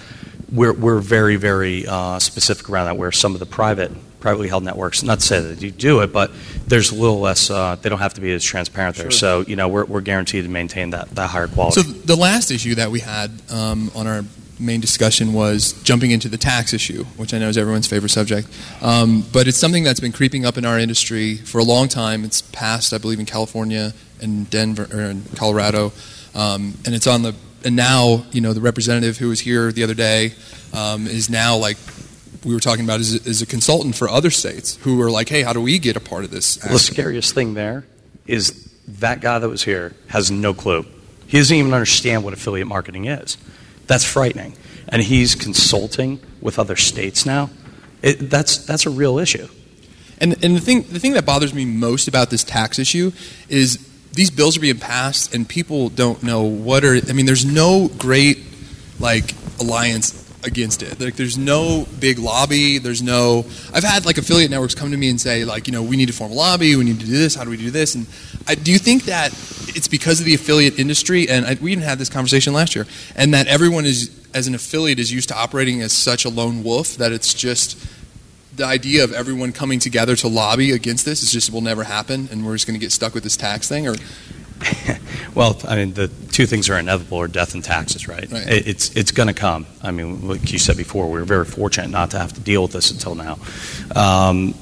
we're, 0.51 0.73
we're 0.73 0.99
very, 0.99 1.35
very 1.35 1.87
uh, 1.87 2.19
specific 2.19 2.69
around 2.69 2.85
that. 2.85 2.97
Where 2.97 3.11
some 3.11 3.33
of 3.33 3.39
the 3.39 3.45
private, 3.45 3.91
privately 4.19 4.47
held 4.47 4.63
networks, 4.63 5.03
not 5.03 5.19
to 5.19 5.25
say 5.25 5.39
that 5.41 5.61
you 5.61 5.71
do 5.71 6.01
it, 6.01 6.11
but 6.11 6.31
there's 6.67 6.91
a 6.91 6.95
little 6.95 7.19
less. 7.19 7.49
Uh, 7.49 7.75
they 7.75 7.89
don't 7.89 7.99
have 7.99 8.15
to 8.15 8.21
be 8.21 8.31
as 8.33 8.43
transparent 8.43 8.95
there. 8.97 9.11
So 9.11 9.41
you 9.41 9.55
know, 9.55 9.67
we're, 9.67 9.85
we're 9.85 10.01
guaranteed 10.01 10.43
to 10.43 10.49
maintain 10.49 10.91
that, 10.91 11.09
that 11.11 11.29
higher 11.29 11.47
quality. 11.47 11.81
So 11.81 11.89
the 11.89 12.15
last 12.15 12.51
issue 12.51 12.75
that 12.75 12.91
we 12.91 12.99
had 12.99 13.31
um, 13.51 13.91
on 13.95 14.07
our 14.07 14.23
main 14.59 14.81
discussion 14.81 15.33
was 15.33 15.71
jumping 15.83 16.11
into 16.11 16.27
the 16.27 16.37
tax 16.37 16.73
issue, 16.73 17.05
which 17.15 17.33
I 17.33 17.39
know 17.39 17.47
is 17.47 17.57
everyone's 17.57 17.87
favorite 17.87 18.09
subject. 18.09 18.49
Um, 18.81 19.23
but 19.31 19.47
it's 19.47 19.57
something 19.57 19.83
that's 19.83 20.01
been 20.01 20.11
creeping 20.11 20.45
up 20.45 20.57
in 20.57 20.65
our 20.65 20.77
industry 20.77 21.37
for 21.37 21.59
a 21.59 21.63
long 21.63 21.87
time. 21.87 22.25
It's 22.25 22.41
passed, 22.41 22.93
I 22.93 22.97
believe, 22.97 23.19
in 23.19 23.25
California 23.25 23.93
and 24.21 24.49
Denver 24.49 24.87
or 24.93 25.01
in 25.01 25.23
Colorado, 25.35 25.93
um, 26.35 26.73
and 26.85 26.93
it's 26.93 27.07
on 27.07 27.23
the. 27.23 27.35
And 27.65 27.75
now, 27.75 28.25
you 28.31 28.41
know, 28.41 28.53
the 28.53 28.61
representative 28.61 29.17
who 29.17 29.29
was 29.29 29.39
here 29.39 29.71
the 29.71 29.83
other 29.83 29.93
day 29.93 30.33
um, 30.73 31.07
is 31.07 31.29
now 31.29 31.57
like 31.57 31.77
we 32.45 32.53
were 32.53 32.59
talking 32.59 32.85
about 32.85 32.99
is, 32.99 33.25
is 33.25 33.41
a 33.41 33.45
consultant 33.45 33.95
for 33.95 34.09
other 34.09 34.29
states 34.29 34.77
who 34.77 35.01
are 35.01 35.11
like, 35.11 35.29
hey, 35.29 35.41
how 35.41 35.53
do 35.53 35.61
we 35.61 35.79
get 35.79 35.95
a 35.95 35.99
part 35.99 36.23
of 36.23 36.31
this? 36.31 36.55
the 36.55 36.79
scariest 36.79 37.33
thing 37.33 37.53
there 37.53 37.85
is 38.27 38.65
that 38.87 39.21
guy 39.21 39.39
that 39.39 39.49
was 39.49 39.63
here 39.63 39.93
has 40.07 40.31
no 40.31 40.53
clue. 40.53 40.85
He 41.27 41.37
doesn't 41.37 41.55
even 41.55 41.73
understand 41.73 42.23
what 42.23 42.33
affiliate 42.33 42.67
marketing 42.67 43.05
is. 43.05 43.37
That's 43.87 44.03
frightening. 44.03 44.55
And 44.87 45.01
he's 45.01 45.35
consulting 45.35 46.19
with 46.41 46.57
other 46.57 46.75
states 46.75 47.25
now. 47.25 47.49
It, 48.01 48.29
that's, 48.29 48.65
that's 48.65 48.85
a 48.85 48.89
real 48.89 49.19
issue. 49.19 49.47
And, 50.19 50.43
and 50.43 50.55
the, 50.55 50.59
thing, 50.59 50.83
the 50.83 50.99
thing 50.99 51.13
that 51.13 51.25
bothers 51.25 51.53
me 51.53 51.65
most 51.65 52.07
about 52.07 52.29
this 52.29 52.43
tax 52.43 52.79
issue 52.79 53.11
is 53.47 53.88
these 54.13 54.31
bills 54.31 54.57
are 54.57 54.59
being 54.59 54.79
passed 54.79 55.33
and 55.33 55.47
people 55.47 55.89
don't 55.89 56.23
know 56.23 56.43
what 56.43 56.83
are, 56.83 56.99
I 57.07 57.13
mean, 57.13 57.25
there's 57.25 57.45
no 57.45 57.89
great 57.97 58.39
like 58.99 59.33
alliance 59.59 60.25
against 60.43 60.81
it. 60.83 60.99
Like, 60.99 61.15
there's 61.15 61.37
no 61.37 61.85
big 61.99 62.19
lobby. 62.19 62.77
There's 62.77 63.01
no. 63.01 63.45
I've 63.73 63.83
had 63.83 64.05
like 64.05 64.17
affiliate 64.17 64.51
networks 64.51 64.75
come 64.75 64.91
to 64.91 64.97
me 64.97 65.09
and 65.09 65.19
say 65.19 65.45
like, 65.45 65.67
you 65.67 65.73
know, 65.73 65.83
we 65.83 65.97
need 65.97 66.07
to 66.07 66.13
form 66.13 66.31
a 66.31 66.35
lobby. 66.35 66.75
We 66.75 66.83
need 66.83 66.99
to 66.99 67.05
do 67.05 67.17
this. 67.17 67.35
How 67.35 67.43
do 67.43 67.49
we 67.49 67.57
do 67.57 67.71
this? 67.71 67.95
And 67.95 68.07
I, 68.47 68.55
do 68.55 68.71
you 68.71 68.79
think 68.79 69.03
that 69.03 69.31
it's 69.75 69.87
because 69.87 70.19
of 70.19 70.25
the 70.25 70.33
affiliate 70.33 70.79
industry? 70.79 71.29
And 71.29 71.45
I, 71.45 71.57
we 71.61 71.71
even 71.71 71.83
had 71.83 71.99
this 71.99 72.09
conversation 72.09 72.53
last 72.53 72.75
year, 72.75 72.85
and 73.15 73.33
that 73.33 73.47
everyone 73.47 73.85
is 73.85 74.15
as 74.33 74.47
an 74.47 74.55
affiliate 74.55 74.99
is 74.99 75.11
used 75.11 75.29
to 75.29 75.35
operating 75.35 75.81
as 75.81 75.91
such 75.91 76.23
a 76.23 76.29
lone 76.29 76.63
wolf 76.63 76.95
that 76.97 77.11
it's 77.11 77.33
just 77.33 77.77
the 78.55 78.65
idea 78.65 79.03
of 79.03 79.13
everyone 79.13 79.51
coming 79.53 79.79
together 79.79 80.15
to 80.17 80.27
lobby 80.27 80.71
against 80.71 81.05
this 81.05 81.23
is 81.23 81.31
just 81.31 81.51
will 81.51 81.61
never 81.61 81.83
happen, 81.83 82.27
and 82.31 82.45
we're 82.45 82.55
just 82.55 82.67
going 82.67 82.79
to 82.79 82.83
get 82.83 82.91
stuck 82.91 83.13
with 83.13 83.23
this 83.23 83.37
tax 83.37 83.67
thing, 83.69 83.87
or 83.87 83.95
well, 85.35 85.57
I 85.67 85.75
mean, 85.77 85.93
the 85.93 86.07
two 86.31 86.45
things 86.45 86.69
are 86.69 86.77
inevitable: 86.77 87.19
are 87.19 87.27
death 87.27 87.53
and 87.53 87.63
taxes, 87.63 88.07
right? 88.07 88.29
Right. 88.31 88.47
It- 88.47 88.67
It's 88.67 88.89
it's 88.95 89.11
going 89.11 89.27
to 89.27 89.33
come. 89.33 89.65
I 89.81 89.91
mean, 89.91 90.27
like 90.27 90.51
you 90.51 90.59
said 90.59 90.77
before, 90.77 91.09
we 91.09 91.19
were 91.19 91.25
very 91.25 91.45
fortunate 91.45 91.89
not 91.89 92.11
to 92.11 92.19
have 92.19 92.33
to 92.33 92.41
deal 92.41 92.63
with 92.63 92.73
this 92.73 92.91
until 92.91 93.15
now. 93.15 93.39
Um, 93.95 94.53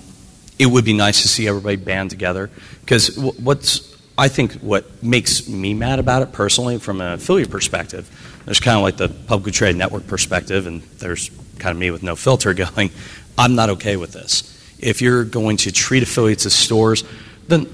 it 0.59 0.65
would 0.67 0.85
be 0.85 0.93
nice 0.93 1.21
to 1.21 1.27
see 1.27 1.47
everybody 1.47 1.75
band 1.77 2.09
together 2.09 2.49
because 2.81 3.15
what's 3.17 3.95
I 4.17 4.27
think 4.27 4.53
what 4.55 5.03
makes 5.03 5.47
me 5.47 5.73
mad 5.73 5.99
about 5.99 6.21
it 6.23 6.31
personally, 6.31 6.79
from 6.79 7.01
an 7.01 7.13
affiliate 7.13 7.49
perspective, 7.51 8.09
there's 8.45 8.59
kind 8.59 8.75
of 8.77 8.83
like 8.83 8.97
the 8.97 9.09
publicly 9.09 9.51
traded 9.51 9.77
network 9.77 10.07
perspective, 10.07 10.65
and 10.67 10.81
there's 10.99 11.29
kind 11.59 11.71
of 11.71 11.77
me 11.79 11.89
with 11.91 12.03
no 12.03 12.15
filter 12.15 12.53
going. 12.65 12.91
I'm 13.37 13.55
not 13.55 13.69
okay 13.71 13.97
with 13.97 14.13
this. 14.13 14.53
If 14.79 15.01
you're 15.01 15.23
going 15.23 15.57
to 15.57 15.71
treat 15.71 16.03
affiliates 16.03 16.45
as 16.45 16.53
stores, 16.53 17.03
then 17.47 17.67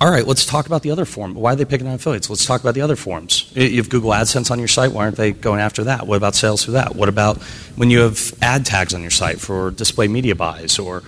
all 0.00 0.10
right, 0.10 0.26
let's 0.26 0.46
talk 0.46 0.66
about 0.66 0.82
the 0.82 0.90
other 0.90 1.04
form. 1.04 1.34
Why 1.34 1.52
are 1.52 1.56
they 1.56 1.64
picking 1.64 1.86
on 1.86 1.94
affiliates? 1.94 2.30
Let's 2.30 2.46
talk 2.46 2.60
about 2.62 2.74
the 2.74 2.80
other 2.80 2.96
forms. 2.96 3.52
You 3.54 3.76
have 3.76 3.90
Google 3.90 4.10
AdSense 4.10 4.50
on 4.50 4.58
your 4.58 4.68
site. 4.68 4.92
Why 4.92 5.04
aren't 5.04 5.16
they 5.16 5.32
going 5.32 5.60
after 5.60 5.84
that? 5.84 6.06
What 6.06 6.16
about 6.16 6.34
sales 6.34 6.64
through 6.64 6.74
that? 6.74 6.96
What 6.96 7.08
about 7.08 7.36
when 7.76 7.90
you 7.90 8.00
have 8.00 8.32
ad 8.40 8.64
tags 8.64 8.94
on 8.94 9.02
your 9.02 9.10
site 9.10 9.40
for 9.40 9.70
display 9.70 10.08
media 10.08 10.34
buys 10.34 10.78
or 10.78 11.00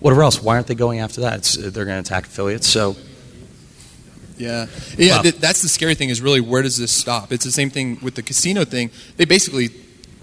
whatever 0.00 0.22
else? 0.22 0.42
Why 0.42 0.56
aren't 0.56 0.66
they 0.66 0.74
going 0.74 0.98
after 0.98 1.20
that? 1.22 1.38
It's, 1.38 1.54
they're 1.54 1.84
going 1.84 2.02
to 2.02 2.06
attack 2.08 2.26
affiliates. 2.26 2.66
So 2.66 2.96
Yeah, 4.36 4.66
yeah. 4.96 5.16
Wow. 5.16 5.22
th- 5.22 5.36
that's 5.36 5.62
the 5.62 5.68
scary 5.68 5.94
thing. 5.94 6.08
Is 6.08 6.20
really 6.20 6.40
where 6.40 6.62
does 6.62 6.76
this 6.76 6.90
stop? 6.92 7.32
It's 7.32 7.44
the 7.44 7.52
same 7.52 7.70
thing 7.70 7.98
with 8.02 8.14
the 8.14 8.22
casino 8.22 8.64
thing. 8.64 8.90
They 9.16 9.26
basically, 9.26 9.68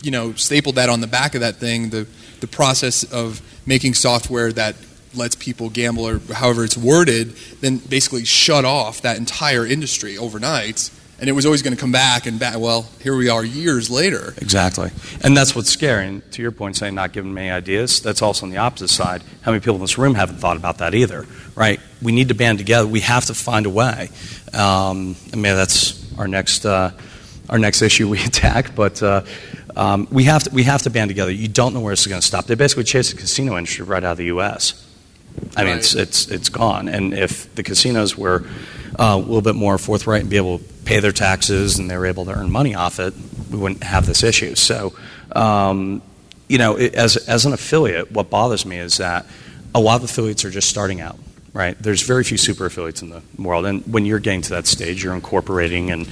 you 0.02 0.12
know, 0.12 0.34
stapled 0.34 0.76
that 0.76 0.90
on 0.90 1.02
the 1.02 1.08
back 1.08 1.34
of 1.34 1.42
that 1.42 1.58
thing. 1.58 1.92
The 1.92 2.08
the 2.40 2.48
process 2.48 3.04
of 3.04 3.42
making 3.66 3.94
software 3.94 4.52
that 4.54 4.76
lets 5.16 5.36
people 5.36 5.70
gamble 5.70 6.08
or 6.08 6.20
however 6.34 6.64
it's 6.64 6.78
worded, 6.78 7.36
then 7.62 7.78
basically 7.78 8.26
shut 8.26 8.66
off 8.66 9.02
that 9.02 9.18
entire 9.18 9.66
industry 9.66 10.18
overnight. 10.18 10.90
And 11.20 11.28
it 11.28 11.34
was 11.34 11.48
always 11.48 11.64
going 11.64 11.76
to 11.76 11.80
come 11.80 11.92
back 11.92 12.28
and 12.28 12.40
back. 12.40 12.60
Well, 12.60 12.88
here 13.02 13.16
we 13.16 13.28
are 13.28 13.44
years 13.44 13.90
later. 13.90 14.36
Exactly. 14.38 14.92
And 15.24 15.36
that's 15.36 15.56
what's 15.56 15.70
scary. 15.70 16.06
And 16.06 16.32
to 16.34 16.44
your 16.44 16.52
point, 16.52 16.76
saying 16.76 16.94
not 16.94 17.12
giving 17.12 17.34
me 17.34 17.50
ideas, 17.50 18.02
that's 18.02 18.22
also 18.22 18.46
on 18.46 18.52
the 18.52 18.58
opposite 18.58 18.90
side. 18.90 19.24
How 19.42 19.52
many 19.52 19.62
people 19.62 19.76
in 19.76 19.82
this 19.82 19.98
room 19.98 20.14
haven't 20.14 20.38
thought 20.38 20.58
about 20.58 20.78
that 20.78 20.94
either, 20.94 21.26
right? 21.56 21.80
We 22.04 22.12
need 22.12 22.28
to 22.28 22.36
band 22.36 22.60
together. 22.60 22.88
We 22.88 23.00
have 23.00 23.26
to 23.26 23.34
find 23.34 23.66
a 23.66 23.70
way. 23.72 24.10
Um, 24.54 25.16
I 25.34 25.38
mean, 25.38 25.56
that's 25.56 26.16
our 26.20 26.28
next, 26.28 26.68
uh, 26.68 26.92
our 27.50 27.58
next 27.58 27.82
issue 27.82 28.08
we 28.08 28.24
attack, 28.24 28.76
but 28.76 29.02
uh, 29.02 29.24
um, 29.78 30.08
we, 30.10 30.24
have 30.24 30.44
to, 30.44 30.50
we 30.50 30.64
have 30.64 30.82
to 30.82 30.90
band 30.90 31.10
together. 31.10 31.32
You 31.32 31.48
don't 31.48 31.74
know 31.74 31.80
where 31.80 31.92
this 31.92 32.02
is 32.02 32.08
going 32.08 32.20
to 32.20 32.28
stop. 32.28 32.46
They 32.46 32.56
basically 32.56 32.84
chased 32.84 33.12
the 33.12 33.18
casino 33.18 33.58
industry 33.58 33.86
right 33.86 34.04
out 34.04 34.14
of 34.14 34.18
the 34.18 34.26
U.S. 34.26 34.84
I 35.56 35.64
mean, 35.64 35.78
it's, 35.78 35.94
it's, 35.94 36.28
it's 36.30 36.50
gone. 36.50 36.90
And 36.90 37.14
if 37.14 37.54
the 37.54 37.62
casinos 37.62 38.18
were 38.18 38.44
uh, 39.00 39.14
a 39.14 39.18
little 39.18 39.44
bit 39.44 39.56
more 39.56 39.78
forthright 39.78 40.22
and 40.22 40.30
be 40.30 40.38
able 40.38 40.58
to 40.58 40.66
pay 40.86 41.00
their 41.00 41.12
taxes 41.12 41.78
and 41.78 41.90
they 41.90 41.96
were 41.96 42.08
able 42.08 42.26
to 42.26 42.32
earn 42.32 42.52
money 42.52 42.74
off 42.74 43.00
it, 43.00 43.14
we 43.52 43.58
wouldn't 43.60 43.84
have 43.84 44.08
this 44.08 44.24
issue. 44.24 44.56
So, 44.56 44.94
um, 45.34 46.02
you 46.48 46.58
know, 46.58 46.76
it, 46.76 46.96
as, 46.96 47.18
as 47.18 47.46
an 47.46 47.54
affiliate, 47.54 48.12
what 48.12 48.32
bothers 48.32 48.66
me 48.66 48.80
is 48.80 48.98
that 48.98 49.28
a 49.76 49.80
lot 49.80 49.98
of 49.98 50.06
affiliates 50.06 50.44
are 50.44 50.50
just 50.50 50.70
starting 50.70 51.02
out. 51.02 51.20
Right, 51.58 51.76
there's 51.82 52.04
very 52.04 52.24
few 52.24 52.38
super 52.38 52.68
affiliates 52.68 53.02
in 53.02 53.10
the 53.10 53.24
world, 53.40 53.66
and 53.66 53.82
when 53.92 54.06
you're 54.06 54.20
getting 54.20 54.44
to 54.44 54.50
that 54.52 54.68
stage, 54.68 55.04
you're 55.04 55.16
incorporating, 55.16 55.90
and 55.90 56.08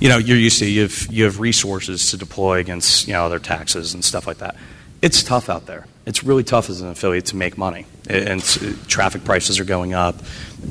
you 0.00 0.08
know 0.08 0.18
you're 0.18 0.36
used 0.36 0.58
to 0.58 0.68
you 0.68 0.82
have 0.82 1.06
you 1.08 1.22
have 1.22 1.38
resources 1.38 2.10
to 2.10 2.16
deploy 2.16 2.58
against 2.58 3.06
you 3.06 3.12
know 3.12 3.24
other 3.24 3.38
taxes 3.38 3.94
and 3.94 4.04
stuff 4.04 4.26
like 4.26 4.38
that. 4.38 4.56
It's 5.00 5.22
tough 5.22 5.48
out 5.48 5.66
there. 5.66 5.86
It's 6.04 6.24
really 6.24 6.42
tough 6.42 6.68
as 6.68 6.80
an 6.80 6.88
affiliate 6.88 7.26
to 7.26 7.36
make 7.36 7.56
money, 7.56 7.86
and 8.10 8.42
traffic 8.88 9.22
prices 9.22 9.60
are 9.60 9.64
going 9.64 9.94
up, 9.94 10.16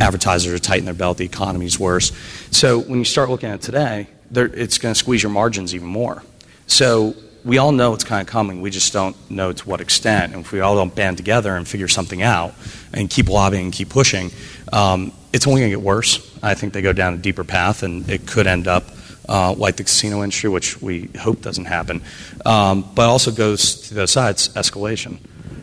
advertisers 0.01 0.53
are 0.53 0.59
tightening 0.59 0.83
their 0.83 0.93
belt, 0.93 1.19
the 1.19 1.25
economy's 1.25 1.79
worse. 1.79 2.11
So 2.51 2.79
when 2.79 2.99
you 2.99 3.05
start 3.05 3.29
looking 3.29 3.47
at 3.47 3.55
it 3.55 3.61
today, 3.61 4.07
it's 4.33 4.77
going 4.77 4.93
to 4.93 4.99
squeeze 4.99 5.23
your 5.23 5.31
margins 5.31 5.73
even 5.73 5.87
more. 5.87 6.21
So 6.65 7.15
we 7.47 7.57
all 7.59 7.71
know 7.71 7.93
it's 7.93 8.03
kind 8.03 8.21
of 8.21 8.27
coming. 8.27 8.59
We 8.61 8.69
just 8.69 8.91
don't 8.91 9.15
know 9.31 9.53
to 9.53 9.69
what 9.69 9.79
extent. 9.79 10.33
And 10.33 10.41
if 10.43 10.51
we 10.51 10.59
all 10.59 10.75
don't 10.75 10.93
band 10.93 11.15
together 11.15 11.55
and 11.55 11.65
figure 11.65 11.87
something 11.87 12.21
out 12.21 12.53
and 12.93 13.09
keep 13.09 13.29
lobbying 13.29 13.63
and 13.63 13.73
keep 13.73 13.89
pushing, 13.89 14.31
um, 14.73 15.13
it's 15.31 15.47
only 15.47 15.61
going 15.61 15.71
to 15.71 15.77
get 15.77 15.83
worse. 15.83 16.37
I 16.43 16.55
think 16.55 16.73
they 16.73 16.81
go 16.81 16.91
down 16.91 17.13
a 17.13 17.17
deeper 17.17 17.45
path, 17.45 17.83
and 17.83 18.07
it 18.09 18.27
could 18.27 18.47
end 18.47 18.67
up 18.67 18.83
uh, 19.29 19.53
like 19.53 19.77
the 19.77 19.83
casino 19.83 20.23
industry, 20.23 20.49
which 20.49 20.81
we 20.81 21.09
hope 21.19 21.41
doesn't 21.41 21.65
happen. 21.65 22.01
Um, 22.45 22.85
but 22.93 23.07
also 23.07 23.31
goes 23.31 23.75
to 23.87 23.93
the 23.93 24.01
other 24.01 24.07
side, 24.07 24.35
escalation, 24.35 25.19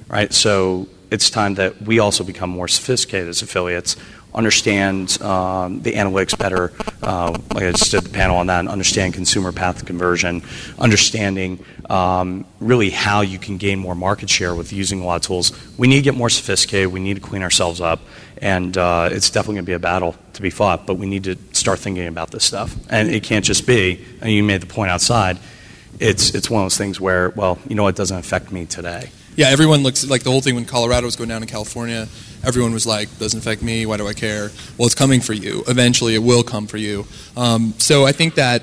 right? 0.09 0.33
So 0.33 0.89
it's 1.11 1.29
time 1.29 1.55
that 1.57 1.83
we 1.83 1.99
also 1.99 2.25
become 2.25 2.49
more 2.49 2.67
sophisticated 2.67 3.29
as 3.29 3.43
affiliates, 3.43 3.97
understand 4.35 5.21
um, 5.23 5.81
the 5.83 5.93
analytics 5.93 6.37
better, 6.37 6.73
uh, 7.03 7.39
like 7.55 7.65
I 7.65 7.73
just 7.73 7.91
did 7.91 8.03
the 8.03 8.11
panel 8.11 8.37
on 8.37 8.49
that, 8.49 8.61
and 8.61 8.69
understand 8.69 9.15
consumer 9.15 9.53
path 9.53 9.85
conversion, 9.87 10.43
understanding 10.79 11.65
um, 11.89 12.45
really 12.61 12.91
how 12.91 13.21
you 13.21 13.39
can 13.39 13.57
gain 13.57 13.79
more 13.79 13.95
market 13.95 14.29
share 14.29 14.55
with 14.55 14.73
using 14.73 15.01
a 15.01 15.05
lot 15.05 15.17
of 15.17 15.23
tools. 15.23 15.53
We 15.79 15.87
need 15.87 15.97
to 15.97 16.03
get 16.03 16.15
more 16.15 16.31
sophisticated. 16.31 16.93
We 16.93 17.01
need 17.01 17.15
to 17.15 17.21
clean 17.21 17.43
ourselves 17.43 17.81
up, 17.81 18.01
and 18.39 18.77
uh, 18.77 19.09
it's 19.13 19.31
definitely 19.31 19.57
going 19.57 19.67
to 19.67 19.71
be 19.71 19.75
a 19.75 19.79
battle 19.79 20.17
to 20.35 20.43
be 20.43 20.51
fought. 20.51 20.87
But 20.87 20.95
we 20.95 21.07
need 21.07 21.25
to 21.25 21.37
start 21.53 21.79
thinking 21.79 22.07
about 22.07 22.31
this 22.31 22.45
stuff, 22.45 22.75
and 22.91 23.11
it 23.11 23.23
can't 23.23 23.45
just 23.45 23.67
be. 23.67 24.05
And 24.21 24.33
you 24.33 24.43
made 24.43 24.63
the 24.63 24.67
point 24.67 24.91
outside. 24.91 25.39
It's 26.01 26.35
it's 26.35 26.51
one 26.51 26.63
of 26.63 26.67
those 26.67 26.77
things 26.77 27.01
where, 27.01 27.31
well, 27.31 27.59
you 27.69 27.77
know, 27.77 27.87
it 27.87 27.95
doesn't 27.95 28.19
affect 28.19 28.51
me 28.51 28.67
today. 28.67 29.11
Yeah, 29.37 29.49
everyone 29.49 29.83
looks 29.83 30.09
like 30.09 30.23
the 30.23 30.31
whole 30.31 30.41
thing 30.41 30.55
when 30.55 30.65
Colorado 30.65 31.07
was 31.07 31.17
going 31.17 31.29
down 31.29 31.43
in 31.43 31.49
California. 31.49 32.07
Everyone 32.45 32.73
was 32.73 32.87
like, 32.87 33.09
"Doesn't 33.19 33.39
affect 33.39 33.63
me. 33.63 33.85
Why 33.85 33.97
do 33.97 34.07
I 34.07 34.13
care?" 34.13 34.53
Well, 34.79 34.87
it's 34.87 34.95
coming 34.95 35.21
for 35.21 35.33
you. 35.33 35.65
Eventually, 35.67 36.15
it 36.15 36.23
will 36.23 36.45
come 36.45 36.69
for 36.69 36.77
you. 36.77 37.05
Um, 37.37 37.75
so 37.79 38.07
I 38.07 38.13
think 38.13 38.37
that 38.37 38.63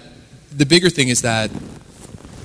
the 0.56 0.66
bigger 0.66 0.90
thing 0.90 1.10
is 1.10 1.24
that 1.24 1.52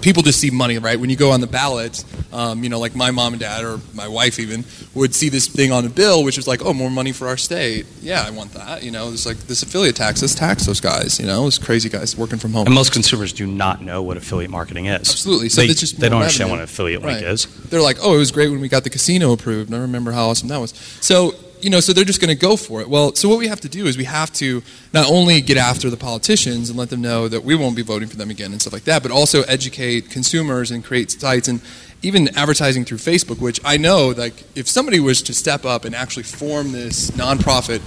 people 0.01 0.23
just 0.23 0.41
see 0.41 0.51
money, 0.51 0.79
right? 0.79 0.99
When 0.99 1.11
you 1.11 1.17
go 1.17 1.31
on 1.31 1.41
the 1.41 1.47
ballot, 1.47 2.05
um, 2.33 2.63
you 2.63 2.69
know, 2.69 2.79
like 2.79 2.95
my 2.95 3.11
mom 3.11 3.33
and 3.33 3.41
dad 3.41 3.65
or 3.65 3.81
my 3.95 4.09
wife 4.09 4.39
even 4.39 4.65
would 4.95 5.15
see 5.15 5.29
this 5.29 5.47
thing 5.49 5.73
on 5.73 5.85
a 5.85 5.89
bill, 5.89 6.25
which 6.25 6.39
is 6.39 6.47
like, 6.47 6.65
"Oh, 6.65 6.73
more 6.73 6.91
money 6.91 7.13
for 7.13 7.29
our 7.29 7.37
state." 7.37 7.87
Yeah, 8.01 8.25
I 8.27 8.31
want 8.31 8.53
that. 8.55 8.83
You 8.83 8.91
know, 8.91 9.11
it's 9.11 9.27
like 9.27 9.39
this 9.39 9.63
affiliate 9.63 9.97
tax. 9.97 10.23
Let's 10.23 10.35
tax 10.35 10.67
those 10.67 10.81
guys. 10.81 11.19
You 11.21 11.27
know, 11.27 11.43
those 11.43 11.59
crazy 11.59 11.89
guys 11.89 12.17
working 12.17 12.39
from 12.39 12.53
home. 12.53 12.67
And 12.67 12.75
most 12.75 12.93
consumers 12.93 13.33
do 13.33 13.47
not 13.47 13.83
know 13.83 14.03
what 14.03 14.17
affiliate 14.17 14.51
marketing 14.51 14.87
is. 14.87 15.01
Absolutely. 15.11 15.49
So 15.49 15.63
they, 15.63 15.69
it's 15.69 15.81
just 15.81 15.99
they 15.99 16.09
don't 16.09 16.19
more 16.19 16.25
understand 16.25 16.51
what 16.51 16.59
an 16.59 16.65
affiliate 16.65 17.03
link 17.03 17.23
is. 17.23 17.47
they're 17.69 17.83
like, 17.83 17.99
oh, 18.03 18.15
it 18.15 18.19
was 18.19 18.31
great 18.31 18.51
when 18.51 18.61
we 18.61 18.69
got 18.69 18.85
the 18.85 18.91
casino 18.91 19.33
approved. 19.33 19.71
And 19.71 19.77
I 19.77 19.81
remember 19.81 20.13
how 20.13 20.29
awesome 20.29 20.49
that 20.49 20.59
was. 20.59 20.73
So, 21.01 21.33
you 21.67 21.71
know, 21.71 21.81
so 21.81 21.93
they're 21.93 22.05
just 22.05 22.21
going 22.21 22.29
to 22.29 22.41
go 22.41 22.57
for 22.57 22.81
it. 22.81 22.89
Well, 22.89 23.17
so 23.17 23.29
what 23.29 23.41
we 23.41 23.49
have 23.49 23.61
to 23.63 23.69
do 23.69 23.87
is 23.87 23.99
we 23.99 24.05
have 24.05 24.33
to 24.35 24.63
not 24.93 25.11
only 25.11 25.41
get 25.41 25.57
after 25.57 25.91
the 25.91 25.97
politicians 25.97 26.71
and 26.71 26.79
let 26.79 26.91
them 26.91 27.03
know 27.03 27.27
that 27.27 27.43
we 27.43 27.57
won't 27.57 27.75
be 27.75 27.83
voting 27.83 28.09
for 28.09 28.15
them 28.15 28.31
again 28.31 28.53
and 28.53 28.61
stuff 28.61 28.73
like 28.73 28.85
that, 28.85 29.03
but 29.03 29.11
also 29.11 29.43
educate 29.43 30.09
consumers 30.09 30.71
and 30.71 30.85
create 30.85 31.11
sites 31.11 31.49
and 31.49 31.61
even 32.03 32.29
advertising 32.37 32.85
through 32.85 32.99
Facebook, 32.99 33.41
which 33.41 33.61
I 33.65 33.79
know, 33.79 34.11
like, 34.11 34.45
if 34.55 34.69
somebody 34.69 35.01
was 35.01 35.21
to 35.23 35.35
step 35.35 35.65
up 35.65 35.85
and 35.85 35.93
actually 35.93 36.23
form 36.23 36.71
this 36.71 37.11
nonprofit, 37.11 37.83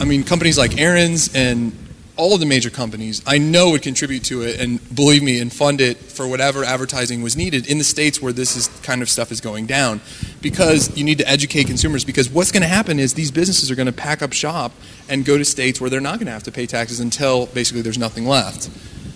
I 0.00 0.04
mean, 0.04 0.24
companies 0.24 0.58
like 0.58 0.76
Aaron's 0.80 1.32
and 1.32 1.70
all 2.16 2.34
of 2.34 2.40
the 2.40 2.46
major 2.46 2.70
companies 2.70 3.22
I 3.26 3.38
know 3.38 3.70
would 3.70 3.82
contribute 3.82 4.24
to 4.24 4.42
it 4.42 4.60
and 4.60 4.80
believe 4.94 5.22
me 5.22 5.40
and 5.40 5.52
fund 5.52 5.80
it 5.80 5.96
for 5.96 6.26
whatever 6.26 6.64
advertising 6.64 7.22
was 7.22 7.36
needed 7.36 7.66
in 7.66 7.78
the 7.78 7.84
states 7.84 8.20
where 8.20 8.32
this 8.32 8.56
is 8.56 8.68
kind 8.82 9.02
of 9.02 9.08
stuff 9.08 9.32
is 9.32 9.40
going 9.40 9.66
down 9.66 10.00
because 10.40 10.96
you 10.96 11.04
need 11.04 11.18
to 11.18 11.28
educate 11.28 11.66
consumers 11.66 12.04
because 12.04 12.28
what's 12.28 12.52
going 12.52 12.62
to 12.62 12.68
happen 12.68 12.98
is 12.98 13.14
these 13.14 13.30
businesses 13.30 13.70
are 13.70 13.74
going 13.74 13.86
to 13.86 13.92
pack 13.92 14.22
up 14.22 14.32
shop 14.32 14.72
and 15.08 15.24
go 15.24 15.38
to 15.38 15.44
states 15.44 15.80
where 15.80 15.88
they're 15.88 16.00
not 16.00 16.18
going 16.18 16.26
to 16.26 16.32
have 16.32 16.42
to 16.42 16.52
pay 16.52 16.66
taxes 16.66 17.00
until 17.00 17.46
basically 17.46 17.82
there's 17.82 17.98
nothing 17.98 18.26
left. 18.26 18.68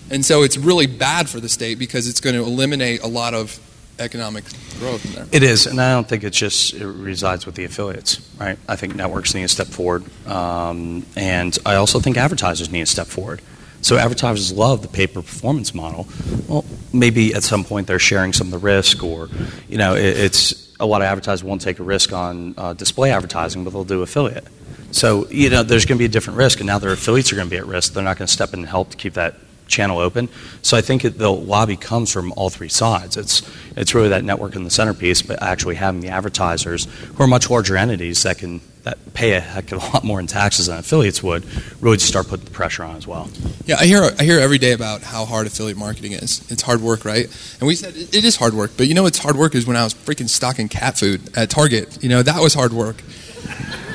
And 0.09 0.23
so 0.25 0.43
it's 0.43 0.57
really 0.57 0.87
bad 0.87 1.27
for 1.27 1.39
the 1.39 1.49
state 1.49 1.77
because 1.77 2.07
it's 2.07 2.21
going 2.21 2.35
to 2.35 2.41
eliminate 2.41 3.03
a 3.03 3.07
lot 3.07 3.33
of 3.33 3.59
economic 3.99 4.43
growth 4.79 5.05
in 5.05 5.13
there. 5.13 5.27
It 5.31 5.43
is, 5.43 5.65
and 5.65 5.79
I 5.81 5.93
don't 5.93 6.07
think 6.07 6.23
it 6.23 6.31
just 6.31 6.73
it 6.73 6.85
resides 6.85 7.45
with 7.45 7.55
the 7.55 7.63
affiliates, 7.63 8.21
right? 8.39 8.57
I 8.67 8.75
think 8.75 8.95
networks 8.95 9.33
need 9.33 9.41
to 9.41 9.47
step 9.47 9.67
forward, 9.67 10.03
um, 10.27 11.05
and 11.15 11.57
I 11.65 11.75
also 11.75 11.99
think 11.99 12.17
advertisers 12.17 12.71
need 12.71 12.81
to 12.81 12.85
step 12.85 13.07
forward. 13.07 13.41
So 13.81 13.97
advertisers 13.97 14.51
love 14.51 14.81
the 14.81 14.87
pay 14.87 15.07
per 15.07 15.21
performance 15.21 15.73
model. 15.73 16.07
Well, 16.47 16.65
maybe 16.93 17.33
at 17.33 17.43
some 17.43 17.63
point 17.63 17.87
they're 17.87 17.99
sharing 17.99 18.33
some 18.33 18.47
of 18.47 18.51
the 18.51 18.57
risk, 18.57 19.03
or 19.03 19.29
you 19.67 19.77
know, 19.77 19.95
it, 19.95 20.17
it's 20.17 20.75
a 20.79 20.85
lot 20.85 21.01
of 21.01 21.05
advertisers 21.05 21.43
won't 21.43 21.61
take 21.61 21.79
a 21.79 21.83
risk 21.83 22.13
on 22.13 22.53
uh, 22.57 22.73
display 22.73 23.11
advertising, 23.11 23.63
but 23.63 23.71
they'll 23.71 23.83
do 23.83 24.01
affiliate. 24.01 24.45
So 24.91 25.27
you 25.29 25.49
know, 25.49 25.63
there's 25.63 25.85
going 25.85 25.97
to 25.97 26.01
be 26.01 26.05
a 26.05 26.09
different 26.09 26.37
risk, 26.37 26.59
and 26.59 26.67
now 26.67 26.79
their 26.79 26.91
affiliates 26.91 27.31
are 27.31 27.35
going 27.35 27.47
to 27.47 27.51
be 27.51 27.57
at 27.57 27.67
risk. 27.67 27.93
They're 27.93 28.03
not 28.03 28.17
going 28.17 28.27
to 28.27 28.33
step 28.33 28.53
in 28.53 28.59
and 28.59 28.67
help 28.67 28.91
to 28.91 28.97
keep 28.97 29.13
that 29.13 29.35
channel 29.67 29.99
open. 29.99 30.29
So 30.61 30.77
I 30.77 30.81
think 30.81 31.05
it, 31.05 31.17
the 31.17 31.31
lobby 31.31 31.75
comes 31.75 32.11
from 32.11 32.31
all 32.33 32.49
three 32.49 32.69
sides. 32.69 33.17
It's 33.17 33.41
it's 33.75 33.93
really 33.93 34.09
that 34.09 34.23
network 34.23 34.55
in 34.55 34.63
the 34.63 34.69
centerpiece, 34.69 35.21
but 35.21 35.41
actually 35.41 35.75
having 35.75 36.01
the 36.01 36.09
advertisers 36.09 36.85
who 36.85 37.23
are 37.23 37.27
much 37.27 37.49
larger 37.49 37.77
entities 37.77 38.23
that 38.23 38.37
can 38.37 38.61
that 38.83 39.13
pay 39.13 39.33
a 39.33 39.39
heck 39.39 39.71
of 39.73 39.83
a 39.83 39.85
lot 39.87 40.03
more 40.03 40.19
in 40.19 40.27
taxes 40.27 40.67
than 40.67 40.77
affiliates 40.77 41.21
would 41.21 41.45
really 41.81 41.97
just 41.97 42.07
start 42.07 42.27
putting 42.27 42.45
the 42.45 42.51
pressure 42.51 42.83
on 42.83 42.95
as 42.95 43.05
well. 43.05 43.29
Yeah, 43.65 43.75
I 43.79 43.85
hear 43.85 44.09
I 44.17 44.23
hear 44.23 44.39
every 44.39 44.57
day 44.57 44.71
about 44.71 45.01
how 45.01 45.25
hard 45.25 45.45
affiliate 45.47 45.77
marketing 45.77 46.13
is. 46.13 46.49
It's 46.49 46.61
hard 46.61 46.81
work, 46.81 47.05
right? 47.05 47.25
And 47.59 47.67
we 47.67 47.75
said 47.75 47.95
it, 47.95 48.15
is 48.15 48.37
hard 48.37 48.53
work, 48.53 48.71
but 48.77 48.87
you 48.87 48.93
know 48.93 49.03
what's 49.03 49.19
hard 49.19 49.35
work 49.35 49.55
is 49.55 49.67
when 49.67 49.75
I 49.75 49.83
was 49.83 49.93
freaking 49.93 50.29
stocking 50.29 50.69
cat 50.69 50.97
food 50.97 51.37
at 51.37 51.49
Target. 51.49 52.01
You 52.01 52.09
know 52.09 52.23
that 52.23 52.41
was 52.41 52.53
hard 52.53 52.73
work. 52.73 52.97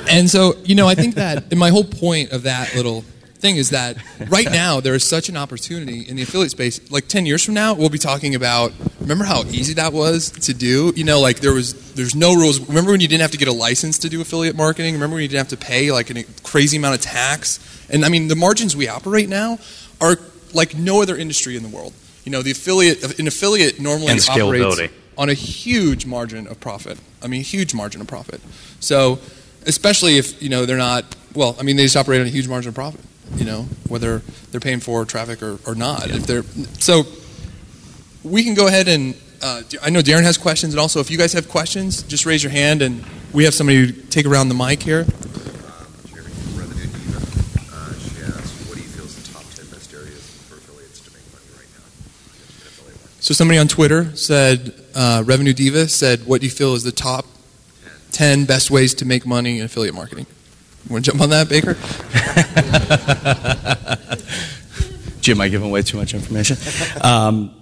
And 0.09 0.29
so, 0.29 0.57
you 0.64 0.75
know, 0.75 0.89
I 0.89 0.95
think 0.95 1.14
that 1.14 1.55
my 1.55 1.70
whole 1.70 1.85
point 1.85 2.33
of 2.33 2.43
that 2.43 2.75
little 2.75 3.05
thing 3.43 3.57
is 3.57 3.70
that 3.70 3.99
right 4.28 4.51
now 4.62 4.80
there 4.80 4.95
is 4.95 5.05
such 5.05 5.28
an 5.28 5.36
opportunity 5.36 6.09
in 6.09 6.16
the 6.16 6.22
affiliate 6.22 6.53
space. 6.53 6.90
Like 6.90 7.09
ten 7.09 7.26
years 7.26 7.45
from 7.45 7.55
now, 7.55 7.74
we'll 7.74 7.90
be 7.90 7.99
talking 7.99 8.34
about. 8.34 8.72
Remember 9.01 9.24
how 9.24 9.43
easy 9.43 9.74
that 9.74 9.93
was 9.93 10.30
to 10.30 10.55
do? 10.55 10.93
You 10.95 11.05
know, 11.05 11.20
like 11.20 11.40
there 11.40 11.53
was 11.53 11.93
there's 11.95 12.14
no 12.14 12.34
rules. 12.34 12.61
Remember 12.68 12.93
when 12.93 13.01
you 13.01 13.09
didn't 13.09 13.22
have 13.22 13.32
to 13.32 13.38
get 13.38 13.49
a 13.49 13.53
license 13.53 13.99
to 13.99 14.09
do 14.09 14.20
affiliate 14.22 14.57
marketing? 14.57 14.95
Remember 14.95 15.14
when 15.14 15.22
you 15.22 15.28
didn't 15.28 15.51
have 15.51 15.59
to 15.59 15.66
pay 15.66 15.90
like 15.93 16.09
a 16.11 16.24
crazy 16.43 16.76
amount 16.76 16.95
of 16.95 17.01
tax? 17.03 17.59
And 17.90 18.05
I 18.05 18.09
mean, 18.09 18.28
the 18.28 18.36
margins 18.36 18.76
we 18.76 18.88
operate 18.88 19.28
now 19.28 19.59
are 20.01 20.16
like 20.55 20.76
no 20.76 21.03
other 21.03 21.16
industry 21.16 21.57
in 21.57 21.62
the 21.62 21.68
world. 21.68 21.93
You 22.24 22.30
know, 22.30 22.43
the 22.43 22.53
affiliate 22.53 23.18
an 23.18 23.26
affiliate 23.26 23.80
normally 23.80 24.12
operates 24.12 24.93
on 25.18 25.28
a 25.28 25.34
huge 25.34 26.07
margin 26.07 26.47
of 26.47 26.61
profit. 26.61 26.99
I 27.22 27.26
mean, 27.26 27.43
huge 27.43 27.74
margin 27.74 28.01
of 28.01 28.07
profit. 28.07 28.40
So, 28.80 29.18
especially 29.66 30.16
if 30.16 30.40
you 30.40 30.49
know 30.49 30.64
they're 30.64 30.76
not 30.76 31.05
well, 31.34 31.57
I 31.59 31.62
mean, 31.62 31.76
they 31.76 31.84
just 31.84 31.97
operate 31.97 32.20
on 32.20 32.26
a 32.26 32.30
huge 32.30 32.47
margin 32.47 32.68
of 32.68 32.74
profit. 32.74 33.01
You 33.37 33.45
know, 33.45 33.62
whether 33.89 34.22
they're 34.51 34.61
paying 34.61 34.80
for 34.80 35.05
traffic 35.05 35.43
or, 35.43 35.59
or 35.66 35.74
not. 35.74 36.11
If 36.11 36.26
they're 36.26 36.45
so, 36.78 37.05
we 38.22 38.45
can 38.45 38.55
go 38.55 38.66
ahead 38.66 38.89
and 38.89 39.14
uh, 39.43 39.62
I 39.83 39.91
know 39.91 40.01
Darren 40.01 40.22
has 40.22 40.39
questions, 40.39 40.72
and 40.72 40.80
also 40.80 41.01
if 41.01 41.11
you 41.11 41.18
guys 41.18 41.33
have 41.33 41.49
questions, 41.49 42.05
just 42.05 42.24
raise 42.26 42.45
your 42.45 42.53
hand, 42.53 42.80
and 42.80 43.05
we 43.33 43.45
have 43.45 43.55
somebody 43.55 43.93
to 43.93 43.93
take 44.09 44.24
around 44.24 44.49
the 44.49 44.55
mic 44.55 44.80
here. 44.83 45.05
Jeremy 46.07 46.30
from 46.30 46.61
Revenue 46.61 46.87
Diva. 46.87 47.18
Uh, 47.18 47.93
she 47.95 48.22
asked, 48.22 48.68
what 48.68 48.76
do 48.76 48.83
you 48.83 48.89
feel 48.89 49.05
is 49.05 49.16
the 49.16 49.33
top 49.33 49.43
10 49.43 49.66
best 49.66 49.93
areas 49.93 50.45
for 50.49 50.55
affiliates 50.55 51.01
to 51.01 51.11
make 51.11 51.26
money 51.33 51.45
right 51.59 51.66
now 51.74 51.83
in 51.83 52.07
affiliate 52.70 53.01
marketing? 53.01 53.18
So 53.18 53.35
somebody 53.35 53.59
on 53.59 53.66
Twitter 53.66 54.14
said, 54.16 54.74
uh, 54.95 55.24
Revenue 55.26 55.53
Diva 55.53 55.89
said, 55.89 56.24
what 56.24 56.41
do 56.41 56.47
you 56.47 56.53
feel 56.53 56.74
is 56.74 56.85
the 56.85 56.93
top 56.93 57.26
10 58.12 58.45
best 58.45 58.70
ways 58.70 58.95
to 58.95 59.05
make 59.05 59.26
money 59.26 59.59
in 59.59 59.64
affiliate 59.64 59.97
marketing? 59.97 60.26
Want 60.89 61.05
to 61.05 61.11
jump 61.11 61.22
on 61.22 61.30
that, 61.30 61.49
Baker? 61.49 61.76
Jim, 65.20 65.41
I 65.41 65.49
giving 65.49 65.68
away 65.68 65.83
too 65.83 65.97
much 65.97 66.14
information? 66.14 66.57
Um, 67.01 67.55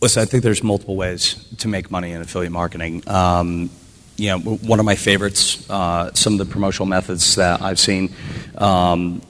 listen, 0.00 0.22
I 0.22 0.26
think 0.26 0.42
there's 0.42 0.62
multiple 0.62 0.96
ways 0.96 1.34
to 1.58 1.68
make 1.68 1.90
money 1.90 2.12
in 2.12 2.20
affiliate 2.20 2.52
marketing. 2.52 3.08
Um, 3.08 3.70
you 4.16 4.28
know, 4.28 4.38
one 4.40 4.80
of 4.80 4.84
my 4.84 4.96
favorites, 4.96 5.68
uh, 5.70 6.12
some 6.14 6.34
of 6.34 6.38
the 6.40 6.44
promotional 6.44 6.86
methods 6.86 7.36
that 7.36 7.62
I've 7.62 7.78
seen, 7.78 8.12
um, 8.58 9.22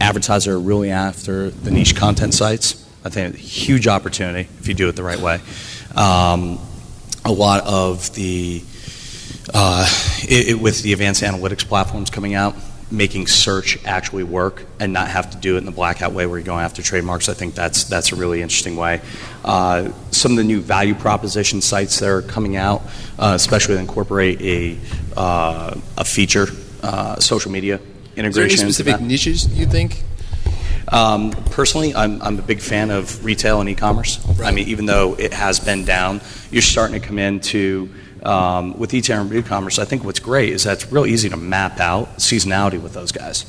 advertisers 0.00 0.48
are 0.48 0.58
really 0.58 0.90
after 0.90 1.50
the 1.50 1.70
niche 1.70 1.96
content 1.96 2.34
sites. 2.34 2.84
I 3.04 3.08
think 3.08 3.34
a 3.34 3.38
huge 3.38 3.86
opportunity 3.86 4.48
if 4.58 4.66
you 4.66 4.74
do 4.74 4.88
it 4.88 4.96
the 4.96 5.04
right 5.04 5.20
way. 5.20 5.40
Um, 5.94 6.58
a 7.24 7.32
lot 7.32 7.64
of 7.64 8.12
the 8.14 8.62
uh, 9.56 9.86
it, 10.28 10.48
it- 10.50 10.60
with 10.60 10.82
the 10.82 10.92
advanced 10.92 11.22
analytics 11.22 11.66
platforms 11.66 12.10
coming 12.10 12.34
out, 12.34 12.54
making 12.90 13.26
search 13.26 13.84
actually 13.84 14.22
work 14.22 14.62
and 14.78 14.92
not 14.92 15.08
have 15.08 15.30
to 15.32 15.36
do 15.38 15.56
it 15.56 15.58
in 15.58 15.64
the 15.64 15.72
black 15.72 15.96
hat 15.96 16.12
way 16.12 16.24
where 16.26 16.38
you're 16.38 16.46
going 16.46 16.62
after 16.64 16.82
trademarks. 16.82 17.28
I 17.28 17.34
think 17.34 17.54
that's 17.54 17.84
that's 17.84 18.12
a 18.12 18.16
really 18.16 18.42
interesting 18.42 18.76
way. 18.76 19.00
Uh, 19.44 19.90
some 20.12 20.32
of 20.32 20.36
the 20.36 20.44
new 20.44 20.60
value 20.60 20.94
proposition 20.94 21.60
sites 21.60 21.98
that 21.98 22.08
are 22.08 22.22
coming 22.22 22.54
out, 22.56 22.82
uh, 23.18 23.32
especially 23.34 23.74
that 23.74 23.80
incorporate 23.80 24.40
a 24.42 24.78
uh, 25.16 25.74
a 25.96 26.04
feature, 26.04 26.46
uh, 26.82 27.18
social 27.18 27.50
media 27.50 27.76
Is 27.76 27.80
there 27.80 28.24
any 28.24 28.26
integration. 28.28 28.58
specific 28.58 29.00
niches 29.00 29.48
you 29.58 29.66
think? 29.66 30.02
Um, 30.88 31.32
personally, 31.50 31.92
I'm, 31.96 32.22
I'm 32.22 32.38
a 32.38 32.42
big 32.42 32.60
fan 32.60 32.92
of 32.92 33.24
retail 33.24 33.60
and 33.60 33.68
e-commerce. 33.68 34.20
I 34.40 34.52
mean, 34.52 34.68
even 34.68 34.86
though 34.86 35.14
it 35.18 35.32
has 35.32 35.58
been 35.58 35.84
down, 35.84 36.20
you're 36.52 36.62
starting 36.62 37.00
to 37.00 37.04
come 37.04 37.18
into 37.18 37.90
with 38.76 38.92
e-tail 38.92 39.22
and 39.22 39.32
e-commerce. 39.32 39.78
I 39.78 39.84
think 39.84 40.04
what's 40.04 40.20
great 40.20 40.52
is 40.52 40.64
that 40.64 40.82
it's 40.82 40.92
real 40.92 41.06
easy 41.06 41.28
to 41.28 41.36
map 41.36 41.80
out 41.80 42.16
seasonality 42.16 42.80
with 42.80 42.92
those 42.92 43.12
guys, 43.12 43.46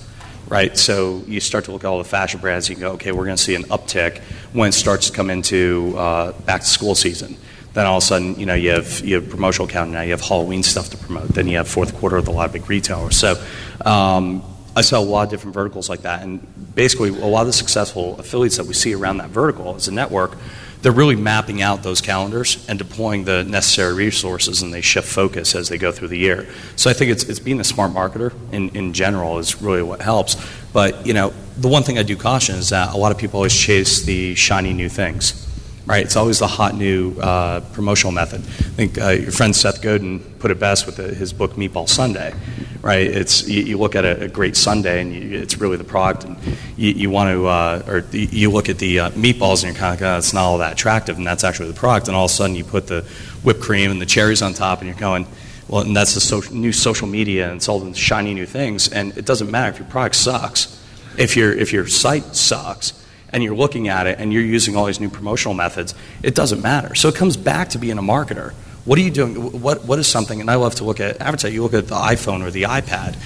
right? 0.47 0.77
So 0.77 1.23
you 1.27 1.39
start 1.39 1.65
to 1.65 1.71
look 1.71 1.83
at 1.83 1.87
all 1.87 1.97
the 1.97 2.03
fashion 2.03 2.39
brands. 2.39 2.69
You 2.69 2.75
go, 2.75 2.91
okay, 2.93 3.11
we're 3.11 3.25
going 3.25 3.37
to 3.37 3.43
see 3.43 3.55
an 3.55 3.63
uptick 3.63 4.19
when 4.53 4.69
it 4.69 4.73
starts 4.73 5.09
to 5.09 5.15
come 5.15 5.29
into 5.29 5.95
uh, 5.97 6.31
back 6.41 6.61
to 6.61 6.67
school 6.67 6.95
season. 6.95 7.37
Then 7.73 7.85
all 7.85 7.97
of 7.97 8.03
a 8.03 8.05
sudden, 8.05 8.39
you 8.39 8.45
know, 8.45 8.55
you 8.55 8.71
have 8.71 9.01
you 9.01 9.15
have 9.15 9.29
promotional 9.29 9.67
calendar 9.67 9.97
now. 9.97 10.01
You 10.01 10.11
have 10.11 10.21
Halloween 10.21 10.63
stuff 10.63 10.89
to 10.89 10.97
promote. 10.97 11.27
Then 11.27 11.47
you 11.47 11.57
have 11.57 11.67
fourth 11.67 11.95
quarter 11.95 12.15
with 12.15 12.27
a 12.27 12.31
lot 12.31 12.47
of 12.47 12.53
big 12.53 12.67
retailers. 12.67 13.17
So 13.17 13.39
um, 13.85 14.41
I 14.75 14.81
saw 14.81 14.99
a 14.99 15.01
lot 15.01 15.23
of 15.23 15.29
different 15.29 15.53
verticals 15.53 15.87
like 15.89 16.01
that, 16.01 16.23
and 16.23 16.41
basically 16.73 17.09
a 17.09 17.25
lot 17.25 17.41
of 17.41 17.47
the 17.47 17.53
successful 17.53 18.19
affiliates 18.19 18.57
that 18.57 18.65
we 18.65 18.73
see 18.73 18.95
around 18.95 19.17
that 19.17 19.29
vertical 19.29 19.75
as 19.75 19.87
a 19.87 19.91
network, 19.91 20.37
they're 20.81 20.91
really 20.91 21.15
mapping 21.15 21.61
out 21.61 21.83
those 21.83 22.01
calendars 22.01 22.65
and 22.69 22.77
deploying 22.77 23.23
the 23.23 23.43
necessary 23.43 23.93
resources, 23.93 24.61
and 24.61 24.73
they 24.73 24.81
shift 24.81 25.07
focus 25.07 25.55
as 25.55 25.69
they 25.69 25.77
go 25.77 25.91
through 25.91 26.09
the 26.09 26.17
year. 26.17 26.47
So 26.75 26.89
I 26.89 26.93
think 26.93 27.11
it's, 27.11 27.23
it's 27.23 27.39
being 27.39 27.59
a 27.59 27.63
smart 27.63 27.91
marketer 27.91 28.33
in, 28.51 28.69
in 28.69 28.93
general 28.93 29.39
is 29.39 29.61
really 29.61 29.81
what 29.81 30.01
helps. 30.01 30.35
But 30.73 31.05
you 31.05 31.13
know, 31.13 31.33
the 31.57 31.67
one 31.67 31.83
thing 31.83 31.97
I 31.97 32.03
do 32.03 32.15
caution 32.15 32.55
is 32.55 32.69
that 32.69 32.93
a 32.93 32.97
lot 32.97 33.11
of 33.11 33.17
people 33.17 33.37
always 33.37 33.55
chase 33.55 34.03
the 34.03 34.35
shiny 34.35 34.73
new 34.73 34.89
things 34.89 35.46
right? 35.87 36.03
It's 36.03 36.15
always 36.17 36.39
the 36.39 36.47
hot 36.47 36.75
new 36.75 37.17
uh, 37.19 37.61
promotional 37.71 38.11
method. 38.11 38.41
I 38.41 38.75
think 38.75 38.97
uh, 39.01 39.09
your 39.09 39.31
friend 39.31 39.55
Seth 39.55 39.81
Godin 39.81 40.19
put 40.39 40.51
it 40.51 40.59
best 40.59 40.85
with 40.85 40.97
the, 40.97 41.07
his 41.07 41.31
book 41.31 41.53
Meatball 41.53 41.87
Sundae, 41.87 42.33
right? 42.81 43.07
It's 43.07 43.47
you, 43.47 43.63
you 43.63 43.77
look 43.77 43.95
at 43.95 44.03
a, 44.03 44.25
a 44.25 44.27
great 44.27 44.57
sundae 44.57 45.01
and 45.01 45.13
you, 45.13 45.39
it's 45.39 45.57
really 45.57 45.77
the 45.77 45.85
product, 45.85 46.25
and 46.25 46.37
you, 46.75 46.91
you 46.91 47.09
want 47.09 47.31
to, 47.31 47.47
uh, 47.47 47.83
or 47.87 47.99
you- 48.11 48.51
look 48.51 48.67
at 48.69 48.79
the 48.79 48.99
uh, 48.99 49.09
meatballs 49.11 49.63
and 49.63 49.73
you're 49.73 49.79
kind 49.79 49.95
of 49.95 50.01
like, 50.01 50.01
oh, 50.01 50.17
it's 50.17 50.33
not 50.33 50.43
all 50.43 50.57
that 50.57 50.73
attractive, 50.73 51.17
and 51.17 51.25
that's 51.25 51.43
actually 51.45 51.69
the 51.69 51.79
product, 51.79 52.07
and 52.07 52.17
all 52.17 52.25
of 52.25 52.31
a 52.31 52.33
sudden 52.33 52.55
you 52.55 52.63
put 52.65 52.87
the 52.87 53.01
whipped 53.43 53.61
cream 53.61 53.89
and 53.89 54.01
the 54.01 54.05
cherries 54.05 54.41
on 54.41 54.53
top, 54.53 54.79
and 54.79 54.87
you're 54.87 54.99
going. 54.99 55.25
Well, 55.69 55.81
and 55.81 55.93
that's 55.93 56.13
the 56.13 56.21
social, 56.21 56.55
new 56.55 56.71
social 56.71 57.09
media, 57.09 57.49
and 57.49 57.57
it's 57.57 57.67
all 57.67 57.79
the 57.79 57.93
shiny 57.93 58.33
new 58.33 58.45
things. 58.45 58.87
And 58.87 59.17
it 59.17 59.25
doesn't 59.25 59.51
matter 59.51 59.69
if 59.69 59.79
your 59.79 59.87
product 59.89 60.15
sucks, 60.15 60.81
if 61.17 61.35
your 61.35 61.51
if 61.51 61.73
your 61.73 61.87
site 61.87 62.37
sucks, 62.37 62.93
and 63.31 63.43
you're 63.43 63.55
looking 63.55 63.87
at 63.87 64.07
it 64.07 64.19
and 64.19 64.31
you're 64.31 64.43
using 64.43 64.75
all 64.75 64.85
these 64.85 64.99
new 64.99 65.09
promotional 65.09 65.53
methods, 65.53 65.93
it 66.23 66.35
doesn't 66.35 66.61
matter. 66.61 66.95
So 66.95 67.09
it 67.09 67.15
comes 67.15 67.37
back 67.37 67.69
to 67.69 67.79
being 67.79 67.97
a 67.97 68.01
marketer. 68.01 68.53
What 68.85 68.97
are 68.97 69.01
you 69.01 69.11
doing? 69.11 69.61
What, 69.61 69.85
what 69.85 69.99
is 69.99 70.07
something, 70.07 70.39
and 70.39 70.49
I 70.49 70.55
love 70.55 70.75
to 70.75 70.85
look 70.85 70.99
at 70.99 71.19
advertising, 71.19 71.53
you 71.53 71.63
look 71.63 71.73
at 71.73 71.87
the 71.87 71.95
iPhone 71.95 72.41
or 72.41 72.51
the 72.51 72.63
iPad, 72.63 73.17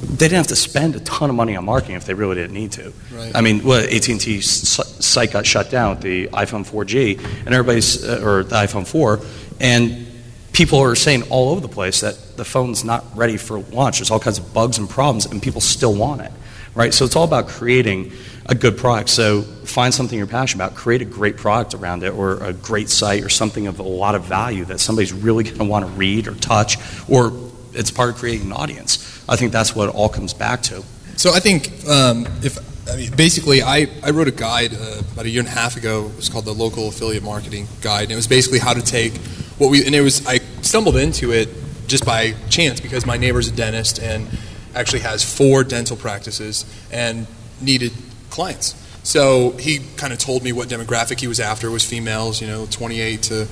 they 0.00 0.26
didn't 0.26 0.36
have 0.36 0.48
to 0.48 0.56
spend 0.56 0.94
a 0.94 1.00
ton 1.00 1.30
of 1.30 1.36
money 1.36 1.56
on 1.56 1.64
marketing 1.64 1.96
if 1.96 2.04
they 2.04 2.14
really 2.14 2.34
didn't 2.34 2.54
need 2.54 2.72
to. 2.72 2.92
Right. 3.12 3.32
I 3.34 3.40
mean, 3.40 3.60
what 3.60 3.84
AT&T 3.84 4.40
site 4.42 5.32
got 5.32 5.46
shut 5.46 5.70
down 5.70 5.90
with 5.90 6.00
the 6.02 6.28
iPhone 6.28 6.68
4G, 6.68 7.18
and 7.46 7.54
everybody's, 7.54 8.04
uh, 8.04 8.20
or 8.22 8.44
the 8.44 8.56
iPhone 8.56 8.86
4, 8.86 9.20
and 9.60 10.06
people 10.52 10.78
are 10.80 10.94
saying 10.94 11.22
all 11.30 11.50
over 11.50 11.60
the 11.60 11.68
place 11.68 12.00
that 12.00 12.36
the 12.36 12.44
phone's 12.44 12.84
not 12.84 13.04
ready 13.16 13.36
for 13.36 13.60
launch. 13.60 13.98
There's 13.98 14.10
all 14.10 14.20
kinds 14.20 14.38
of 14.38 14.52
bugs 14.52 14.76
and 14.78 14.88
problems, 14.88 15.24
and 15.24 15.42
people 15.42 15.60
still 15.60 15.94
want 15.94 16.20
it, 16.20 16.32
right? 16.74 16.92
So 16.92 17.04
it's 17.04 17.16
all 17.16 17.24
about 17.24 17.48
creating 17.48 18.12
a 18.48 18.54
good 18.54 18.76
product. 18.76 19.08
So 19.10 19.42
find 19.42 19.92
something 19.92 20.16
you're 20.16 20.26
passionate 20.26 20.64
about, 20.64 20.76
create 20.76 21.02
a 21.02 21.06
great 21.06 21.36
product 21.36 21.74
around 21.74 22.02
it, 22.02 22.14
or 22.14 22.42
a 22.42 22.52
great 22.52 22.88
site, 22.88 23.24
or 23.24 23.28
something 23.28 23.66
of 23.66 23.78
a 23.78 23.82
lot 23.82 24.14
of 24.14 24.24
value 24.24 24.64
that 24.66 24.78
somebody's 24.78 25.12
really 25.12 25.44
going 25.44 25.58
to 25.58 25.64
want 25.64 25.84
to 25.84 25.90
read 25.92 26.28
or 26.28 26.34
touch, 26.34 26.76
or 27.08 27.32
it's 27.72 27.90
part 27.90 28.10
of 28.10 28.16
creating 28.16 28.46
an 28.46 28.52
audience. 28.52 29.24
I 29.28 29.36
think 29.36 29.52
that's 29.52 29.74
what 29.74 29.88
it 29.88 29.94
all 29.94 30.08
comes 30.08 30.32
back 30.32 30.62
to. 30.64 30.82
So 31.16 31.32
I 31.32 31.40
think 31.40 31.86
um, 31.88 32.26
if 32.42 32.58
I 32.88 32.96
mean, 32.96 33.16
basically, 33.16 33.62
I, 33.62 33.88
I 34.02 34.10
wrote 34.10 34.28
a 34.28 34.32
guide 34.32 34.72
uh, 34.74 35.02
about 35.12 35.24
a 35.24 35.28
year 35.28 35.40
and 35.40 35.48
a 35.48 35.52
half 35.52 35.76
ago. 35.76 36.06
It 36.06 36.16
was 36.16 36.28
called 36.28 36.44
the 36.44 36.54
Local 36.54 36.88
Affiliate 36.88 37.22
Marketing 37.22 37.66
Guide, 37.80 38.04
and 38.04 38.12
it 38.12 38.16
was 38.16 38.28
basically 38.28 38.60
how 38.60 38.74
to 38.74 38.82
take 38.82 39.16
what 39.58 39.70
we 39.70 39.84
and 39.84 39.94
it 39.94 40.02
was 40.02 40.26
I 40.26 40.38
stumbled 40.62 40.96
into 40.96 41.32
it 41.32 41.48
just 41.86 42.04
by 42.04 42.34
chance 42.48 42.80
because 42.80 43.06
my 43.06 43.16
neighbor's 43.16 43.48
a 43.48 43.52
dentist 43.52 43.98
and 43.98 44.28
actually 44.74 45.00
has 45.00 45.24
four 45.24 45.64
dental 45.64 45.96
practices 45.96 46.64
and 46.92 47.26
needed 47.60 47.92
clients. 48.30 48.74
So 49.02 49.52
he 49.52 49.80
kind 49.96 50.12
of 50.12 50.18
told 50.18 50.42
me 50.42 50.52
what 50.52 50.68
demographic 50.68 51.20
he 51.20 51.28
was 51.28 51.38
after 51.38 51.70
was 51.70 51.84
females, 51.84 52.40
you 52.40 52.48
know, 52.48 52.66
28 52.66 53.22
to 53.24 53.46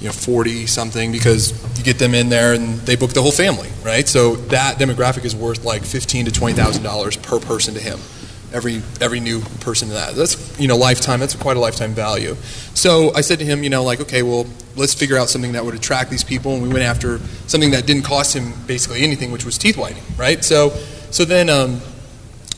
you 0.00 0.06
know 0.06 0.12
40 0.12 0.66
something 0.66 1.10
because 1.10 1.52
you 1.78 1.84
get 1.84 1.98
them 1.98 2.14
in 2.14 2.28
there 2.28 2.52
and 2.52 2.78
they 2.80 2.96
book 2.96 3.12
the 3.12 3.22
whole 3.22 3.32
family, 3.32 3.68
right? 3.84 4.06
So 4.06 4.36
that 4.36 4.78
demographic 4.78 5.24
is 5.24 5.34
worth 5.34 5.64
like 5.64 5.84
fifteen 5.84 6.26
to 6.26 6.32
twenty 6.32 6.54
thousand 6.54 6.82
dollars 6.82 7.16
per 7.16 7.40
person 7.40 7.74
to 7.74 7.80
him. 7.80 7.98
Every 8.52 8.82
every 9.00 9.20
new 9.20 9.40
person 9.60 9.88
to 9.88 9.94
that. 9.94 10.14
That's 10.14 10.58
you 10.60 10.68
know 10.68 10.76
lifetime. 10.76 11.20
That's 11.20 11.34
quite 11.34 11.56
a 11.56 11.60
lifetime 11.60 11.92
value. 11.92 12.34
So 12.74 13.14
I 13.14 13.22
said 13.22 13.38
to 13.38 13.44
him, 13.44 13.62
you 13.62 13.70
know, 13.70 13.84
like 13.84 14.00
okay, 14.00 14.22
well 14.22 14.46
let's 14.76 14.92
figure 14.92 15.16
out 15.16 15.30
something 15.30 15.52
that 15.52 15.64
would 15.64 15.74
attract 15.74 16.10
these 16.10 16.24
people, 16.24 16.52
and 16.52 16.62
we 16.62 16.68
went 16.68 16.84
after 16.84 17.18
something 17.46 17.70
that 17.70 17.86
didn't 17.86 18.04
cost 18.04 18.36
him 18.36 18.52
basically 18.66 19.02
anything, 19.02 19.32
which 19.32 19.46
was 19.46 19.56
teeth 19.56 19.78
whitening, 19.78 20.04
right? 20.18 20.44
So 20.44 20.70
so 21.10 21.24
then. 21.24 21.48
Um, 21.48 21.80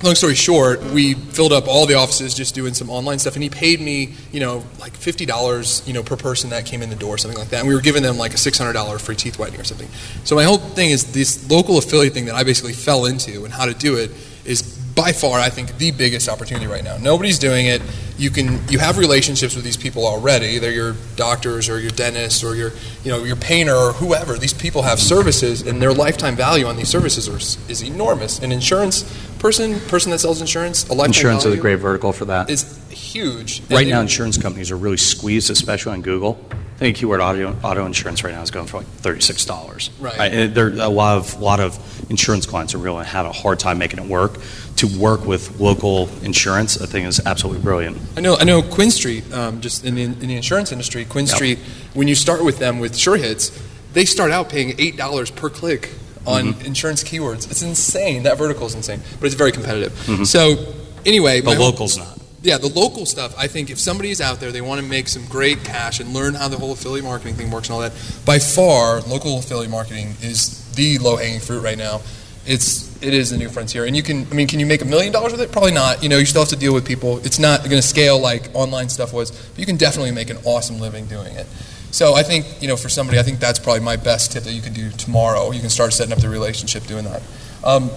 long 0.03 0.15
story 0.15 0.35
short, 0.35 0.83
we 0.93 1.15
filled 1.15 1.53
up 1.53 1.67
all 1.67 1.87
the 1.87 1.95
offices 1.95 2.35
just 2.35 2.55
doing 2.55 2.75
some 2.75 2.89
online 2.91 3.19
stuff, 3.19 3.35
and 3.35 3.43
he 3.43 3.51
paid 3.51 3.81
me, 3.81 4.15
you 4.33 4.41
know, 4.41 4.65
like 4.79 4.93
fifty 4.95 5.27
dollars, 5.27 5.83
you 5.87 5.93
know, 5.93 6.03
per 6.03 6.17
person 6.17 6.51
that 6.51 6.67
came 6.67 6.83
in 6.83 6.91
the 6.91 6.97
door, 6.97 7.19
something 7.19 7.39
like 7.39 7.49
that. 7.49 7.61
And 7.61 7.69
we 7.69 7.75
were 7.75 7.81
giving 7.81 8.03
them 8.03 8.17
like 8.17 8.35
a 8.35 8.39
six 8.39 8.59
hundred 8.59 8.75
dollar 8.75 8.99
free 8.99 9.17
teeth 9.17 9.39
whitening 9.39 9.61
or 9.61 9.65
something. 9.65 9.89
So 10.25 10.37
my 10.37 10.45
whole 10.45 10.59
thing 10.59 10.91
is 10.91 11.13
this 11.13 11.51
local 11.51 11.79
affiliate 11.79 12.13
thing 12.15 12.27
that 12.27 12.35
I 12.35 12.45
basically 12.45 12.75
fell 12.75 13.07
into, 13.07 13.45
and 13.45 13.53
how 13.53 13.67
to 13.67 13.75
do 13.75 13.97
it 13.97 14.11
is 14.45 14.78
by 14.99 15.13
far, 15.13 15.39
I 15.39 15.49
think, 15.49 15.79
the 15.79 15.93
biggest 15.93 16.29
opportunity 16.29 16.67
right 16.67 16.83
now. 16.85 16.97
Nobody's 16.99 17.39
doing 17.39 17.67
it. 17.67 17.81
You 18.19 18.31
can 18.31 18.61
you 18.69 18.79
have 18.81 18.99
relationships 18.99 19.55
with 19.55 19.65
these 19.65 19.77
people 19.77 20.05
already. 20.07 20.59
They're 20.59 20.73
your 20.73 20.97
doctors 21.15 21.69
or 21.69 21.79
your 21.79 21.93
dentists 21.93 22.43
or 22.43 22.57
your 22.57 22.73
you 23.05 23.13
know 23.13 23.23
your 23.23 23.37
painter 23.37 23.75
or 23.77 23.93
whoever. 23.93 24.37
These 24.37 24.55
people 24.55 24.83
have 24.83 24.99
services, 24.99 25.63
and 25.63 25.81
their 25.81 25.93
lifetime 25.95 26.35
value 26.35 26.67
on 26.67 26.77
these 26.77 26.89
services 26.89 27.29
are, 27.29 27.39
is 27.71 27.81
enormous. 27.83 28.41
An 28.41 28.51
insurance 28.51 29.05
person 29.39 29.79
person 29.89 30.11
that 30.11 30.19
sells 30.19 30.41
insurance, 30.41 30.89
a 30.89 30.93
lifetime 30.95 31.07
Insurance 31.11 31.45
is 31.45 31.55
a 31.55 31.57
great 31.59 31.77
vertical 31.77 32.13
for 32.13 32.25
that. 32.25 32.51
is 32.51 32.65
huge. 32.91 33.63
Right 33.71 33.83
And 33.83 33.91
now, 33.91 33.99
it- 34.01 34.03
insurance 34.03 34.37
companies 34.37 34.73
are 34.73 34.77
really 34.77 34.97
squeezed, 34.97 35.49
especially 35.51 35.93
on 35.93 36.03
Google. 36.03 36.45
I 36.79 36.81
think 36.83 36.97
keyword 36.99 37.21
audio, 37.21 37.57
auto 37.65 37.85
insurance 37.87 38.23
right 38.23 38.33
now 38.33 38.41
is 38.43 38.53
going 38.53 38.67
for 38.67 38.77
like 38.79 38.87
thirty-six 38.87 39.45
dollars. 39.45 39.91
Right. 39.99 40.17
and 40.33 40.55
there 40.55 40.69
a 40.69 40.89
lot 40.89 41.17
of 41.19 41.41
lot 41.41 41.59
of 41.59 41.77
insurance 42.09 42.47
clients 42.47 42.73
are 42.73 42.79
really 42.79 43.05
having 43.05 43.31
a 43.31 43.35
hard 43.35 43.59
time 43.59 43.79
making 43.79 43.99
it 43.99 44.07
work. 44.09 44.39
To 44.77 44.87
work 44.97 45.27
with 45.27 45.59
local 45.59 46.09
insurance, 46.23 46.81
I 46.81 46.87
think 46.87 47.09
is 47.09 47.19
absolutely 47.27 47.63
brilliant. 47.65 47.99
I 48.17 48.21
know, 48.21 48.37
I 48.37 48.45
know 48.45 48.63
QuinStreet, 48.63 49.33
um, 49.33 49.61
just 49.61 49.85
in 49.85 49.97
the, 49.97 50.03
in 50.05 50.21
the 50.21 50.37
insurance 50.37 50.71
industry, 50.71 51.05
Quinn 51.05 51.27
Yep. 51.27 51.35
Street, 51.35 51.59
when 51.95 52.07
you 52.07 52.15
start 52.15 52.45
with 52.45 52.61
them 52.61 52.79
with 52.79 52.93
SureHits, 52.93 53.61
they 53.93 54.05
start 54.05 54.31
out 54.31 54.49
paying 54.49 54.77
$8 54.77 55.35
per 55.35 55.51
click 55.51 55.91
on 56.29 56.53
Mm-hmm. 56.55 56.65
insurance 56.67 57.03
keywords. 57.03 57.51
It's 57.51 57.63
insane. 57.63 58.23
That 58.23 58.39
vertical 58.39 58.67
is 58.69 58.77
insane, 58.77 59.01
but 59.19 59.27
it's 59.27 59.35
very 59.35 59.51
competitive. 59.51 59.93
So, 60.29 60.73
anyway, 61.05 61.41
But 61.41 61.57
whole- 61.57 61.73
Mm-hmm. 61.73 61.73
locals 61.73 61.99
not. 61.99 62.18
Yeah, 62.43 62.59
the 62.59 62.69
local 62.69 63.05
stuff. 63.05 63.35
I 63.37 63.49
think 63.49 63.71
if 63.71 63.79
somebody 63.79 64.11
is 64.11 64.21
out 64.21 64.39
there, 64.41 64.53
they 64.53 64.61
want 64.61 64.81
to 64.81 64.87
make 64.87 65.09
some 65.09 65.27
great 65.27 65.65
cash 65.65 66.01
and 66.01 66.15
learn 66.15 66.35
how 66.35 66.49
the 66.49 66.57
whole 66.57 66.73
affiliate 66.73 67.05
marketing 67.05 67.35
thing 67.35 67.51
works 67.51 67.69
and 67.69 67.75
all 67.75 67.81
that. 67.81 67.93
By 68.25 68.39
far, 68.39 69.01
local 69.03 69.39
affiliate 69.39 69.71
marketing 69.71 70.15
is 70.23 70.65
the 70.75 70.99
low 70.99 71.17
hanging 71.17 71.41
fruit 71.41 71.61
right 71.61 71.79
now. 71.79 72.01
It's 72.47 72.89
it 73.03 73.13
is 73.13 73.31
the 73.31 73.37
new 73.37 73.49
frontier, 73.49 73.85
and 73.85 73.97
you 73.97 74.03
can. 74.03 74.27
I 74.31 74.35
mean, 74.35 74.47
can 74.47 74.61
you 74.61 74.67
make 74.67 74.83
a 74.83 74.85
million 74.85 75.13
dollars 75.13 75.33
with 75.33 75.41
it? 75.41 75.53
Probably 75.53 75.73
not. 75.73 76.03
You 76.03 76.09
know, 76.09 76.19
you 76.19 76.25
still 76.25 76.43
have 76.43 76.49
to 76.51 76.57
deal 76.57 76.73
with 76.73 76.87
people. 76.87 77.19
It's 77.19 77.39
not 77.39 77.61
going 77.61 77.77
to 77.77 77.83
scale 77.83 78.19
like 78.19 78.49
online 78.55 78.89
stuff 78.89 79.13
was, 79.13 79.31
but 79.31 79.59
you 79.59 79.67
can 79.67 79.77
definitely 79.77 80.13
make 80.13 80.31
an 80.31 80.39
awesome 80.45 80.79
living 80.79 81.07
doing 81.07 81.35
it. 81.35 81.47
So 81.91 82.15
I 82.15 82.23
think 82.23 82.47
you 82.63 82.69
know, 82.69 82.77
for 82.77 82.89
somebody, 82.89 83.19
I 83.19 83.23
think 83.23 83.41
that's 83.41 83.59
probably 83.59 83.83
my 83.83 83.97
best 83.97 84.33
tip 84.33 84.45
that 84.45 84.53
you 84.53 84.63
can 84.63 84.73
do 84.73 84.91
tomorrow. 84.91 85.51
You 85.51 85.61
can 85.61 85.71
start 85.71 85.93
setting 85.93 86.13
up 86.13 86.21
the 86.21 86.29
relationship 86.29 86.85
doing 86.85 87.05
that. 87.05 87.23
Um, 87.65 87.91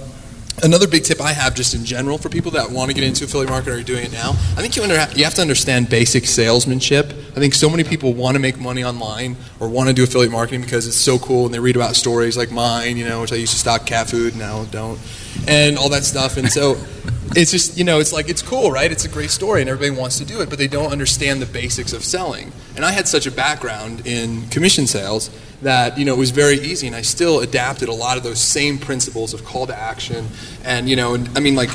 Another 0.64 0.88
big 0.88 1.04
tip 1.04 1.20
I 1.20 1.32
have, 1.32 1.56
just 1.56 1.74
in 1.74 1.86
general, 1.86 2.20
for 2.20 2.30
people 2.30 2.52
that 2.52 2.70
want 2.70 2.90
to 2.90 2.94
get 2.94 3.04
into 3.04 3.24
affiliate 3.24 3.50
marketing 3.50 3.74
or 3.74 3.82
are 3.82 3.84
doing 3.84 4.06
it 4.06 4.12
now, 4.12 4.32
I 4.32 4.62
think 4.62 4.76
you, 4.76 4.84
under, 4.84 4.94
you 5.16 5.24
have 5.24 5.34
to 5.36 5.42
understand 5.42 5.90
basic 5.90 6.26
salesmanship. 6.26 7.08
I 7.08 7.40
think 7.40 7.56
so 7.56 7.68
many 7.70 7.84
people 7.84 8.14
want 8.14 8.36
to 8.36 8.40
make 8.40 8.60
money 8.60 8.84
online 8.84 9.38
or 9.60 9.70
want 9.70 9.90
to 9.90 9.94
do 9.94 10.04
affiliate 10.04 10.32
marketing 10.32 10.62
because 10.62 10.86
it's 10.86 10.98
so 10.98 11.18
cool, 11.18 11.46
and 11.46 11.54
they 11.54 11.60
read 11.60 11.76
about 11.76 11.96
stories 11.96 12.38
like 12.38 12.52
mine, 12.52 12.98
you 12.98 13.08
know, 13.08 13.22
which 13.22 13.34
I 13.34 13.38
used 13.38 13.54
to 13.54 13.60
stock 13.60 13.88
cat 13.88 14.10
food, 14.10 14.36
now 14.36 14.66
don't, 14.66 15.00
and 15.48 15.78
all 15.78 15.90
that 15.90 16.04
stuff. 16.04 16.38
And 16.38 16.50
so 16.50 16.78
it's 17.36 17.52
just, 17.52 17.78
you 17.78 17.84
know, 17.84 18.00
it's 18.00 18.14
like 18.14 18.30
it's 18.30 18.42
cool, 18.42 18.72
right? 18.72 18.92
It's 18.92 19.06
a 19.06 19.10
great 19.10 19.30
story, 19.30 19.62
and 19.62 19.70
everybody 19.70 19.98
wants 19.98 20.18
to 20.20 20.26
do 20.26 20.42
it, 20.42 20.50
but 20.50 20.58
they 20.58 20.68
don't 20.68 20.92
understand 20.92 21.42
the 21.42 21.46
basics 21.46 21.94
of 21.94 22.04
selling. 22.04 22.52
And 22.76 22.84
I 22.86 22.92
had 22.92 23.08
such 23.08 23.26
a 23.26 23.32
background 23.32 24.06
in 24.06 24.48
commission 24.50 24.88
sales 24.88 25.30
that 25.62 25.98
you 25.98 26.06
know 26.06 26.14
it 26.14 26.20
was 26.20 26.32
very 26.32 26.56
easy, 26.56 26.88
and 26.88 26.96
I 26.96 27.02
still 27.02 27.40
adapted 27.40 27.90
a 27.90 27.94
lot 27.94 28.18
of 28.18 28.24
those 28.24 28.40
same 28.40 28.78
principles 28.78 29.34
of 29.34 29.46
call 29.46 29.68
to 29.68 29.78
action, 29.78 30.28
and 30.64 30.90
you 30.90 30.96
know, 30.96 31.14
and 31.14 31.30
I 31.38 31.40
mean, 31.40 31.56
like 31.56 31.70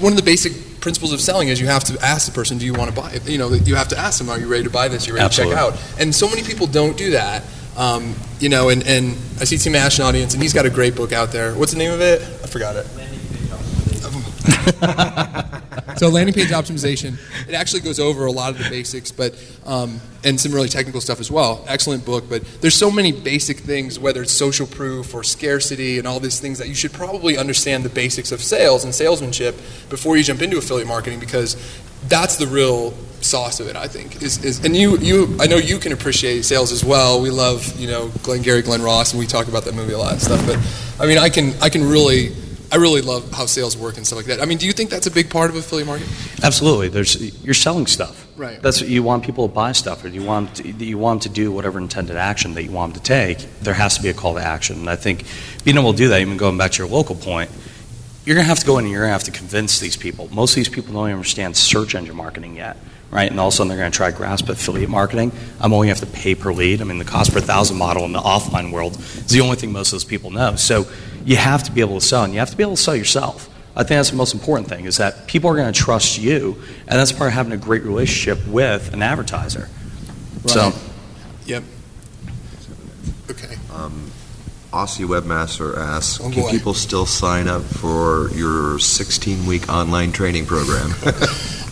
one 0.00 0.12
of 0.12 0.16
the 0.16 0.24
basic 0.24 0.52
principles 0.80 1.12
of 1.12 1.20
selling 1.20 1.48
is 1.48 1.60
you 1.60 1.66
have 1.66 1.84
to 1.84 1.98
ask 2.02 2.26
the 2.26 2.32
person, 2.32 2.58
do 2.58 2.64
you 2.64 2.72
want 2.72 2.94
to 2.94 3.00
buy 3.00 3.12
it? 3.12 3.28
You 3.28 3.38
know, 3.38 3.52
you 3.52 3.74
have 3.74 3.88
to 3.88 3.98
ask 3.98 4.18
them, 4.18 4.30
are 4.30 4.38
you 4.38 4.46
ready 4.46 4.64
to 4.64 4.70
buy 4.70 4.88
this? 4.88 5.06
Are 5.06 5.10
you 5.10 5.14
ready 5.14 5.26
Absolutely. 5.26 5.56
to 5.56 5.60
check 5.60 5.74
out? 5.74 6.00
And 6.00 6.14
so 6.14 6.28
many 6.28 6.42
people 6.42 6.66
don't 6.66 6.96
do 6.96 7.10
that. 7.10 7.42
Um, 7.76 8.14
you 8.40 8.48
know, 8.48 8.68
and, 8.68 8.86
and 8.86 9.16
I 9.40 9.44
see 9.44 9.56
Tim 9.56 9.74
Ash 9.74 9.98
in 9.98 10.02
the 10.02 10.08
audience, 10.08 10.34
and 10.34 10.42
he's 10.42 10.52
got 10.52 10.66
a 10.66 10.70
great 10.70 10.94
book 10.94 11.12
out 11.12 11.32
there. 11.32 11.54
What's 11.54 11.72
the 11.72 11.78
name 11.78 11.92
of 11.92 12.00
it? 12.00 12.20
I 12.20 12.46
forgot 12.46 12.76
it. 12.76 12.86
so 15.96 16.08
landing 16.08 16.34
page 16.34 16.48
optimization 16.48 17.18
it 17.48 17.54
actually 17.54 17.80
goes 17.80 18.00
over 18.00 18.26
a 18.26 18.32
lot 18.32 18.50
of 18.50 18.58
the 18.58 18.68
basics 18.70 19.12
but 19.12 19.34
um, 19.66 20.00
and 20.24 20.40
some 20.40 20.52
really 20.52 20.68
technical 20.68 21.00
stuff 21.00 21.20
as 21.20 21.30
well 21.30 21.64
excellent 21.68 22.04
book 22.04 22.24
but 22.28 22.44
there's 22.60 22.74
so 22.74 22.90
many 22.90 23.12
basic 23.12 23.58
things 23.58 23.98
whether 23.98 24.22
it's 24.22 24.32
social 24.32 24.66
proof 24.66 25.14
or 25.14 25.22
scarcity 25.22 25.98
and 25.98 26.06
all 26.08 26.20
these 26.20 26.40
things 26.40 26.58
that 26.58 26.68
you 26.68 26.74
should 26.74 26.92
probably 26.92 27.36
understand 27.36 27.84
the 27.84 27.88
basics 27.88 28.32
of 28.32 28.42
sales 28.42 28.84
and 28.84 28.94
salesmanship 28.94 29.56
before 29.88 30.16
you 30.16 30.22
jump 30.22 30.42
into 30.42 30.58
affiliate 30.58 30.88
marketing 30.88 31.20
because 31.20 31.56
that's 32.08 32.36
the 32.36 32.46
real 32.46 32.94
sauce 33.22 33.60
of 33.60 33.66
it 33.66 33.76
i 33.76 33.86
think 33.86 34.22
is, 34.22 34.42
is 34.44 34.64
and 34.64 34.74
you 34.74 34.96
you 34.98 35.36
i 35.40 35.46
know 35.46 35.56
you 35.56 35.78
can 35.78 35.92
appreciate 35.92 36.44
sales 36.44 36.72
as 36.72 36.84
well 36.84 37.20
we 37.20 37.30
love 37.30 37.78
you 37.78 37.86
know 37.86 38.08
Glengarry 38.22 38.62
Glen 38.62 38.82
Ross 38.82 39.12
and 39.12 39.20
we 39.20 39.26
talk 39.26 39.48
about 39.48 39.64
that 39.64 39.74
movie 39.74 39.92
a 39.92 39.98
lot 39.98 40.12
and 40.12 40.22
stuff 40.22 40.44
but 40.46 40.58
i 41.02 41.06
mean 41.06 41.18
i 41.18 41.28
can 41.28 41.52
i 41.60 41.68
can 41.68 41.88
really 41.88 42.34
I 42.72 42.76
really 42.76 43.00
love 43.00 43.32
how 43.32 43.46
sales 43.46 43.76
work 43.76 43.96
and 43.96 44.06
stuff 44.06 44.18
like 44.18 44.26
that. 44.26 44.40
I 44.40 44.44
mean, 44.44 44.56
do 44.56 44.64
you 44.64 44.72
think 44.72 44.90
that's 44.90 45.08
a 45.08 45.10
big 45.10 45.28
part 45.28 45.50
of 45.50 45.56
affiliate 45.56 45.88
marketing? 45.88 46.12
Absolutely. 46.44 46.88
There's 46.88 47.44
you're 47.44 47.52
selling 47.52 47.86
stuff. 47.86 48.28
Right. 48.36 48.62
That's 48.62 48.80
what 48.80 48.88
you 48.88 49.02
want 49.02 49.24
people 49.24 49.48
to 49.48 49.54
buy 49.54 49.72
stuff, 49.72 50.04
or 50.04 50.08
you 50.08 50.22
want 50.22 50.56
to, 50.56 50.70
you 50.70 50.96
want 50.96 51.22
them 51.22 51.32
to 51.32 51.34
do 51.34 51.50
whatever 51.50 51.78
intended 51.78 52.16
action 52.16 52.54
that 52.54 52.62
you 52.62 52.70
want 52.70 52.94
them 52.94 53.02
to 53.02 53.06
take. 53.06 53.38
There 53.60 53.74
has 53.74 53.96
to 53.96 54.02
be 54.02 54.08
a 54.08 54.14
call 54.14 54.34
to 54.34 54.40
action, 54.40 54.78
and 54.78 54.88
I 54.88 54.96
think 54.96 55.24
being 55.64 55.76
able 55.76 55.92
to 55.92 55.98
do 55.98 56.08
that, 56.08 56.20
even 56.20 56.36
going 56.36 56.56
back 56.56 56.70
to 56.72 56.78
your 56.78 56.88
local 56.88 57.16
point, 57.16 57.50
you're 58.24 58.34
going 58.34 58.44
to 58.44 58.48
have 58.48 58.60
to 58.60 58.66
go 58.66 58.78
in 58.78 58.84
and 58.84 58.92
you're 58.92 59.00
going 59.00 59.08
to 59.08 59.12
have 59.12 59.24
to 59.24 59.32
convince 59.32 59.80
these 59.80 59.96
people. 59.96 60.28
Most 60.32 60.52
of 60.52 60.56
these 60.56 60.68
people 60.68 60.94
don't 60.94 61.08
even 61.08 61.16
understand 61.16 61.56
search 61.56 61.94
engine 61.94 62.14
marketing 62.16 62.56
yet, 62.56 62.76
right? 63.10 63.30
And 63.30 63.38
all 63.40 63.48
of 63.48 63.54
a 63.54 63.56
sudden 63.56 63.68
they're 63.68 63.78
going 63.78 63.90
to 63.90 63.96
try 63.96 64.10
to 64.10 64.16
grasp 64.16 64.48
affiliate 64.48 64.90
marketing. 64.90 65.32
I'm 65.60 65.72
only 65.72 65.88
going 65.88 65.96
to 65.96 66.06
have 66.06 66.14
to 66.14 66.20
pay 66.20 66.34
per 66.34 66.52
lead. 66.52 66.80
I 66.80 66.84
mean, 66.84 66.98
the 66.98 67.04
cost 67.04 67.32
per 67.32 67.40
thousand 67.40 67.76
model 67.76 68.04
in 68.04 68.12
the 68.12 68.20
offline 68.20 68.72
world 68.72 68.96
is 68.98 69.26
the 69.26 69.40
only 69.40 69.56
thing 69.56 69.72
most 69.72 69.88
of 69.88 69.92
those 69.92 70.04
people 70.04 70.30
know. 70.30 70.56
So 70.56 70.86
you 71.24 71.36
have 71.36 71.62
to 71.64 71.72
be 71.72 71.80
able 71.80 71.98
to 71.98 72.06
sell, 72.06 72.24
and 72.24 72.32
you 72.32 72.38
have 72.38 72.50
to 72.50 72.56
be 72.56 72.62
able 72.62 72.76
to 72.76 72.82
sell 72.82 72.96
yourself. 72.96 73.48
I 73.74 73.80
think 73.80 73.98
that's 73.98 74.10
the 74.10 74.16
most 74.16 74.34
important 74.34 74.68
thing 74.68 74.84
is 74.84 74.96
that 74.96 75.26
people 75.26 75.48
are 75.50 75.56
going 75.56 75.72
to 75.72 75.78
trust 75.78 76.18
you, 76.18 76.56
and 76.80 76.98
that's 76.98 77.12
part 77.12 77.28
of 77.28 77.34
having 77.34 77.52
a 77.52 77.56
great 77.56 77.82
relationship 77.82 78.46
with 78.46 78.92
an 78.92 79.02
advertiser. 79.02 79.68
So, 80.46 80.72
Yep. 81.46 81.64
Okay. 83.30 83.56
Um, 83.72 84.10
Aussie 84.72 85.06
Webmaster 85.06 85.76
asks, 85.76 86.20
Oh, 86.20 86.30
can 86.30 86.42
boy. 86.42 86.50
people 86.50 86.74
still 86.74 87.06
sign 87.06 87.48
up 87.48 87.62
for 87.62 88.30
your 88.34 88.78
16-week 88.78 89.68
online 89.68 90.12
training 90.12 90.46
program? 90.46 90.92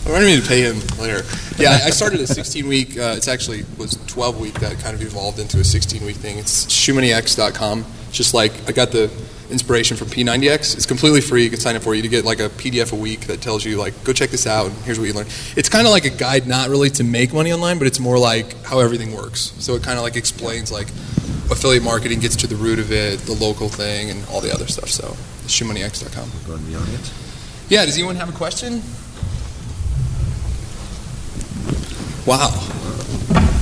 I'm 0.05 0.11
ready 0.13 0.41
to 0.41 0.47
pay 0.47 0.61
him 0.61 0.79
later. 0.99 1.23
Yeah, 1.57 1.79
I 1.83 1.91
started 1.91 2.19
a 2.21 2.27
16 2.27 2.67
week. 2.67 2.97
Uh, 2.97 3.13
it's 3.15 3.27
actually 3.27 3.63
was 3.77 3.97
12 4.07 4.39
week 4.39 4.53
that 4.55 4.79
kind 4.79 4.95
of 4.95 5.01
evolved 5.01 5.39
into 5.39 5.59
a 5.59 5.63
16 5.63 6.03
week 6.05 6.15
thing. 6.15 6.37
It's 6.39 6.65
shoemoneyx.com. 6.65 7.85
It's 8.07 8.17
just 8.17 8.33
like 8.33 8.51
I 8.67 8.71
got 8.71 8.91
the 8.91 9.09
inspiration 9.49 9.97
from 9.97 10.07
P90X. 10.07 10.75
It's 10.75 10.85
completely 10.85 11.21
free. 11.21 11.43
You 11.43 11.49
can 11.49 11.59
sign 11.59 11.75
up 11.75 11.83
for 11.83 11.93
it. 11.93 12.03
You 12.03 12.09
get 12.09 12.25
like 12.25 12.39
a 12.39 12.49
PDF 12.49 12.93
a 12.93 12.95
week 12.95 13.21
that 13.27 13.41
tells 13.41 13.65
you 13.65 13.77
like 13.77 14.03
go 14.03 14.13
check 14.13 14.29
this 14.29 14.47
out 14.47 14.67
and 14.67 14.75
here's 14.83 14.99
what 14.99 15.07
you 15.07 15.13
learn. 15.13 15.27
It's 15.55 15.69
kind 15.69 15.85
of 15.85 15.91
like 15.91 16.05
a 16.05 16.09
guide, 16.09 16.47
not 16.47 16.69
really 16.69 16.89
to 16.91 17.03
make 17.03 17.33
money 17.33 17.51
online, 17.51 17.77
but 17.77 17.87
it's 17.87 17.99
more 17.99 18.17
like 18.17 18.63
how 18.63 18.79
everything 18.79 19.13
works. 19.13 19.53
So 19.59 19.75
it 19.75 19.83
kind 19.83 19.97
of 19.97 20.03
like 20.03 20.15
explains 20.15 20.71
like 20.71 20.89
affiliate 21.51 21.83
marketing 21.83 22.19
gets 22.19 22.35
to 22.37 22.47
the 22.47 22.55
root 22.55 22.79
of 22.79 22.91
it, 22.91 23.19
the 23.21 23.33
local 23.33 23.69
thing, 23.69 24.09
and 24.09 24.25
all 24.29 24.41
the 24.41 24.53
other 24.53 24.67
stuff. 24.67 24.89
So 24.89 25.15
it's 25.43 25.59
shoemoneyx.com. 25.59 26.31
Go 26.47 26.55
in 26.55 26.71
the 26.71 26.79
audience. 26.79 27.13
Yeah, 27.69 27.85
does 27.85 27.97
anyone 27.97 28.15
have 28.15 28.29
a 28.29 28.33
question? 28.33 28.81
Wow. 32.25 33.57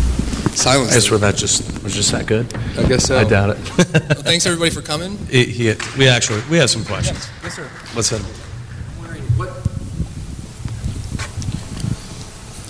Silence. 0.57 0.91
I 0.91 0.93
guess 0.95 1.11
where 1.11 1.19
that 1.19 1.35
just 1.35 1.83
was 1.83 1.93
just 1.93 2.11
that 2.13 2.25
good. 2.25 2.51
I 2.79 2.87
guess 2.87 3.05
so. 3.05 3.19
I 3.19 3.23
doubt 3.25 3.51
it. 3.51 3.57
Well, 3.77 4.23
thanks 4.23 4.45
everybody 4.47 4.71
for 4.71 4.81
coming. 4.81 5.17
It- 5.29 5.49
he- 5.49 5.75
we 5.99 6.07
actually 6.07 6.41
we 6.49 6.57
have 6.57 6.69
some 6.71 6.83
questions. 6.83 7.27
Yes, 7.43 7.55
sir. 7.55 7.63
What's 7.93 8.09
that? 8.09 8.21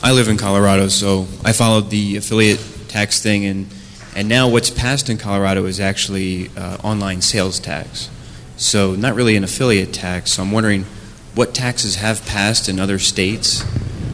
I 0.03 0.11
live 0.11 0.27
in 0.27 0.37
Colorado, 0.37 0.89
so 0.89 1.27
I 1.45 1.53
followed 1.53 1.89
the 1.89 2.17
affiliate 2.17 2.59
tax 2.89 3.21
thing, 3.21 3.45
and 3.45 3.67
and 4.15 4.27
now 4.27 4.49
what's 4.49 4.69
passed 4.69 5.09
in 5.09 5.17
Colorado 5.17 5.65
is 5.65 5.79
actually 5.79 6.49
uh, 6.57 6.77
online 6.83 7.21
sales 7.21 7.57
tax. 7.59 8.09
So 8.57 8.95
not 8.95 9.15
really 9.15 9.35
an 9.37 9.43
affiliate 9.45 9.93
tax. 9.93 10.31
So 10.33 10.43
I'm 10.43 10.51
wondering 10.51 10.83
what 11.35 11.53
taxes 11.53 11.95
have 11.95 12.25
passed 12.25 12.67
in 12.67 12.79
other 12.79 12.99
states, 12.99 13.63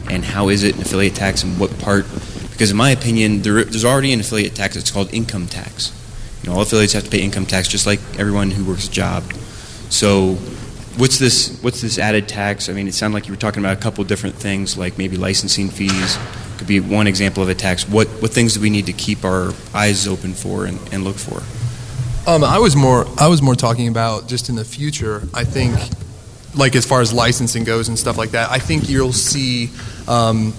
and 0.08 0.24
how 0.24 0.48
is 0.48 0.62
it 0.62 0.76
an 0.76 0.82
affiliate 0.82 1.16
tax, 1.16 1.42
and 1.42 1.58
what 1.58 1.76
part? 1.80 2.06
Because 2.54 2.70
in 2.70 2.76
my 2.76 2.90
opinion, 2.90 3.42
there, 3.42 3.64
there's 3.64 3.84
already 3.84 4.12
an 4.12 4.20
affiliate 4.20 4.54
tax. 4.54 4.76
It's 4.76 4.90
called 4.90 5.12
income 5.12 5.48
tax. 5.48 5.92
You 6.42 6.50
know, 6.50 6.56
all 6.56 6.62
affiliates 6.62 6.92
have 6.92 7.04
to 7.04 7.10
pay 7.10 7.20
income 7.20 7.46
tax, 7.46 7.68
just 7.68 7.86
like 7.86 8.00
everyone 8.18 8.50
who 8.50 8.64
works 8.64 8.88
a 8.88 8.90
job. 8.90 9.24
So, 9.90 10.34
what's 10.96 11.18
this? 11.18 11.58
What's 11.62 11.80
this 11.80 11.98
added 11.98 12.28
tax? 12.28 12.68
I 12.68 12.72
mean, 12.72 12.86
it 12.86 12.94
sounded 12.94 13.14
like 13.14 13.26
you 13.26 13.32
were 13.32 13.40
talking 13.40 13.60
about 13.60 13.76
a 13.76 13.80
couple 13.80 14.04
different 14.04 14.36
things, 14.36 14.78
like 14.78 14.96
maybe 14.96 15.16
licensing 15.16 15.68
fees 15.68 16.16
could 16.58 16.68
be 16.68 16.80
one 16.80 17.06
example 17.06 17.42
of 17.42 17.48
a 17.48 17.54
tax. 17.54 17.88
What 17.88 18.08
what 18.22 18.30
things 18.30 18.54
do 18.54 18.60
we 18.60 18.70
need 18.70 18.86
to 18.86 18.92
keep 18.92 19.24
our 19.24 19.52
eyes 19.74 20.06
open 20.06 20.34
for 20.34 20.64
and, 20.66 20.78
and 20.92 21.04
look 21.04 21.16
for? 21.16 21.42
Um, 22.30 22.44
I 22.44 22.58
was 22.58 22.76
more 22.76 23.06
I 23.18 23.28
was 23.28 23.42
more 23.42 23.54
talking 23.54 23.88
about 23.88 24.28
just 24.28 24.48
in 24.48 24.54
the 24.54 24.64
future. 24.64 25.22
I 25.34 25.44
think, 25.44 25.76
like 26.54 26.76
as 26.76 26.86
far 26.86 27.00
as 27.00 27.12
licensing 27.12 27.64
goes 27.64 27.88
and 27.88 27.98
stuff 27.98 28.16
like 28.16 28.30
that. 28.30 28.50
I 28.50 28.58
think 28.58 28.88
you'll 28.88 29.12
see 29.12 29.70
um, 30.08 30.54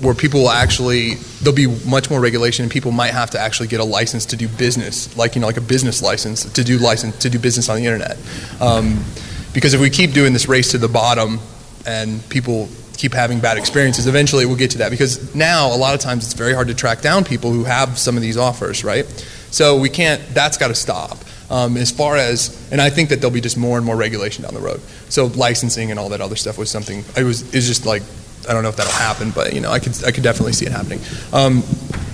where 0.00 0.14
people 0.14 0.40
will 0.40 0.50
actually 0.50 1.14
there'll 1.40 1.54
be 1.54 1.66
much 1.88 2.10
more 2.10 2.20
regulation 2.20 2.64
and 2.64 2.72
people 2.72 2.92
might 2.92 3.12
have 3.12 3.30
to 3.30 3.38
actually 3.38 3.68
get 3.68 3.80
a 3.80 3.84
license 3.84 4.26
to 4.26 4.36
do 4.36 4.48
business, 4.48 5.16
like 5.16 5.34
you 5.34 5.40
know, 5.40 5.46
like 5.46 5.56
a 5.56 5.62
business 5.62 6.02
license 6.02 6.44
to 6.52 6.64
do 6.64 6.78
license 6.78 7.18
to 7.18 7.30
do 7.30 7.38
business 7.38 7.68
on 7.68 7.76
the 7.76 7.86
internet. 7.86 8.16
Um, 8.60 9.04
because 9.52 9.74
if 9.74 9.80
we 9.80 9.90
keep 9.90 10.12
doing 10.12 10.32
this 10.32 10.48
race 10.48 10.70
to 10.72 10.78
the 10.78 10.88
bottom 10.88 11.40
and 11.86 12.26
people 12.28 12.68
keep 12.96 13.14
having 13.14 13.40
bad 13.40 13.56
experiences, 13.56 14.06
eventually 14.06 14.44
we'll 14.44 14.56
get 14.56 14.72
to 14.72 14.78
that. 14.78 14.90
Because 14.90 15.34
now 15.34 15.74
a 15.74 15.76
lot 15.76 15.94
of 15.94 16.00
times 16.00 16.24
it's 16.24 16.34
very 16.34 16.52
hard 16.52 16.68
to 16.68 16.74
track 16.74 17.00
down 17.00 17.24
people 17.24 17.52
who 17.52 17.64
have 17.64 17.98
some 17.98 18.16
of 18.16 18.22
these 18.22 18.36
offers, 18.36 18.84
right? 18.84 19.06
So 19.50 19.78
we 19.78 19.88
can't. 19.88 20.22
That's 20.34 20.58
got 20.58 20.68
to 20.68 20.74
stop. 20.74 21.18
Um, 21.50 21.78
as 21.78 21.90
far 21.90 22.16
as, 22.16 22.68
and 22.70 22.80
I 22.80 22.90
think 22.90 23.08
that 23.08 23.16
there'll 23.16 23.32
be 23.32 23.40
just 23.40 23.56
more 23.56 23.78
and 23.78 23.86
more 23.86 23.96
regulation 23.96 24.44
down 24.44 24.52
the 24.52 24.60
road. 24.60 24.80
So 25.08 25.26
licensing 25.26 25.90
and 25.90 25.98
all 25.98 26.10
that 26.10 26.20
other 26.20 26.36
stuff 26.36 26.58
was 26.58 26.70
something. 26.70 27.04
It 27.16 27.24
was 27.24 27.54
is 27.54 27.66
just 27.66 27.86
like 27.86 28.02
I 28.48 28.52
don't 28.52 28.62
know 28.62 28.68
if 28.68 28.76
that'll 28.76 28.92
happen, 28.92 29.30
but 29.30 29.54
you 29.54 29.60
know 29.60 29.70
I 29.70 29.78
could 29.78 30.02
I 30.04 30.10
could 30.10 30.22
definitely 30.22 30.52
see 30.52 30.66
it 30.66 30.72
happening. 30.72 31.00
Um, 31.32 31.62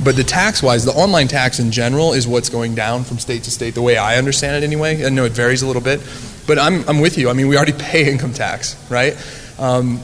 but 0.03 0.17
the 0.17 0.25
tax 0.25 0.63
wise, 0.63 0.85
the 0.85 0.93
online 0.93 1.29
tax 1.29 1.59
in 1.59 1.71
general 1.71 2.13
is 2.13 2.29
what's 2.29 2.49
going 2.49 2.75
down 2.75 3.05
from 3.05 3.19
state 3.19 3.45
to 3.45 3.51
state. 3.51 3.75
The 3.75 3.83
way 3.83 3.97
I 3.97 4.19
understand 4.19 4.63
it, 4.63 4.67
anyway. 4.67 5.05
I 5.05 5.09
know 5.09 5.25
it 5.25 5.33
varies 5.33 5.63
a 5.63 5.67
little 5.67 5.83
bit, 5.83 6.01
but 6.47 6.59
I'm 6.59 6.87
I'm 6.89 7.01
with 7.01 7.17
you. 7.17 7.31
I 7.31 7.33
mean, 7.33 7.49
we 7.49 7.57
already 7.57 7.73
pay 7.79 8.11
income 8.11 8.33
tax, 8.33 8.77
right? 8.91 9.17
Um, 9.59 10.01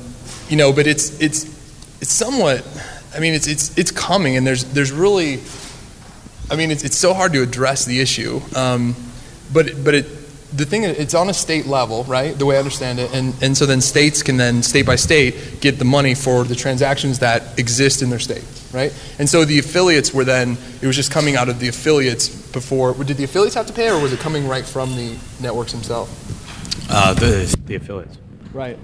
you 0.49 0.57
know, 0.57 0.72
but 0.72 0.87
it's 0.87 1.20
it's 1.20 1.45
it's 2.01 2.12
somewhat. 2.12 2.64
I 3.14 3.20
mean, 3.20 3.35
it's 3.35 3.47
it's 3.47 3.76
it's 3.76 3.91
coming, 3.91 4.37
and 4.37 4.47
there's 4.47 4.64
there's 4.64 4.93
really. 4.93 5.41
I 6.51 6.57
mean, 6.57 6.70
it's 6.70 6.83
it's 6.83 6.97
so 6.97 7.14
hard 7.14 7.33
to 7.35 7.43
address 7.43 7.85
the 7.85 8.01
issue, 8.01 8.41
um, 8.57 8.97
but 9.53 9.85
but 9.85 9.95
it 9.95 10.20
the 10.53 10.64
thing 10.66 10.82
is, 10.84 10.98
it's 10.98 11.14
on 11.14 11.28
a 11.28 11.34
state 11.34 11.66
level, 11.66 12.05
right? 12.05 12.36
The 12.38 12.44
way 12.46 12.57
I 12.57 12.59
understand 12.59 12.98
it, 12.98 13.12
and 13.14 13.34
and 13.42 13.57
so 13.57 13.66
then 13.66 13.80
states 13.80 14.22
can 14.22 14.36
then 14.36 14.62
state 14.62 14.84
by 14.86 14.96
state 14.96 15.61
get 15.61 15.78
the 15.78 15.84
money 15.84 16.14
for 16.14 16.44
the 16.44 16.55
transactions 16.55 17.18
that 17.20 17.59
exist 17.59 18.03
in 18.03 18.11
their 18.11 18.18
state, 18.18 18.44
right? 18.72 18.92
And 19.18 19.28
so 19.28 19.44
the 19.44 19.59
affiliates 19.59 20.12
were 20.12 20.24
then 20.24 20.57
it 20.82 20.86
was 20.86 20.96
just 20.96 21.11
coming 21.12 21.36
out 21.36 21.48
of 21.48 21.61
the 21.61 21.68
affiliates 21.68 22.28
before. 22.53 22.94
Did 22.94 23.16
the 23.16 23.24
affiliates 23.24 23.55
have 23.55 23.66
to 23.66 23.72
pay, 23.72 23.90
or 23.90 24.01
was 24.01 24.12
it 24.12 24.20
coming 24.20 24.48
right 24.48 24.64
from 24.64 24.96
the 24.96 25.16
networks 25.40 25.72
themselves? 25.72 26.11
Uh, 26.90 27.14
the 27.14 27.57
the 27.66 27.76
affiliates. 27.76 28.18
Right. 28.53 28.78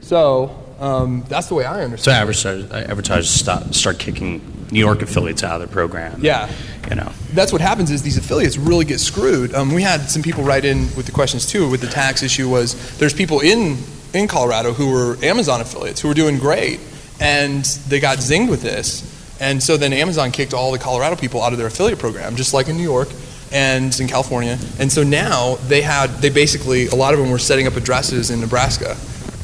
So 0.00 0.56
um, 0.78 1.24
that's 1.28 1.48
the 1.48 1.54
way 1.54 1.64
I 1.64 1.78
So 1.78 1.84
understand. 1.84 2.16
it. 2.16 2.20
advertisers, 2.20 2.70
advertisers 2.72 3.30
start 3.30 3.74
start 3.74 3.98
kicking 3.98 4.40
New 4.70 4.78
York 4.78 5.02
affiliates 5.02 5.42
out 5.42 5.54
of 5.54 5.60
their 5.60 5.72
program. 5.72 6.20
Yeah. 6.22 6.50
You 6.88 6.96
know. 6.96 7.12
that's 7.32 7.52
what 7.52 7.60
happens 7.60 7.90
is 7.90 8.02
these 8.02 8.16
affiliates 8.16 8.56
really 8.56 8.84
get 8.84 9.00
screwed. 9.00 9.54
Um, 9.54 9.74
we 9.74 9.82
had 9.82 10.02
some 10.10 10.22
people 10.22 10.44
write 10.44 10.64
in 10.64 10.82
with 10.96 11.06
the 11.06 11.12
questions 11.12 11.46
too. 11.46 11.68
With 11.68 11.80
the 11.80 11.88
tax 11.88 12.22
issue, 12.22 12.48
was 12.48 12.98
there's 12.98 13.14
people 13.14 13.40
in 13.40 13.78
in 14.12 14.26
Colorado 14.26 14.72
who 14.72 14.90
were 14.90 15.16
Amazon 15.22 15.60
affiliates 15.60 16.00
who 16.00 16.08
were 16.08 16.14
doing 16.14 16.38
great, 16.38 16.80
and 17.20 17.64
they 17.88 18.00
got 18.00 18.18
zinged 18.18 18.50
with 18.50 18.62
this, 18.62 19.04
and 19.40 19.62
so 19.62 19.76
then 19.76 19.92
Amazon 19.92 20.30
kicked 20.32 20.54
all 20.54 20.72
the 20.72 20.78
Colorado 20.78 21.16
people 21.16 21.42
out 21.42 21.52
of 21.52 21.58
their 21.58 21.68
affiliate 21.68 21.98
program, 21.98 22.36
just 22.36 22.54
like 22.54 22.68
in 22.68 22.76
New 22.76 22.82
York 22.82 23.08
and 23.52 23.98
in 24.00 24.06
California. 24.06 24.58
And 24.78 24.90
so 24.90 25.02
now 25.02 25.56
they 25.66 25.82
had 25.82 26.10
they 26.20 26.30
basically 26.30 26.86
a 26.86 26.94
lot 26.94 27.12
of 27.14 27.20
them 27.20 27.30
were 27.30 27.38
setting 27.38 27.66
up 27.66 27.76
addresses 27.76 28.30
in 28.30 28.40
Nebraska. 28.40 28.96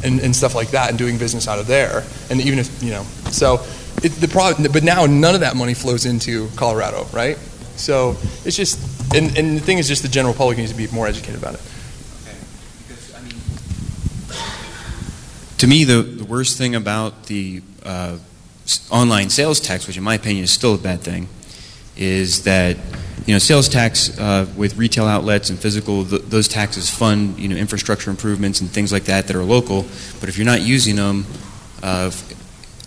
And, 0.05 0.21
and 0.21 0.37
stuff 0.37 0.55
like 0.55 0.69
that, 0.71 0.91
and 0.91 0.99
doing 0.99 1.17
business 1.17 1.49
out 1.49 1.59
of 1.59 1.67
there, 1.67 2.05
and 2.31 2.39
even 2.41 2.59
if 2.59 2.83
you 2.83 2.91
know, 2.91 3.03
so 3.31 3.67
it, 4.03 4.13
the 4.13 4.29
problem. 4.29 4.71
But 4.73 4.83
now 4.83 5.07
none 5.07 5.35
of 5.35 5.41
that 5.41 5.57
money 5.57 5.75
flows 5.75 6.07
into 6.07 6.49
Colorado, 6.57 7.07
right? 7.13 7.37
So 7.77 8.17
it's 8.45 8.57
just, 8.57 9.15
and, 9.15 9.37
and 9.37 9.57
the 9.57 9.61
thing 9.61 9.79
is, 9.79 9.89
just 9.89 10.03
the 10.03 10.09
general 10.09 10.35
public 10.35 10.59
needs 10.59 10.73
to 10.73 10.77
be 10.77 10.89
more 10.89 11.07
educated 11.07 11.37
about 11.37 11.55
it. 11.55 11.61
To 15.59 15.67
me, 15.67 15.85
the, 15.85 16.03
the 16.03 16.25
worst 16.25 16.59
thing 16.59 16.75
about 16.75 17.25
the 17.25 17.63
uh, 17.83 18.19
online 18.91 19.31
sales 19.31 19.59
tax, 19.59 19.87
which 19.87 19.97
in 19.97 20.03
my 20.03 20.15
opinion 20.15 20.45
is 20.45 20.51
still 20.51 20.75
a 20.75 20.79
bad 20.79 21.01
thing, 21.01 21.29
is 21.97 22.45
that 22.45 22.77
you 23.27 23.35
know 23.35 23.39
sales 23.39 23.69
tax 23.69 24.19
uh, 24.19 24.47
with 24.57 24.77
retail 24.77 25.07
outlets 25.07 25.49
and 25.49 25.59
physical 25.59 26.05
th- 26.05 26.23
those 26.23 26.47
taxes 26.47 26.91
fund 26.91 27.39
you 27.39 27.49
know 27.49 27.57
infrastructure 27.57 28.11
improvements 28.11 28.61
and 28.61 28.71
things 28.71 28.93
like 28.93 29.05
that 29.05 29.27
that 29.29 29.37
are 29.37 29.45
local. 29.45 29.87
But 30.21 30.29
if 30.29 30.37
you're 30.37 30.45
not 30.45 30.61
using 30.61 30.97
them 30.97 31.25
uh, 31.83 32.11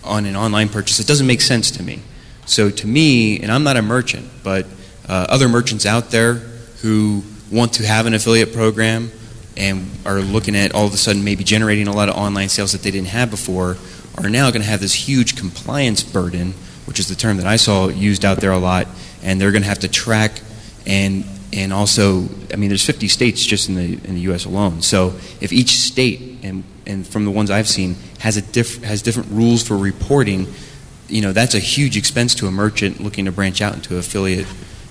on 0.04 0.26
an 0.26 0.36
online 0.36 0.68
purchase, 0.68 1.00
it 1.00 1.06
doesn't 1.06 1.26
make 1.26 1.40
sense 1.40 1.70
to 1.72 1.82
me. 1.82 2.00
So 2.46 2.70
to 2.70 2.86
me, 2.86 3.40
and 3.40 3.52
I'm 3.52 3.62
not 3.62 3.76
a 3.76 3.82
merchant, 3.82 4.28
but 4.42 4.66
uh, 5.08 5.26
other 5.28 5.48
merchants 5.48 5.86
out 5.86 6.10
there 6.10 6.34
who 6.82 7.22
want 7.50 7.74
to 7.74 7.86
have 7.86 8.06
an 8.06 8.14
affiliate 8.14 8.52
program 8.52 9.10
and 9.56 9.90
are 10.06 10.20
looking 10.20 10.56
at 10.56 10.72
all 10.72 10.86
of 10.86 10.94
a 10.94 10.96
sudden 10.96 11.24
maybe 11.24 11.44
generating 11.44 11.86
a 11.86 11.92
lot 11.92 12.08
of 12.08 12.16
online 12.16 12.48
sales 12.48 12.72
that 12.72 12.82
they 12.82 12.90
didn't 12.90 13.08
have 13.08 13.30
before 13.30 13.76
are 14.16 14.30
now 14.30 14.50
going 14.50 14.62
to 14.62 14.68
have 14.68 14.80
this 14.80 14.94
huge 14.94 15.36
compliance 15.36 16.02
burden, 16.02 16.52
which 16.86 16.98
is 16.98 17.08
the 17.08 17.14
term 17.14 17.36
that 17.36 17.46
I 17.46 17.56
saw 17.56 17.88
used 17.88 18.24
out 18.24 18.38
there 18.38 18.52
a 18.52 18.58
lot, 18.58 18.86
and 19.22 19.40
they're 19.40 19.52
going 19.52 19.62
to 19.62 19.68
have 19.68 19.80
to 19.80 19.88
track 19.88 20.40
and 20.86 21.24
and 21.52 21.72
also, 21.72 22.28
I 22.52 22.56
mean, 22.56 22.68
there's 22.68 22.84
50 22.84 23.08
states 23.08 23.44
just 23.44 23.68
in 23.68 23.74
the 23.74 23.94
in 24.04 24.14
the 24.14 24.20
U.S. 24.22 24.44
alone. 24.44 24.82
So 24.82 25.14
if 25.40 25.52
each 25.52 25.78
state 25.78 26.38
and 26.42 26.64
and 26.86 27.06
from 27.06 27.24
the 27.24 27.30
ones 27.30 27.50
I've 27.50 27.68
seen 27.68 27.96
has 28.20 28.36
a 28.36 28.42
diff, 28.42 28.82
has 28.84 29.02
different 29.02 29.30
rules 29.32 29.66
for 29.66 29.76
reporting, 29.76 30.46
you 31.08 31.20
know, 31.20 31.32
that's 31.32 31.54
a 31.54 31.58
huge 31.58 31.96
expense 31.96 32.34
to 32.36 32.46
a 32.46 32.50
merchant 32.50 33.00
looking 33.02 33.24
to 33.24 33.32
branch 33.32 33.60
out 33.60 33.74
into 33.74 33.96
affiliate. 33.98 34.46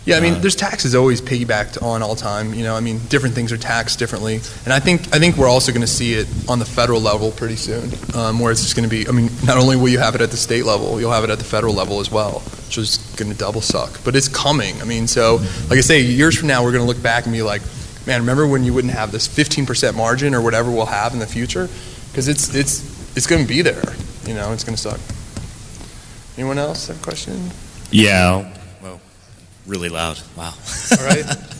Yeah, 0.05 0.17
I 0.17 0.21
mean, 0.21 0.35
Uh, 0.35 0.39
there's 0.39 0.55
taxes 0.55 0.95
always 0.95 1.21
piggybacked 1.21 1.83
on 1.83 2.01
all 2.01 2.15
time. 2.15 2.53
You 2.53 2.63
know, 2.63 2.75
I 2.75 2.79
mean, 2.79 2.99
different 3.09 3.35
things 3.35 3.51
are 3.51 3.57
taxed 3.57 3.99
differently, 3.99 4.41
and 4.65 4.73
I 4.73 4.79
think 4.79 5.01
I 5.13 5.19
think 5.19 5.37
we're 5.37 5.47
also 5.49 5.71
going 5.71 5.81
to 5.81 5.87
see 5.87 6.13
it 6.13 6.27
on 6.47 6.57
the 6.57 6.65
federal 6.65 6.99
level 6.99 7.31
pretty 7.31 7.57
soon, 7.57 7.91
um, 8.15 8.39
where 8.39 8.51
it's 8.51 8.61
just 8.63 8.75
going 8.75 8.89
to 8.89 8.95
be. 8.95 9.07
I 9.07 9.11
mean, 9.11 9.29
not 9.45 9.57
only 9.57 9.75
will 9.75 9.89
you 9.89 9.99
have 9.99 10.15
it 10.15 10.21
at 10.21 10.31
the 10.31 10.37
state 10.37 10.65
level, 10.65 10.99
you'll 10.99 11.11
have 11.11 11.23
it 11.23 11.29
at 11.29 11.37
the 11.37 11.43
federal 11.45 11.75
level 11.75 11.99
as 11.99 12.09
well, 12.09 12.39
which 12.65 12.77
is 12.79 12.97
going 13.17 13.31
to 13.31 13.37
double 13.37 13.61
suck. 13.61 13.99
But 14.03 14.15
it's 14.15 14.29
coming. 14.29 14.81
I 14.81 14.85
mean, 14.85 15.05
so 15.05 15.35
like 15.69 15.77
I 15.77 15.81
say, 15.81 16.01
years 16.01 16.35
from 16.39 16.47
now, 16.47 16.63
we're 16.63 16.71
going 16.71 16.83
to 16.83 16.87
look 16.87 17.03
back 17.03 17.25
and 17.25 17.33
be 17.33 17.43
like, 17.43 17.61
man, 18.07 18.21
remember 18.21 18.47
when 18.47 18.63
you 18.63 18.73
wouldn't 18.73 18.93
have 18.93 19.11
this 19.11 19.27
15% 19.27 19.95
margin 19.95 20.33
or 20.33 20.41
whatever 20.41 20.71
we'll 20.71 20.87
have 20.87 21.13
in 21.13 21.19
the 21.19 21.27
future? 21.27 21.69
Because 22.09 22.27
it's 22.27 22.55
it's 22.55 22.98
it's 23.19 23.27
going 23.27 23.41
to 23.41 23.47
be 23.49 23.61
there. 23.61 23.83
You 24.25 24.33
know, 24.33 24.53
it's 24.53 24.63
going 24.63 24.77
to 24.77 24.81
suck. 24.81 24.97
Anyone 26.37 26.57
else 26.57 26.87
have 26.87 27.01
a 27.01 27.03
question? 27.03 27.37
Yeah. 27.91 28.49
Well, 28.81 29.01
really 29.67 29.89
loud. 29.89 30.21
Wow. 30.37 30.53
All 30.97 31.05
right. 31.05 31.25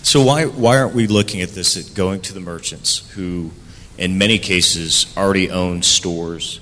So 0.00 0.22
why 0.22 0.46
why 0.46 0.78
aren't 0.78 0.94
we 0.94 1.06
looking 1.06 1.42
at 1.42 1.50
this 1.50 1.76
at 1.76 1.94
going 1.94 2.22
to 2.22 2.32
the 2.32 2.40
merchants 2.40 3.06
who, 3.10 3.50
in 3.98 4.16
many 4.16 4.38
cases, 4.38 5.12
already 5.18 5.50
own 5.50 5.82
stores 5.82 6.60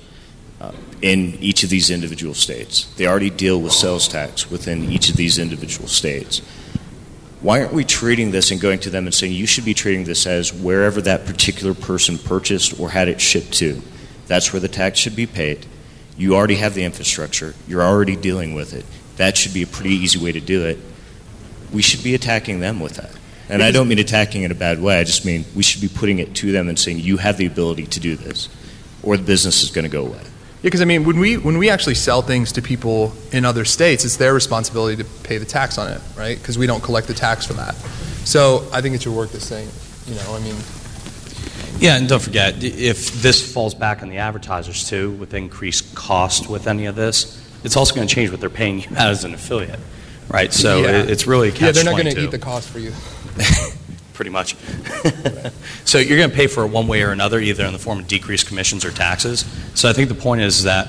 uh, 0.60 0.72
in 1.00 1.36
each 1.38 1.62
of 1.62 1.70
these 1.70 1.88
individual 1.88 2.34
states? 2.34 2.92
They 2.96 3.06
already 3.06 3.30
deal 3.30 3.60
with 3.60 3.72
sales 3.72 4.08
tax 4.08 4.50
within 4.50 4.90
each 4.90 5.10
of 5.10 5.16
these 5.16 5.38
individual 5.38 5.86
states. 5.86 6.40
Why 7.40 7.60
aren't 7.60 7.72
we 7.72 7.84
treating 7.84 8.32
this 8.32 8.50
and 8.50 8.60
going 8.60 8.80
to 8.80 8.90
them 8.90 9.06
and 9.06 9.14
saying 9.14 9.32
you 9.32 9.46
should 9.46 9.64
be 9.64 9.74
treating 9.74 10.02
this 10.02 10.26
as 10.26 10.52
wherever 10.52 11.00
that 11.02 11.24
particular 11.24 11.72
person 11.72 12.18
purchased 12.18 12.80
or 12.80 12.90
had 12.90 13.06
it 13.06 13.20
shipped 13.20 13.52
to? 13.58 13.80
That's 14.26 14.52
where 14.52 14.60
the 14.60 14.68
tax 14.68 14.98
should 14.98 15.16
be 15.16 15.26
paid. 15.26 15.66
You 16.16 16.34
already 16.34 16.56
have 16.56 16.74
the 16.74 16.84
infrastructure. 16.84 17.54
You're 17.68 17.82
already 17.82 18.16
dealing 18.16 18.54
with 18.54 18.72
it. 18.72 18.84
That 19.16 19.36
should 19.36 19.54
be 19.54 19.62
a 19.62 19.66
pretty 19.66 19.94
easy 19.94 20.18
way 20.18 20.32
to 20.32 20.40
do 20.40 20.64
it. 20.64 20.78
We 21.72 21.82
should 21.82 22.02
be 22.02 22.14
attacking 22.14 22.60
them 22.60 22.80
with 22.80 22.94
that. 22.96 23.10
And 23.48 23.62
I 23.62 23.70
don't 23.70 23.88
mean 23.88 23.98
attacking 23.98 24.42
in 24.42 24.50
a 24.50 24.54
bad 24.56 24.80
way. 24.80 24.98
I 24.98 25.04
just 25.04 25.24
mean 25.24 25.44
we 25.54 25.62
should 25.62 25.80
be 25.80 25.88
putting 25.88 26.18
it 26.18 26.34
to 26.36 26.52
them 26.52 26.68
and 26.68 26.78
saying 26.78 26.98
you 26.98 27.18
have 27.18 27.36
the 27.36 27.46
ability 27.46 27.86
to 27.86 28.00
do 28.00 28.16
this, 28.16 28.48
or 29.02 29.16
the 29.16 29.22
business 29.22 29.62
is 29.62 29.70
going 29.70 29.84
to 29.84 29.90
go 29.90 30.04
away. 30.06 30.18
Yeah, 30.18 30.62
because 30.62 30.82
I 30.82 30.84
mean, 30.84 31.04
when 31.04 31.20
we 31.20 31.36
when 31.36 31.58
we 31.58 31.70
actually 31.70 31.94
sell 31.94 32.22
things 32.22 32.50
to 32.52 32.62
people 32.62 33.12
in 33.30 33.44
other 33.44 33.64
states, 33.64 34.04
it's 34.04 34.16
their 34.16 34.34
responsibility 34.34 35.00
to 35.00 35.08
pay 35.22 35.38
the 35.38 35.44
tax 35.44 35.78
on 35.78 35.92
it, 35.92 36.00
right? 36.16 36.36
Because 36.36 36.58
we 36.58 36.66
don't 36.66 36.82
collect 36.82 37.06
the 37.06 37.14
tax 37.14 37.46
for 37.46 37.52
that. 37.52 37.74
So 38.24 38.66
I 38.72 38.80
think 38.80 38.96
it's 38.96 39.04
your 39.04 39.14
work 39.14 39.30
that's 39.30 39.44
saying, 39.44 39.68
you 40.06 40.16
know, 40.16 40.34
I 40.34 40.40
mean, 40.40 40.56
Yeah, 41.78 41.96
and 41.96 42.08
don't 42.08 42.22
forget, 42.22 42.62
if 42.64 43.20
this 43.22 43.52
falls 43.52 43.74
back 43.74 44.02
on 44.02 44.08
the 44.08 44.18
advertisers 44.18 44.88
too, 44.88 45.12
with 45.12 45.34
increased 45.34 45.94
cost 45.94 46.48
with 46.48 46.66
any 46.66 46.86
of 46.86 46.96
this, 46.96 47.42
it's 47.64 47.76
also 47.76 47.94
going 47.94 48.06
to 48.08 48.14
change 48.14 48.30
what 48.30 48.40
they're 48.40 48.48
paying 48.50 48.80
you 48.80 48.88
as 48.96 49.24
an 49.24 49.34
affiliate, 49.34 49.78
right? 50.28 50.52
So 50.52 50.82
Yeah. 50.82 51.02
it- 51.02 51.10
it's 51.10 51.26
really 51.26 51.48
a 51.50 51.52
yeah, 51.52 51.72
they're 51.72 51.84
not 51.84 51.92
going 52.00 52.14
to 52.14 52.20
eat 52.22 52.30
the 52.30 52.38
cost 52.38 52.68
for 52.68 52.78
you. 52.78 52.92
pretty 54.14 54.30
much. 54.30 54.56
so 55.84 55.98
you're 55.98 56.16
going 56.16 56.30
to 56.30 56.34
pay 56.36 56.46
for 56.46 56.64
it 56.64 56.68
one 56.68 56.88
way 56.88 57.02
or 57.02 57.10
another, 57.10 57.38
either 57.38 57.66
in 57.66 57.72
the 57.74 57.78
form 57.78 57.98
of 57.98 58.08
decreased 58.08 58.46
commissions 58.46 58.82
or 58.82 58.90
taxes. 58.90 59.44
So 59.74 59.90
I 59.90 59.92
think 59.92 60.08
the 60.08 60.14
point 60.14 60.40
is 60.40 60.62
that 60.62 60.88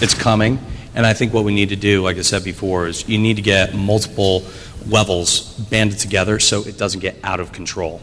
it's 0.00 0.14
coming, 0.14 0.60
And 0.94 1.04
I 1.04 1.12
think 1.12 1.32
what 1.34 1.42
we 1.44 1.52
need 1.52 1.68
to 1.70 1.76
do, 1.76 2.02
like 2.02 2.16
I 2.18 2.22
said 2.22 2.44
before, 2.44 2.86
is 2.86 3.08
you 3.08 3.18
need 3.18 3.34
to 3.36 3.42
get 3.42 3.74
multiple 3.74 4.44
levels 4.86 5.40
banded 5.70 5.98
together 5.98 6.38
so 6.38 6.62
it 6.62 6.78
doesn't 6.78 7.00
get 7.00 7.16
out 7.24 7.40
of 7.40 7.50
control. 7.52 8.00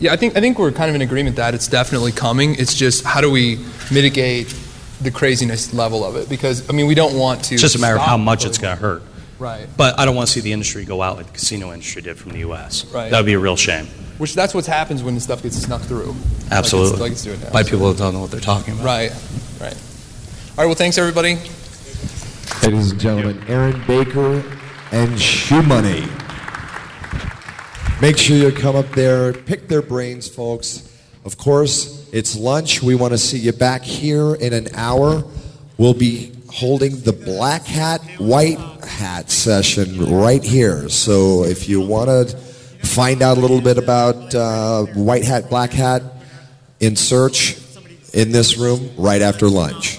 Yeah, 0.00 0.12
I 0.12 0.16
think 0.16 0.36
I 0.36 0.40
think 0.40 0.58
we're 0.58 0.72
kind 0.72 0.88
of 0.88 0.94
in 0.94 1.02
agreement 1.02 1.36
that 1.36 1.54
it's 1.54 1.66
definitely 1.66 2.12
coming. 2.12 2.54
It's 2.54 2.74
just 2.74 3.04
how 3.04 3.20
do 3.20 3.30
we 3.30 3.58
mitigate 3.90 4.54
the 5.00 5.10
craziness 5.10 5.74
level 5.74 6.04
of 6.04 6.16
it? 6.16 6.28
Because 6.28 6.68
I 6.70 6.72
mean, 6.72 6.86
we 6.86 6.94
don't 6.94 7.16
want 7.16 7.44
to. 7.46 7.54
It's 7.54 7.62
just 7.62 7.76
a 7.76 7.80
matter 7.80 7.96
of 7.96 8.02
how 8.02 8.16
much 8.16 8.44
it's 8.44 8.58
going 8.58 8.76
to 8.76 8.80
hurt. 8.80 9.02
Right. 9.38 9.68
But 9.76 9.98
I 9.98 10.04
don't 10.04 10.16
want 10.16 10.28
to 10.28 10.32
see 10.32 10.40
the 10.40 10.52
industry 10.52 10.84
go 10.84 11.00
out 11.02 11.16
like 11.16 11.26
the 11.26 11.32
casino 11.32 11.72
industry 11.72 12.02
did 12.02 12.16
from 12.18 12.32
the 12.32 12.38
U.S. 12.40 12.84
Right. 12.86 13.10
That 13.10 13.18
would 13.18 13.26
be 13.26 13.34
a 13.34 13.38
real 13.38 13.56
shame. 13.56 13.86
Which 14.18 14.34
that's 14.34 14.52
what 14.52 14.66
happens 14.66 15.02
when 15.02 15.14
the 15.14 15.20
stuff 15.20 15.42
gets 15.42 15.56
snuck 15.56 15.80
through. 15.82 16.14
Absolutely. 16.50 16.98
Like 16.98 17.12
it's, 17.12 17.24
like 17.26 17.34
it's 17.34 17.40
doing 17.40 17.40
now. 17.40 17.50
By 17.50 17.62
people 17.62 17.88
that 17.92 17.98
don't 17.98 18.14
know 18.14 18.20
what 18.20 18.32
they're 18.32 18.40
talking 18.40 18.74
about. 18.74 18.84
Right. 18.84 19.10
Right. 19.60 19.74
All 19.74 20.64
right. 20.64 20.66
Well, 20.66 20.74
thanks 20.74 20.98
everybody. 20.98 21.36
Ladies 22.64 22.90
and 22.90 23.00
gentlemen, 23.00 23.44
Aaron 23.46 23.80
Baker 23.86 24.42
and 24.90 25.10
ShoeMoney. 25.12 26.27
Make 28.00 28.16
sure 28.16 28.36
you 28.36 28.52
come 28.52 28.76
up 28.76 28.88
there, 28.90 29.32
pick 29.32 29.66
their 29.66 29.82
brains, 29.82 30.28
folks. 30.28 30.88
Of 31.24 31.36
course, 31.36 32.08
it's 32.12 32.36
lunch. 32.36 32.80
We 32.80 32.94
want 32.94 33.12
to 33.12 33.18
see 33.18 33.38
you 33.38 33.52
back 33.52 33.82
here 33.82 34.36
in 34.36 34.52
an 34.52 34.68
hour. 34.76 35.24
We'll 35.78 35.94
be 35.94 36.32
holding 36.48 37.00
the 37.00 37.12
black 37.12 37.64
hat, 37.64 38.00
white 38.18 38.60
hat 38.84 39.32
session 39.32 40.14
right 40.14 40.44
here. 40.44 40.88
So 40.88 41.42
if 41.42 41.68
you 41.68 41.80
want 41.80 42.08
to 42.08 42.36
find 42.86 43.20
out 43.20 43.36
a 43.36 43.40
little 43.40 43.60
bit 43.60 43.78
about 43.78 44.32
uh, 44.32 44.84
white 44.94 45.24
hat, 45.24 45.50
black 45.50 45.72
hat, 45.72 46.02
in 46.78 46.94
search 46.94 47.56
in 48.14 48.30
this 48.30 48.56
room 48.58 48.90
right 48.96 49.22
after 49.22 49.48
lunch. 49.48 49.98